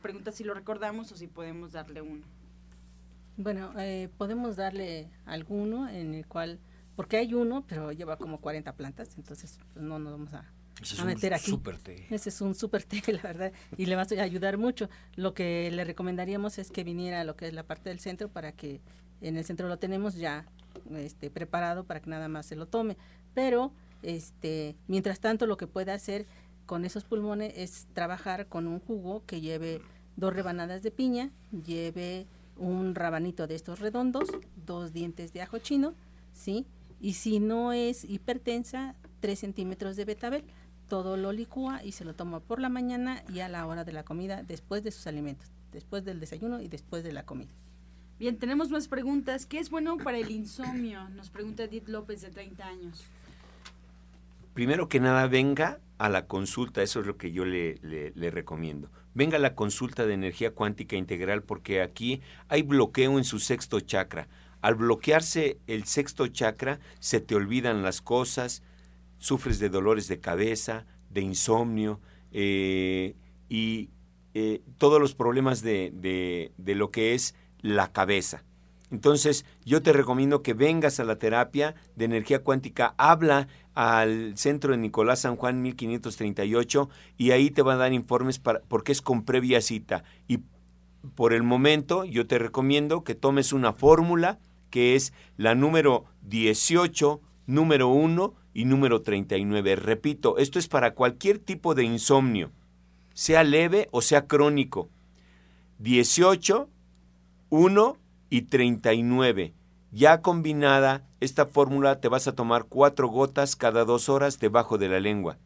Pregunta 0.03 0.31
si 0.31 0.45
lo 0.45 0.55
recordamos 0.55 1.11
o 1.13 1.17
si 1.17 1.27
podemos 1.27 1.73
darle 1.73 2.03
uno. 2.03 2.25
Bueno, 3.39 3.73
eh, 3.79 4.09
podemos 4.17 4.57
darle 4.57 5.11
alguno 5.27 5.89
en 5.89 6.15
el 6.15 6.27
cual, 6.27 6.59
porque 6.95 7.19
hay 7.19 7.35
uno, 7.35 7.65
pero 7.67 7.93
lleva 7.93 8.17
como 8.17 8.41
40 8.41 8.75
plantas, 8.75 9.17
entonces 9.19 9.59
pues, 9.73 9.85
no 9.85 9.99
nos 9.99 10.13
vamos 10.13 10.33
a, 10.33 10.51
a 10.99 11.05
meter 11.05 11.35
aquí. 11.35 11.51
Super 11.51 11.79
té. 11.79 12.07
Ese 12.11 12.29
es 12.29 12.41
un 12.41 12.55
super 12.55 12.85
té, 12.85 13.03
la 13.13 13.23
verdad, 13.23 13.53
y 13.77 13.87
le 13.87 13.97
va 13.97 14.03
a 14.03 14.23
ayudar 14.23 14.59
mucho. 14.59 14.89
Lo 15.15 15.35
que 15.35 15.71
le 15.71 15.85
recomendaríamos 15.85 16.59
es 16.59 16.71
que 16.71 16.85
viniera 16.85 17.21
a 17.21 17.25
lo 17.25 17.37
que 17.37 17.47
es 17.49 17.55
la 17.55 17.63
parte 17.65 17.89
del 17.89 18.01
centro 18.01 18.29
para 18.29 18.53
que 18.53 18.81
en 19.21 19.37
el 19.37 19.45
centro 19.45 19.69
lo 19.69 19.79
tenemos 19.79 20.17
ya 20.17 20.47
este, 20.95 21.31
preparado 21.31 21.85
para 21.85 22.01
que 22.01 22.11
nada 22.11 22.29
más 22.29 22.47
se 22.47 22.57
lo 22.57 22.67
tome. 22.67 22.97
Pero, 23.35 23.73
este, 24.03 24.77
mientras 24.87 25.21
tanto, 25.21 25.47
lo 25.47 25.57
que 25.57 25.67
puede 25.67 25.93
hacer 25.93 26.27
con 26.67 26.85
esos 26.85 27.05
pulmones 27.05 27.55
es 27.57 27.87
trabajar 27.93 28.47
con 28.47 28.67
un 28.67 28.81
jugo 28.81 29.25
que 29.27 29.41
lleve 29.41 29.81
dos 30.17 30.35
rebanadas 30.35 30.83
de 30.83 30.91
piña, 30.91 31.31
lleve 31.65 32.27
un 32.57 32.95
rabanito 32.95 33.47
de 33.47 33.55
estos 33.55 33.81
redondos, 33.81 34.29
dos 34.65 34.93
dientes 34.93 35.33
de 35.33 35.43
ajo 35.43 35.59
chino, 35.59 35.95
¿sí? 36.33 36.67
Y 37.01 37.15
si 37.15 37.39
no 37.39 37.73
es 37.73 38.05
hipertensa, 38.05 38.97
tres 39.21 39.41
centímetros 39.41 39.97
de 39.97 40.05
betabel. 40.05 40.45
Todo 40.89 41.17
lo 41.17 41.33
licúa 41.33 41.83
y 41.83 41.93
se 41.93 42.05
lo 42.05 42.15
toma 42.15 42.41
por 42.41 42.61
la 42.61 42.69
mañana 42.69 43.23
y 43.33 43.41
a 43.41 43.49
la 43.49 43.67
hora 43.67 43.85
de 43.85 43.93
la 43.93 44.05
comida, 44.05 44.43
después 44.43 44.83
de 44.85 44.91
sus 44.91 45.07
alimentos, 45.07 45.51
después 45.73 46.05
del 46.05 46.21
desayuno 46.21 46.61
y 46.61 46.69
después 46.69 47.03
de 47.03 47.13
la 47.13 47.25
comida. 47.25 47.53
Bien, 48.19 48.39
tenemos 48.39 48.71
más 48.71 48.89
preguntas. 48.89 49.45
¿Qué 49.45 49.59
es 49.59 49.69
bueno 49.69 49.99
para 49.99 50.19
el 50.19 50.31
insomnio? 50.31 51.09
Nos 51.11 51.29
pregunta 51.29 51.65
Edith 51.65 51.89
López, 51.89 52.23
de 52.23 52.31
30 52.31 52.67
años. 52.67 53.05
Primero 54.55 54.89
que 54.89 55.01
nada, 55.01 55.27
venga 55.27 55.81
a 55.99 56.09
la 56.09 56.27
consulta, 56.27 56.83
eso 56.83 57.01
es 57.01 57.07
lo 57.07 57.19
que 57.19 57.31
yo 57.31 57.45
le, 57.45 57.79
le, 57.83 58.31
recomiendo. 58.31 58.91
Venga 59.13 59.37
a 59.37 59.41
la 59.41 59.55
consulta 59.55 60.07
de 60.07 60.15
energía 60.15 60.53
cuántica 60.53 60.97
integral 60.97 61.43
porque 61.43 61.83
aquí 61.83 62.23
hay 62.49 62.63
bloqueo 62.63 63.19
en 63.19 63.25
su 63.25 63.39
sexto 63.39 63.81
chakra. 63.81 64.29
Al 64.63 64.77
bloquearse 64.77 65.59
el 65.67 65.85
sexto 65.85 66.27
chakra, 66.29 66.81
se 67.01 67.21
te 67.21 67.35
olvidan 67.35 67.83
las 67.83 68.01
cosas, 68.01 68.63
sufres 69.19 69.59
de 69.59 69.69
dolores 69.69 70.09
de 70.09 70.21
cabeza, 70.21 70.87
de 71.11 71.21
insomnio, 71.21 72.01
eh, 72.33 73.15
y 73.49 73.91
eh, 74.35 74.63
todos 74.79 75.01
los 75.01 75.15
problemas 75.15 75.63
de, 75.63 75.91
de, 75.95 76.53
de 76.59 76.75
lo 76.75 76.91
que 76.91 77.15
es 77.15 77.35
la 77.61 77.93
cabeza. 77.93 78.45
Entonces, 78.91 79.45
yo 79.65 79.83
te 79.83 79.93
recomiendo 79.93 80.43
que 80.43 80.55
vengas 80.55 81.01
a 81.01 81.05
la 81.05 81.19
terapia 81.19 81.75
de 81.97 82.05
energía 82.05 82.45
cuántica, 82.45 82.95
habla 82.99 83.49
al 83.75 84.39
centro 84.39 84.73
de 84.73 84.79
Nicolás 84.79 85.21
San 85.21 85.37
Juan 85.37 85.61
1538 85.61 86.89
y 87.19 87.33
ahí 87.33 87.51
te 87.51 87.63
van 87.63 87.77
a 87.77 87.81
dar 87.81 87.93
informes 87.93 88.39
para, 88.39 88.61
porque 88.61 88.93
es 88.93 89.03
con 89.03 89.25
previa 89.25 89.61
cita. 89.61 90.05
Y 90.29 90.41
por 91.15 91.33
el 91.33 91.43
momento 91.43 92.05
yo 92.05 92.27
te 92.27 92.39
recomiendo 92.39 93.03
que 93.03 93.15
tomes 93.15 93.53
una 93.53 93.73
fórmula 93.73 94.39
que 94.71 94.95
es 94.95 95.13
la 95.37 95.55
número 95.55 96.05
18, 96.23 97.21
número 97.47 97.89
1 97.89 98.35
y 98.57 98.65
número 98.65 99.03
39. 99.03 99.77
Repito, 99.77 100.39
esto 100.39 100.59
es 100.59 100.67
para 100.67 100.95
cualquier 100.95 101.39
tipo 101.39 101.75
de 101.75 101.85
insomnio, 101.85 102.53
sea 103.13 103.45
leve 103.45 103.87
o 103.91 104.01
sea 104.01 104.27
crónico. 104.27 104.89
18, 105.79 106.67
1 107.51 107.99
y 108.31 108.43
39. 108.43 109.53
Ya 109.93 110.23
combinada, 110.23 111.07
esta 111.21 111.45
fórmula 111.45 112.01
te 112.01 112.09
vas 112.09 112.29
a 112.29 112.35
tomar 112.35 112.65
cuatro 112.65 113.09
gotas 113.09 113.57
cada 113.57 113.85
dos 113.85 114.09
horas 114.09 114.39
debajo 114.39 114.79
de 114.79 114.89
la 114.89 115.01
lengua. 115.01 115.37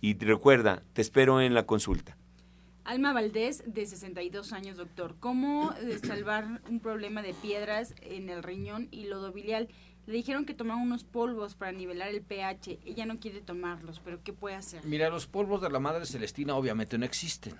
Y 0.00 0.14
recuerda, 0.16 0.82
te 0.94 1.02
espero 1.02 1.42
en 1.42 1.52
la 1.52 1.66
consulta. 1.66 2.16
Alma 2.88 3.12
Valdés, 3.12 3.62
de 3.66 3.84
62 3.84 4.54
años, 4.54 4.78
doctor. 4.78 5.16
¿Cómo 5.20 5.74
salvar 6.02 6.62
un 6.70 6.80
problema 6.80 7.20
de 7.20 7.34
piedras 7.34 7.94
en 8.00 8.30
el 8.30 8.42
riñón 8.42 8.88
y 8.90 9.04
lodo 9.04 9.30
biliar? 9.32 9.68
Le 10.08 10.14
dijeron 10.14 10.46
que 10.46 10.54
tomaba 10.54 10.80
unos 10.80 11.04
polvos 11.04 11.54
para 11.54 11.70
nivelar 11.70 12.08
el 12.08 12.22
pH. 12.22 12.78
Ella 12.86 13.04
no 13.04 13.20
quiere 13.20 13.42
tomarlos, 13.42 14.00
pero 14.02 14.22
¿qué 14.24 14.32
puede 14.32 14.54
hacer? 14.54 14.82
Mira, 14.86 15.10
los 15.10 15.26
polvos 15.26 15.60
de 15.60 15.68
la 15.68 15.80
Madre 15.80 16.06
Celestina 16.06 16.56
obviamente 16.56 16.96
no 16.96 17.04
existen. 17.04 17.54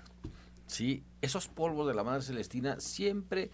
Sí, 0.66 1.04
esos 1.20 1.46
polvos 1.46 1.86
de 1.86 1.92
la 1.92 2.04
Madre 2.04 2.22
Celestina 2.22 2.80
siempre 2.80 3.50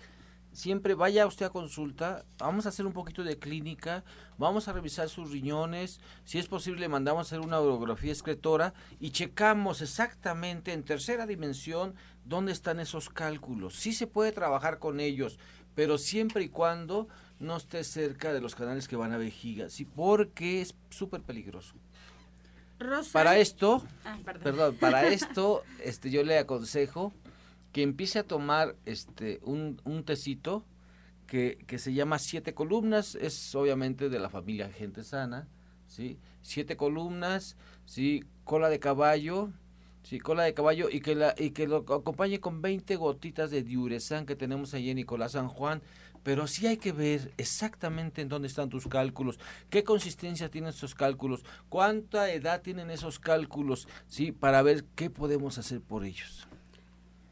siempre 0.53 0.95
vaya 0.95 1.26
usted 1.26 1.47
a 1.47 1.51
consulta, 1.51 2.24
vamos 2.38 2.66
a 2.66 2.68
hacer 2.68 2.86
un 2.86 2.92
poquito 2.92 3.24
de 3.24 3.36
clínica, 3.36 4.05
vamos 4.38 4.68
a 4.68 4.72
revisar 4.72 5.09
sus 5.09 5.32
riñones, 5.32 6.01
si 6.22 6.38
es 6.38 6.47
posible 6.47 6.88
mandamos 6.88 7.26
a 7.26 7.26
hacer 7.26 7.40
una 7.45 7.61
urografía 7.61 8.12
excretora 8.12 8.74
y 9.01 9.11
checamos 9.11 9.82
exactamente 9.82 10.72
en 10.72 10.84
tercera 10.84 11.26
dimensión 11.26 11.97
dónde 12.24 12.53
están 12.53 12.78
esos 12.78 13.11
cálculos. 13.11 13.74
Sí 13.74 13.92
se 13.92 14.07
puede 14.07 14.30
trabajar 14.30 14.78
con 14.78 15.01
ellos, 15.01 15.40
pero 15.74 15.99
siempre 15.99 16.45
y 16.45 16.49
cuando 16.49 17.09
no 17.39 17.57
esté 17.57 17.85
cerca 17.85 18.32
de 18.32 18.41
los 18.41 18.55
canales 18.55 18.89
que 18.89 18.97
van 18.97 19.12
a 19.12 19.18
vejiga, 19.18 19.68
sí, 19.68 19.85
porque 19.85 20.61
es 20.61 20.74
súper 20.91 21.22
peligroso. 21.22 21.74
Para 23.12 23.39
esto, 23.39 23.82
ah, 24.05 24.18
perdón. 24.24 24.76
para 24.76 25.07
esto, 25.09 25.62
este, 25.82 26.11
yo 26.11 26.22
le 26.22 26.39
aconsejo 26.39 27.12
que 27.72 27.82
empiece 27.82 28.18
a 28.18 28.24
tomar 28.24 28.76
este 28.85 29.41
un, 29.43 29.80
un 29.85 30.05
tecito 30.05 30.64
que, 31.26 31.59
que, 31.66 31.78
se 31.78 31.93
llama 31.95 32.18
Siete 32.18 32.55
Columnas, 32.55 33.14
es 33.14 33.55
obviamente 33.55 34.09
de 34.09 34.18
la 34.18 34.28
familia 34.28 34.70
Gente 34.70 35.03
Sana, 35.03 35.49
¿sí? 35.87 36.18
Siete 36.43 36.76
columnas, 36.76 37.57
¿sí? 37.87 38.24
Cola 38.45 38.68
de 38.68 38.78
caballo, 38.78 39.51
¿sí? 40.03 40.18
Cola 40.18 40.45
de 40.45 40.55
caballo 40.55 40.89
y 40.91 41.01
que, 41.01 41.14
la, 41.14 41.35
y 41.39 41.51
que 41.51 41.66
lo 41.66 41.78
acompañe 41.78 42.41
con 42.41 42.62
20 42.62 42.97
gotitas 42.97 43.51
de 43.51 43.62
diuresan 43.62 44.26
que 44.26 44.37
tenemos 44.37 44.74
ahí 44.74 44.91
en 44.91 44.97
Nicolás 44.97 45.32
San 45.32 45.49
Juan, 45.49 45.82
pero 46.25 46.49
sí 46.49 46.66
hay 46.66 46.79
que 46.79 46.91
ver 46.91 47.33
exactamente 47.37 48.22
en 48.22 48.29
dónde 48.29 48.49
están 48.49 48.68
tus 48.68 48.89
cálculos, 48.89 49.39
qué 49.70 49.85
consistencia 49.85 50.49
tienen 50.49 50.70
esos 50.70 50.97
cálculos, 50.97 51.45
cuánta 51.68 52.33
edad 52.33 52.62
tienen 52.62 52.91
esos 52.91 53.20
cálculos, 53.20 53.87
¿sí? 54.09 54.33
Para 54.33 54.62
ver 54.62 54.85
qué 54.97 55.11
podemos 55.11 55.59
hacer 55.59 55.81
por 55.81 56.05
ellos. 56.05 56.49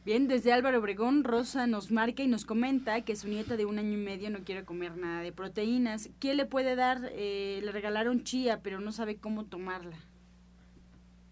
Bien, 0.04 0.26
desde 0.26 0.52
Álvaro 0.52 0.80
Obregón, 0.80 1.22
Rosa 1.22 1.68
nos 1.68 1.92
marca 1.92 2.24
y 2.24 2.26
nos 2.26 2.44
comenta 2.44 3.00
que 3.02 3.14
su 3.14 3.28
nieta 3.28 3.56
de 3.56 3.66
un 3.66 3.78
año 3.78 3.92
y 3.92 4.02
medio 4.02 4.30
no 4.30 4.40
quiere 4.40 4.64
comer 4.64 4.96
nada 4.96 5.22
de 5.22 5.30
proteínas. 5.30 6.10
¿Qué 6.18 6.34
le 6.34 6.44
puede 6.44 6.74
dar? 6.74 7.10
Eh, 7.12 7.60
le 7.62 7.70
regalaron 7.70 8.24
chía, 8.24 8.60
pero 8.62 8.80
no 8.80 8.90
sabe 8.90 9.16
cómo 9.16 9.44
tomarla. 9.44 9.96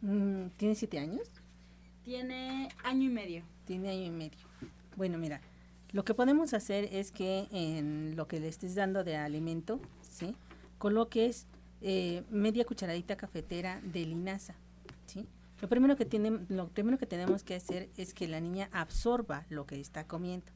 Mm, 0.02 0.50
¿Tiene 0.56 0.76
siete 0.76 1.00
años? 1.00 1.28
Tiene 2.04 2.68
año 2.84 3.06
y 3.06 3.12
medio. 3.12 3.42
Tiene 3.66 3.90
año 3.90 4.04
y 4.04 4.10
medio. 4.10 4.38
Bueno, 4.96 5.18
mira, 5.18 5.40
lo 5.92 6.04
que 6.04 6.14
podemos 6.14 6.54
hacer 6.54 6.88
es 6.92 7.10
que 7.10 7.48
en 7.50 8.14
lo 8.16 8.28
que 8.28 8.40
le 8.40 8.48
estés 8.48 8.74
dando 8.74 9.04
de 9.04 9.16
alimento, 9.16 9.80
¿sí? 10.02 10.36
Coloques 10.78 11.46
eh, 11.82 12.22
media 12.30 12.64
cucharadita 12.64 13.16
cafetera 13.16 13.80
de 13.82 14.06
linaza, 14.06 14.54
¿sí? 15.06 15.26
Lo 15.60 15.68
primero 15.68 15.96
que 15.96 16.06
tiene, 16.06 16.40
lo 16.48 16.68
primero 16.68 16.96
que 16.96 17.06
tenemos 17.06 17.42
que 17.42 17.54
hacer 17.54 17.90
es 17.96 18.14
que 18.14 18.28
la 18.28 18.40
niña 18.40 18.68
absorba 18.72 19.44
lo 19.50 19.66
que 19.66 19.80
está 19.80 20.04
comiendo. 20.04 20.46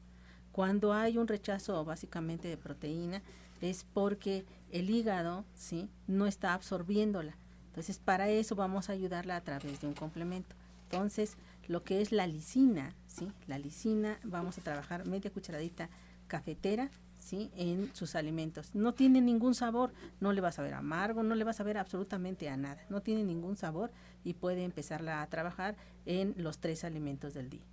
Cuando 0.53 0.93
hay 0.93 1.18
un 1.18 1.26
rechazo 1.26 1.85
básicamente 1.85 2.49
de 2.49 2.57
proteína 2.57 3.22
es 3.61 3.85
porque 3.93 4.45
el 4.70 4.89
hígado, 4.89 5.45
¿sí? 5.55 5.89
no 6.07 6.26
está 6.26 6.55
absorbiéndola. 6.55 7.37
Entonces, 7.66 7.99
para 7.99 8.28
eso 8.28 8.55
vamos 8.55 8.89
a 8.89 8.93
ayudarla 8.93 9.37
a 9.37 9.41
través 9.41 9.80
de 9.80 9.89
un 9.89 9.95
complemento. 9.95 10.55
Entonces, 10.85 11.37
lo 11.69 11.85
que 11.85 12.01
es 12.01 12.12
la 12.12 12.27
lisina, 12.27 12.95
¿sí? 13.07 13.29
La 13.47 13.59
lisina 13.59 14.19
vamos 14.25 14.59
a 14.59 14.62
trabajar 14.62 15.07
media 15.07 15.31
cucharadita 15.31 15.89
cafetera 16.27 16.91
¿sí? 17.19 17.51
en 17.57 17.95
sus 17.95 18.15
alimentos. 18.15 18.75
No 18.75 18.95
tiene 18.95 19.21
ningún 19.21 19.55
sabor, 19.55 19.93
no 20.21 20.33
le 20.33 20.41
vas 20.41 20.59
a 20.59 20.62
ver 20.62 20.75
amargo, 20.75 21.23
no 21.23 21.35
le 21.35 21.45
vas 21.45 21.61
a 21.61 21.65
ver 21.65 21.79
absolutamente 21.79 22.49
a 22.49 22.57
nada, 22.57 22.85
no 22.91 23.01
tiene 23.01 23.25
ningún 23.25 23.57
sabor 23.57 23.91
y 24.25 24.35
puede 24.35 24.65
empezarla 24.65 25.23
a 25.23 25.27
trabajar 25.29 25.77
en 26.07 26.35
los 26.37 26.59
tres 26.59 26.85
alimentos 26.85 27.35
del 27.35 27.51
día. 27.51 27.65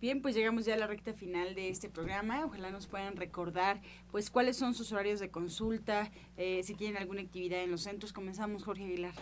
Bien, 0.00 0.20
pues 0.20 0.34
llegamos 0.34 0.64
ya 0.64 0.74
a 0.74 0.76
la 0.76 0.88
recta 0.88 1.14
final 1.14 1.54
de 1.54 1.68
este 1.68 1.88
programa. 1.88 2.44
Ojalá 2.44 2.72
nos 2.72 2.88
puedan 2.88 3.14
recordar, 3.14 3.80
pues, 4.10 4.30
cuáles 4.30 4.56
son 4.56 4.74
sus 4.74 4.90
horarios 4.90 5.20
de 5.20 5.30
consulta, 5.30 6.10
eh, 6.36 6.62
si 6.64 6.74
tienen 6.74 6.96
alguna 6.96 7.20
actividad 7.20 7.62
en 7.62 7.70
los 7.70 7.82
centros. 7.82 8.12
Comenzamos, 8.12 8.64
Jorge 8.64 8.82
Aguilar. 8.82 9.14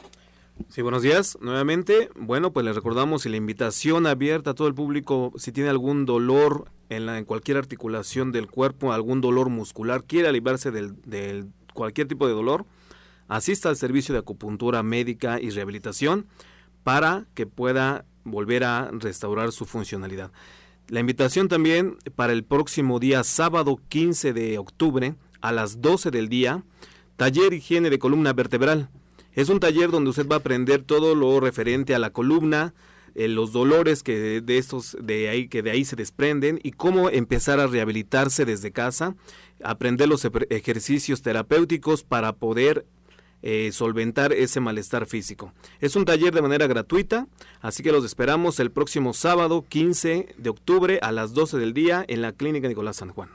Sí, 0.69 0.83
buenos 0.83 1.03
días. 1.03 1.39
Nuevamente, 1.41 2.11
bueno, 2.15 2.53
pues 2.53 2.65
les 2.65 2.75
recordamos 2.75 3.27
y 3.27 3.29
la 3.29 3.37
invitación 3.37 4.07
abierta 4.07 4.51
a 4.51 4.55
todo 4.55 4.69
el 4.69 4.75
público, 4.75 5.33
si 5.37 5.53
tiene 5.53 5.71
algún 5.71 6.05
dolor 6.07 6.71
en, 6.89 7.07
la, 7.07 7.19
en 7.19 7.25
cualquier 7.25 7.57
articulación 7.57 8.31
del 8.31 8.47
cuerpo, 8.47 8.93
algún 8.93 9.21
dolor 9.21 9.49
muscular, 9.49 10.05
quiere 10.05 10.29
aliviarse 10.29 10.71
del, 10.71 11.49
cualquier 11.75 12.07
tipo 12.07 12.27
de 12.29 12.35
dolor, 12.35 12.67
asista 13.27 13.69
al 13.69 13.77
servicio 13.77 14.13
de 14.13 14.21
acupuntura 14.21 14.83
médica 14.83 15.41
y 15.41 15.51
rehabilitación 15.51 16.27
para 16.85 17.27
que 17.35 17.47
pueda 17.47 18.05
volver 18.25 18.65
a 18.65 18.91
restaurar 18.93 19.53
su 19.53 19.67
funcionalidad. 19.67 20.31
La 20.89 21.01
invitación 21.01 21.49
también 21.49 21.97
para 22.17 22.33
el 22.33 22.45
próximo 22.45 23.01
día 23.01 23.25
sábado 23.25 23.81
15 23.89 24.33
de 24.33 24.59
octubre 24.59 25.15
a 25.41 25.53
las 25.53 25.81
12 25.81 26.11
del 26.11 26.29
día, 26.29 26.65
taller 27.17 27.55
higiene 27.55 27.91
de 27.91 27.99
columna 27.99 28.33
vertebral. 28.33 28.89
Es 29.35 29.49
un 29.49 29.61
taller 29.61 29.91
donde 29.91 30.11
usted 30.11 30.27
va 30.27 30.37
a 30.37 30.39
aprender 30.39 30.83
todo 30.83 31.15
lo 31.15 31.39
referente 31.41 31.95
a 31.95 31.99
la 31.99 32.11
columna, 32.11 32.75
eh, 33.15 33.29
los 33.29 33.53
dolores 33.53 34.03
que 34.03 34.41
de 34.41 34.59
estos 34.59 34.97
de 35.01 35.29
ahí 35.29 35.49
que 35.49 35.63
de 35.63 35.71
ahí 35.71 35.85
se 35.85 35.97
desprenden 35.97 36.61
y 36.63 36.73
cómo 36.73 37.11
empezar 37.11 37.61
a 37.61 37.67
rehabilitarse 37.67 38.45
desde 38.45 38.73
casa, 38.73 39.15
aprender 39.63 40.09
los 40.09 40.27
ejercicios 40.51 41.23
terapéuticos 41.23 42.03
para 42.05 42.33
poder 42.35 42.87
eh, 43.43 43.71
solventar 43.73 44.33
ese 44.33 44.61
malestar 44.61 45.07
físico. 45.07 45.53
Es 45.81 45.97
un 45.97 46.05
taller 46.05 46.35
de 46.35 46.43
manera 46.43 46.67
gratuita, 46.67 47.27
así 47.63 47.83
que 47.83 47.91
los 47.91 48.05
esperamos 48.05 48.61
el 48.61 48.71
próximo 48.71 49.15
sábado 49.15 49.65
15 49.67 50.35
de 50.37 50.51
octubre 50.51 50.99
a 51.03 51.11
las 51.11 51.33
12 51.33 51.57
del 51.59 51.73
día 51.73 52.05
en 52.07 52.21
la 52.21 52.33
Clínica 52.33 52.69
Nicolás 52.69 52.97
San 52.97 53.11
Juan. 53.11 53.31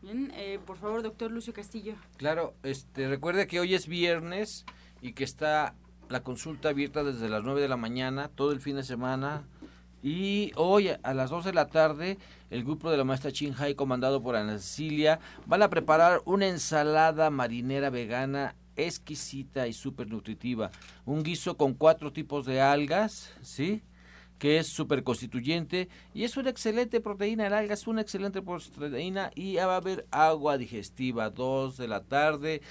Bien, 0.00 0.32
eh, 0.34 0.58
por 0.66 0.78
favor, 0.78 1.02
doctor 1.02 1.30
Lucio 1.30 1.52
Castillo. 1.52 1.94
Claro, 2.16 2.54
este, 2.62 3.06
recuerde 3.08 3.46
que 3.46 3.60
hoy 3.60 3.74
es 3.74 3.86
viernes 3.86 4.64
y 5.00 5.12
que 5.12 5.24
está 5.24 5.74
la 6.08 6.22
consulta 6.22 6.70
abierta 6.70 7.04
desde 7.04 7.28
las 7.28 7.44
9 7.44 7.60
de 7.60 7.68
la 7.68 7.76
mañana, 7.76 8.28
todo 8.28 8.52
el 8.52 8.60
fin 8.60 8.76
de 8.76 8.82
semana. 8.82 9.44
Y 10.02 10.52
hoy 10.56 10.90
a 11.02 11.14
las 11.14 11.30
2 11.30 11.44
de 11.44 11.52
la 11.52 11.66
tarde, 11.66 12.18
el 12.48 12.64
grupo 12.64 12.90
de 12.90 12.96
la 12.96 13.04
maestra 13.04 13.30
Hai, 13.58 13.74
comandado 13.74 14.22
por 14.22 14.34
Ana 14.34 14.58
Cecilia, 14.58 15.20
van 15.46 15.62
a 15.62 15.70
preparar 15.70 16.22
una 16.24 16.48
ensalada 16.48 17.30
marinera 17.30 17.90
vegana 17.90 18.56
exquisita 18.76 19.68
y 19.68 19.72
súper 19.72 20.08
nutritiva. 20.08 20.70
Un 21.04 21.22
guiso 21.22 21.56
con 21.56 21.74
cuatro 21.74 22.12
tipos 22.12 22.46
de 22.46 22.60
algas, 22.60 23.32
¿sí? 23.42 23.82
que 24.40 24.58
es 24.58 24.68
súper 24.68 25.04
constituyente 25.04 25.90
y 26.14 26.24
es 26.24 26.38
una 26.38 26.48
excelente 26.48 27.00
proteína. 27.02 27.46
El 27.46 27.52
alga 27.52 27.74
es 27.74 27.86
una 27.86 28.00
excelente 28.00 28.40
proteína 28.40 29.30
y 29.34 29.56
va 29.56 29.74
a 29.74 29.76
haber 29.76 30.06
agua 30.10 30.56
digestiva. 30.56 31.28
Dos 31.28 31.76
de 31.76 31.86
la 31.86 32.02
tarde, 32.02 32.62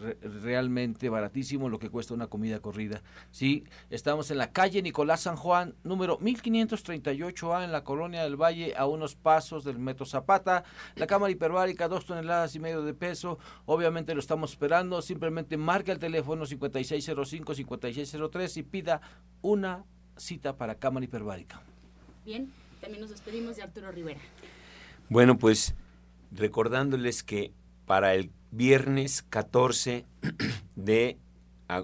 realmente 0.00 1.08
baratísimo 1.08 1.68
lo 1.68 1.78
que 1.78 1.90
cuesta 1.90 2.14
una 2.14 2.26
comida 2.26 2.60
corrida. 2.60 3.02
Sí, 3.30 3.64
estamos 3.90 4.30
en 4.30 4.38
la 4.38 4.52
calle 4.52 4.82
Nicolás 4.82 5.22
San 5.22 5.36
Juan, 5.36 5.74
número 5.84 6.18
1538A 6.18 7.64
en 7.64 7.72
la 7.72 7.84
colonia 7.84 8.22
del 8.22 8.36
Valle, 8.36 8.74
a 8.76 8.86
unos 8.86 9.14
pasos 9.14 9.64
del 9.64 9.78
Metro 9.78 10.06
Zapata. 10.06 10.64
La 10.96 11.06
cámara 11.06 11.30
hiperbárica, 11.30 11.88
dos 11.88 12.06
toneladas 12.06 12.54
y 12.54 12.58
medio 12.58 12.82
de 12.82 12.94
peso. 12.94 13.38
Obviamente 13.66 14.14
lo 14.14 14.20
estamos 14.20 14.50
esperando. 14.50 15.02
Simplemente 15.02 15.56
marca 15.56 15.92
el 15.92 15.98
teléfono 15.98 16.44
5605-5603 16.44 18.56
y 18.56 18.62
pida 18.62 19.00
una 19.40 19.84
cita 20.16 20.56
para 20.56 20.76
cámara 20.76 21.04
hiperbárica. 21.04 21.62
Bien, 22.24 22.52
también 22.80 23.00
nos 23.00 23.10
despedimos 23.10 23.56
de 23.56 23.62
Arturo 23.62 23.90
Rivera. 23.90 24.20
Bueno, 25.08 25.38
pues 25.38 25.74
recordándoles 26.30 27.22
que 27.22 27.52
para 27.86 28.14
el 28.14 28.30
viernes 28.50 29.22
14 29.28 30.04
de 30.76 31.18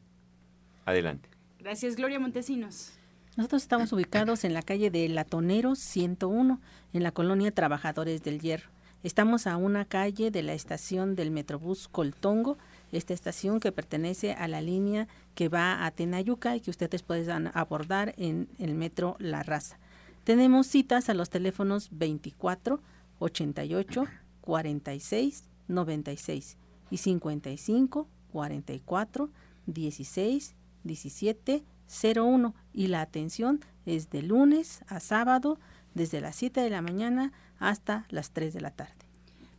Adelante. 0.84 1.30
Gracias, 1.60 1.96
Gloria 1.96 2.20
Montesinos. 2.20 2.92
Nosotros 3.38 3.62
estamos 3.62 3.94
ubicados 3.94 4.44
en 4.44 4.54
la 4.54 4.64
calle 4.64 4.92
de 4.92 5.08
Latonero 5.08 5.76
101, 5.76 6.60
en 6.92 7.04
la 7.04 7.14
colonia 7.14 7.52
Trabajadores 7.52 8.22
del 8.22 8.42
Hierro. 8.42 8.70
Estamos 9.02 9.48
a 9.48 9.56
una 9.56 9.86
calle 9.86 10.30
de 10.30 10.44
la 10.44 10.56
estación 10.56 11.16
del 11.16 11.32
Metrobús 11.32 11.88
Coltongo, 11.88 12.58
esta 12.96 13.14
estación 13.14 13.60
que 13.60 13.72
pertenece 13.72 14.34
a 14.34 14.48
la 14.48 14.62
línea 14.62 15.08
que 15.34 15.50
va 15.50 15.86
a 15.86 15.92
Tenayuca 15.92 16.56
y 16.56 16.62
que 16.62 16.72
ustedes 16.72 17.04
pueden 17.04 17.52
abordar 17.54 18.14
en 18.18 18.48
el 18.58 18.76
metro 18.76 19.16
La 19.20 19.44
Raza. 19.44 19.78
Tenemos 20.24 20.68
citas 20.68 21.10
a 21.10 21.14
los 21.14 21.30
teléfonos 21.30 21.90
24 21.92 22.82
88 23.20 24.06
46 24.42 25.44
96 25.68 26.58
y 26.90 26.98
55 26.98 28.08
44 28.32 29.30
16 29.68 30.56
17 30.84 31.64
01 32.16 32.56
y 32.74 32.88
la 32.88 33.02
atención 33.02 33.62
es 33.86 34.10
de 34.10 34.22
lunes 34.22 34.82
a 34.88 35.00
sábado 35.00 35.60
desde 35.94 36.22
las 36.22 36.36
7 36.36 36.62
de 36.62 36.70
la 36.70 36.82
mañana 36.82 37.32
hasta 37.60 38.06
las 38.10 38.32
3 38.32 38.54
de 38.54 38.62
la 38.62 38.72
tarde. 38.72 39.05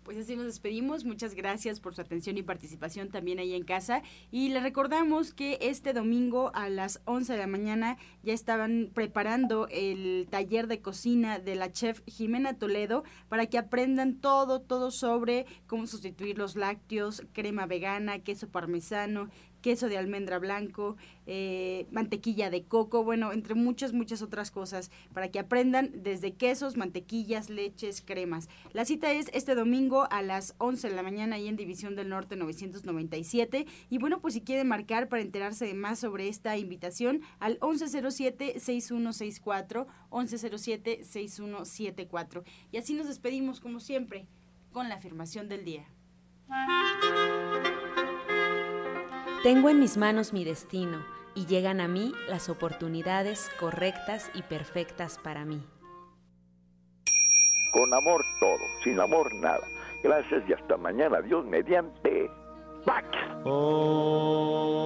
Pues 0.07 0.19
así 0.19 0.37
nos 0.37 0.47
despedimos. 0.47 1.05
Muchas 1.05 1.35
gracias 1.35 1.81
por 1.81 1.93
su 1.93 2.01
atención 2.01 2.39
y 2.39 2.45
participación 2.45 3.09
también 3.09 3.41
ahí 3.41 3.55
en 3.55 3.65
casa. 3.65 4.03
Y 4.31 4.51
le 4.51 4.61
recordamos 4.61 5.35
que 5.35 5.59
este 5.61 5.93
domingo 5.93 6.53
a 6.55 6.69
las 6.69 7.01
11 7.07 7.33
de 7.33 7.39
la 7.41 7.49
mañana 7.49 7.99
ya 8.23 8.33
estaban 8.33 8.93
preparando 8.95 9.67
el 9.69 10.29
taller 10.31 10.69
de 10.69 10.81
cocina 10.81 11.41
de 11.41 11.57
la 11.57 11.73
chef 11.73 12.03
Jimena 12.07 12.57
Toledo 12.57 13.03
para 13.29 13.47
que 13.47 13.59
aprendan 13.59 14.21
todo, 14.21 14.61
todo 14.61 14.93
sobre 14.93 15.45
cómo 15.67 15.89
sustituir 15.89 16.39
los 16.39 16.55
lácteos, 16.55 17.25
crema 17.33 17.67
vegana, 17.67 18.21
queso 18.21 18.49
parmesano, 18.49 19.29
queso 19.67 19.89
de 19.89 19.99
almendra 19.99 20.39
blanco, 20.39 20.97
eh, 21.27 21.89
mantequilla 21.91 22.51
de 22.51 22.63
coco, 22.63 23.03
bueno, 23.03 23.33
entre 23.33 23.57
muchas, 23.57 23.93
muchas 23.93 24.23
otras 24.23 24.53
cosas, 24.53 24.93
para 25.13 25.33
que 25.33 25.41
aprendan 25.41 25.91
desde 26.05 26.35
quesos, 26.35 26.77
mantequillas, 26.77 27.51
leches, 27.51 28.01
cremas. 28.01 28.49
La 28.73 28.85
cita 28.85 29.11
es 29.11 29.29
este 29.33 29.57
domingo 29.57 30.07
a 30.13 30.23
las 30.23 30.55
11 30.59 30.91
de 30.91 30.95
la 30.95 31.03
mañana 31.03 31.35
ahí 31.35 31.49
en 31.49 31.57
División 31.57 31.97
del 31.97 32.11
Norte 32.11 32.37
997. 32.37 33.67
Y 33.91 33.99
bueno, 33.99 34.21
pues 34.21 34.35
si 34.35 34.41
quieren 34.41 34.69
marcar 34.69 35.09
para 35.09 35.23
enterarse 35.23 35.67
de 35.67 35.75
más 35.75 35.99
sobre 35.99 36.29
esta 36.29 36.57
invitación, 36.57 37.23
al 37.41 37.59
1107-6164, 37.59 39.87
1107-6174. 40.11 42.45
Y 42.71 42.77
así 42.77 42.95
nos 42.95 43.09
despedimos 43.09 43.59
como 43.59 43.81
siempre 43.81 44.29
con 44.71 44.89
la 44.89 44.95
afirmación 44.95 45.49
del 45.49 45.65
día. 45.65 45.89
Tengo 49.43 49.69
en 49.69 49.81
mis 49.81 49.97
manos 49.97 50.33
mi 50.33 50.45
destino 50.45 51.05
y 51.35 51.47
llegan 51.47 51.81
a 51.81 51.89
mí 51.89 52.13
las 52.29 52.49
oportunidades 52.49 53.51
correctas 53.61 54.31
y 54.35 54.43
perfectas 54.43 55.19
para 55.19 55.45
mí. 55.45 55.63
Con 57.73 57.93
amor 57.95 58.25
todo, 58.41 58.59
sin 58.83 58.99
amor 58.99 59.33
nada. 59.35 59.67
Gracias 60.03 60.43
y 60.49 60.53
hasta 60.53 60.77
mañana. 60.77 61.21
Dios 61.21 61.45
mediante. 61.45 62.31
Pax. 62.85 63.07
Oh. 63.45 64.77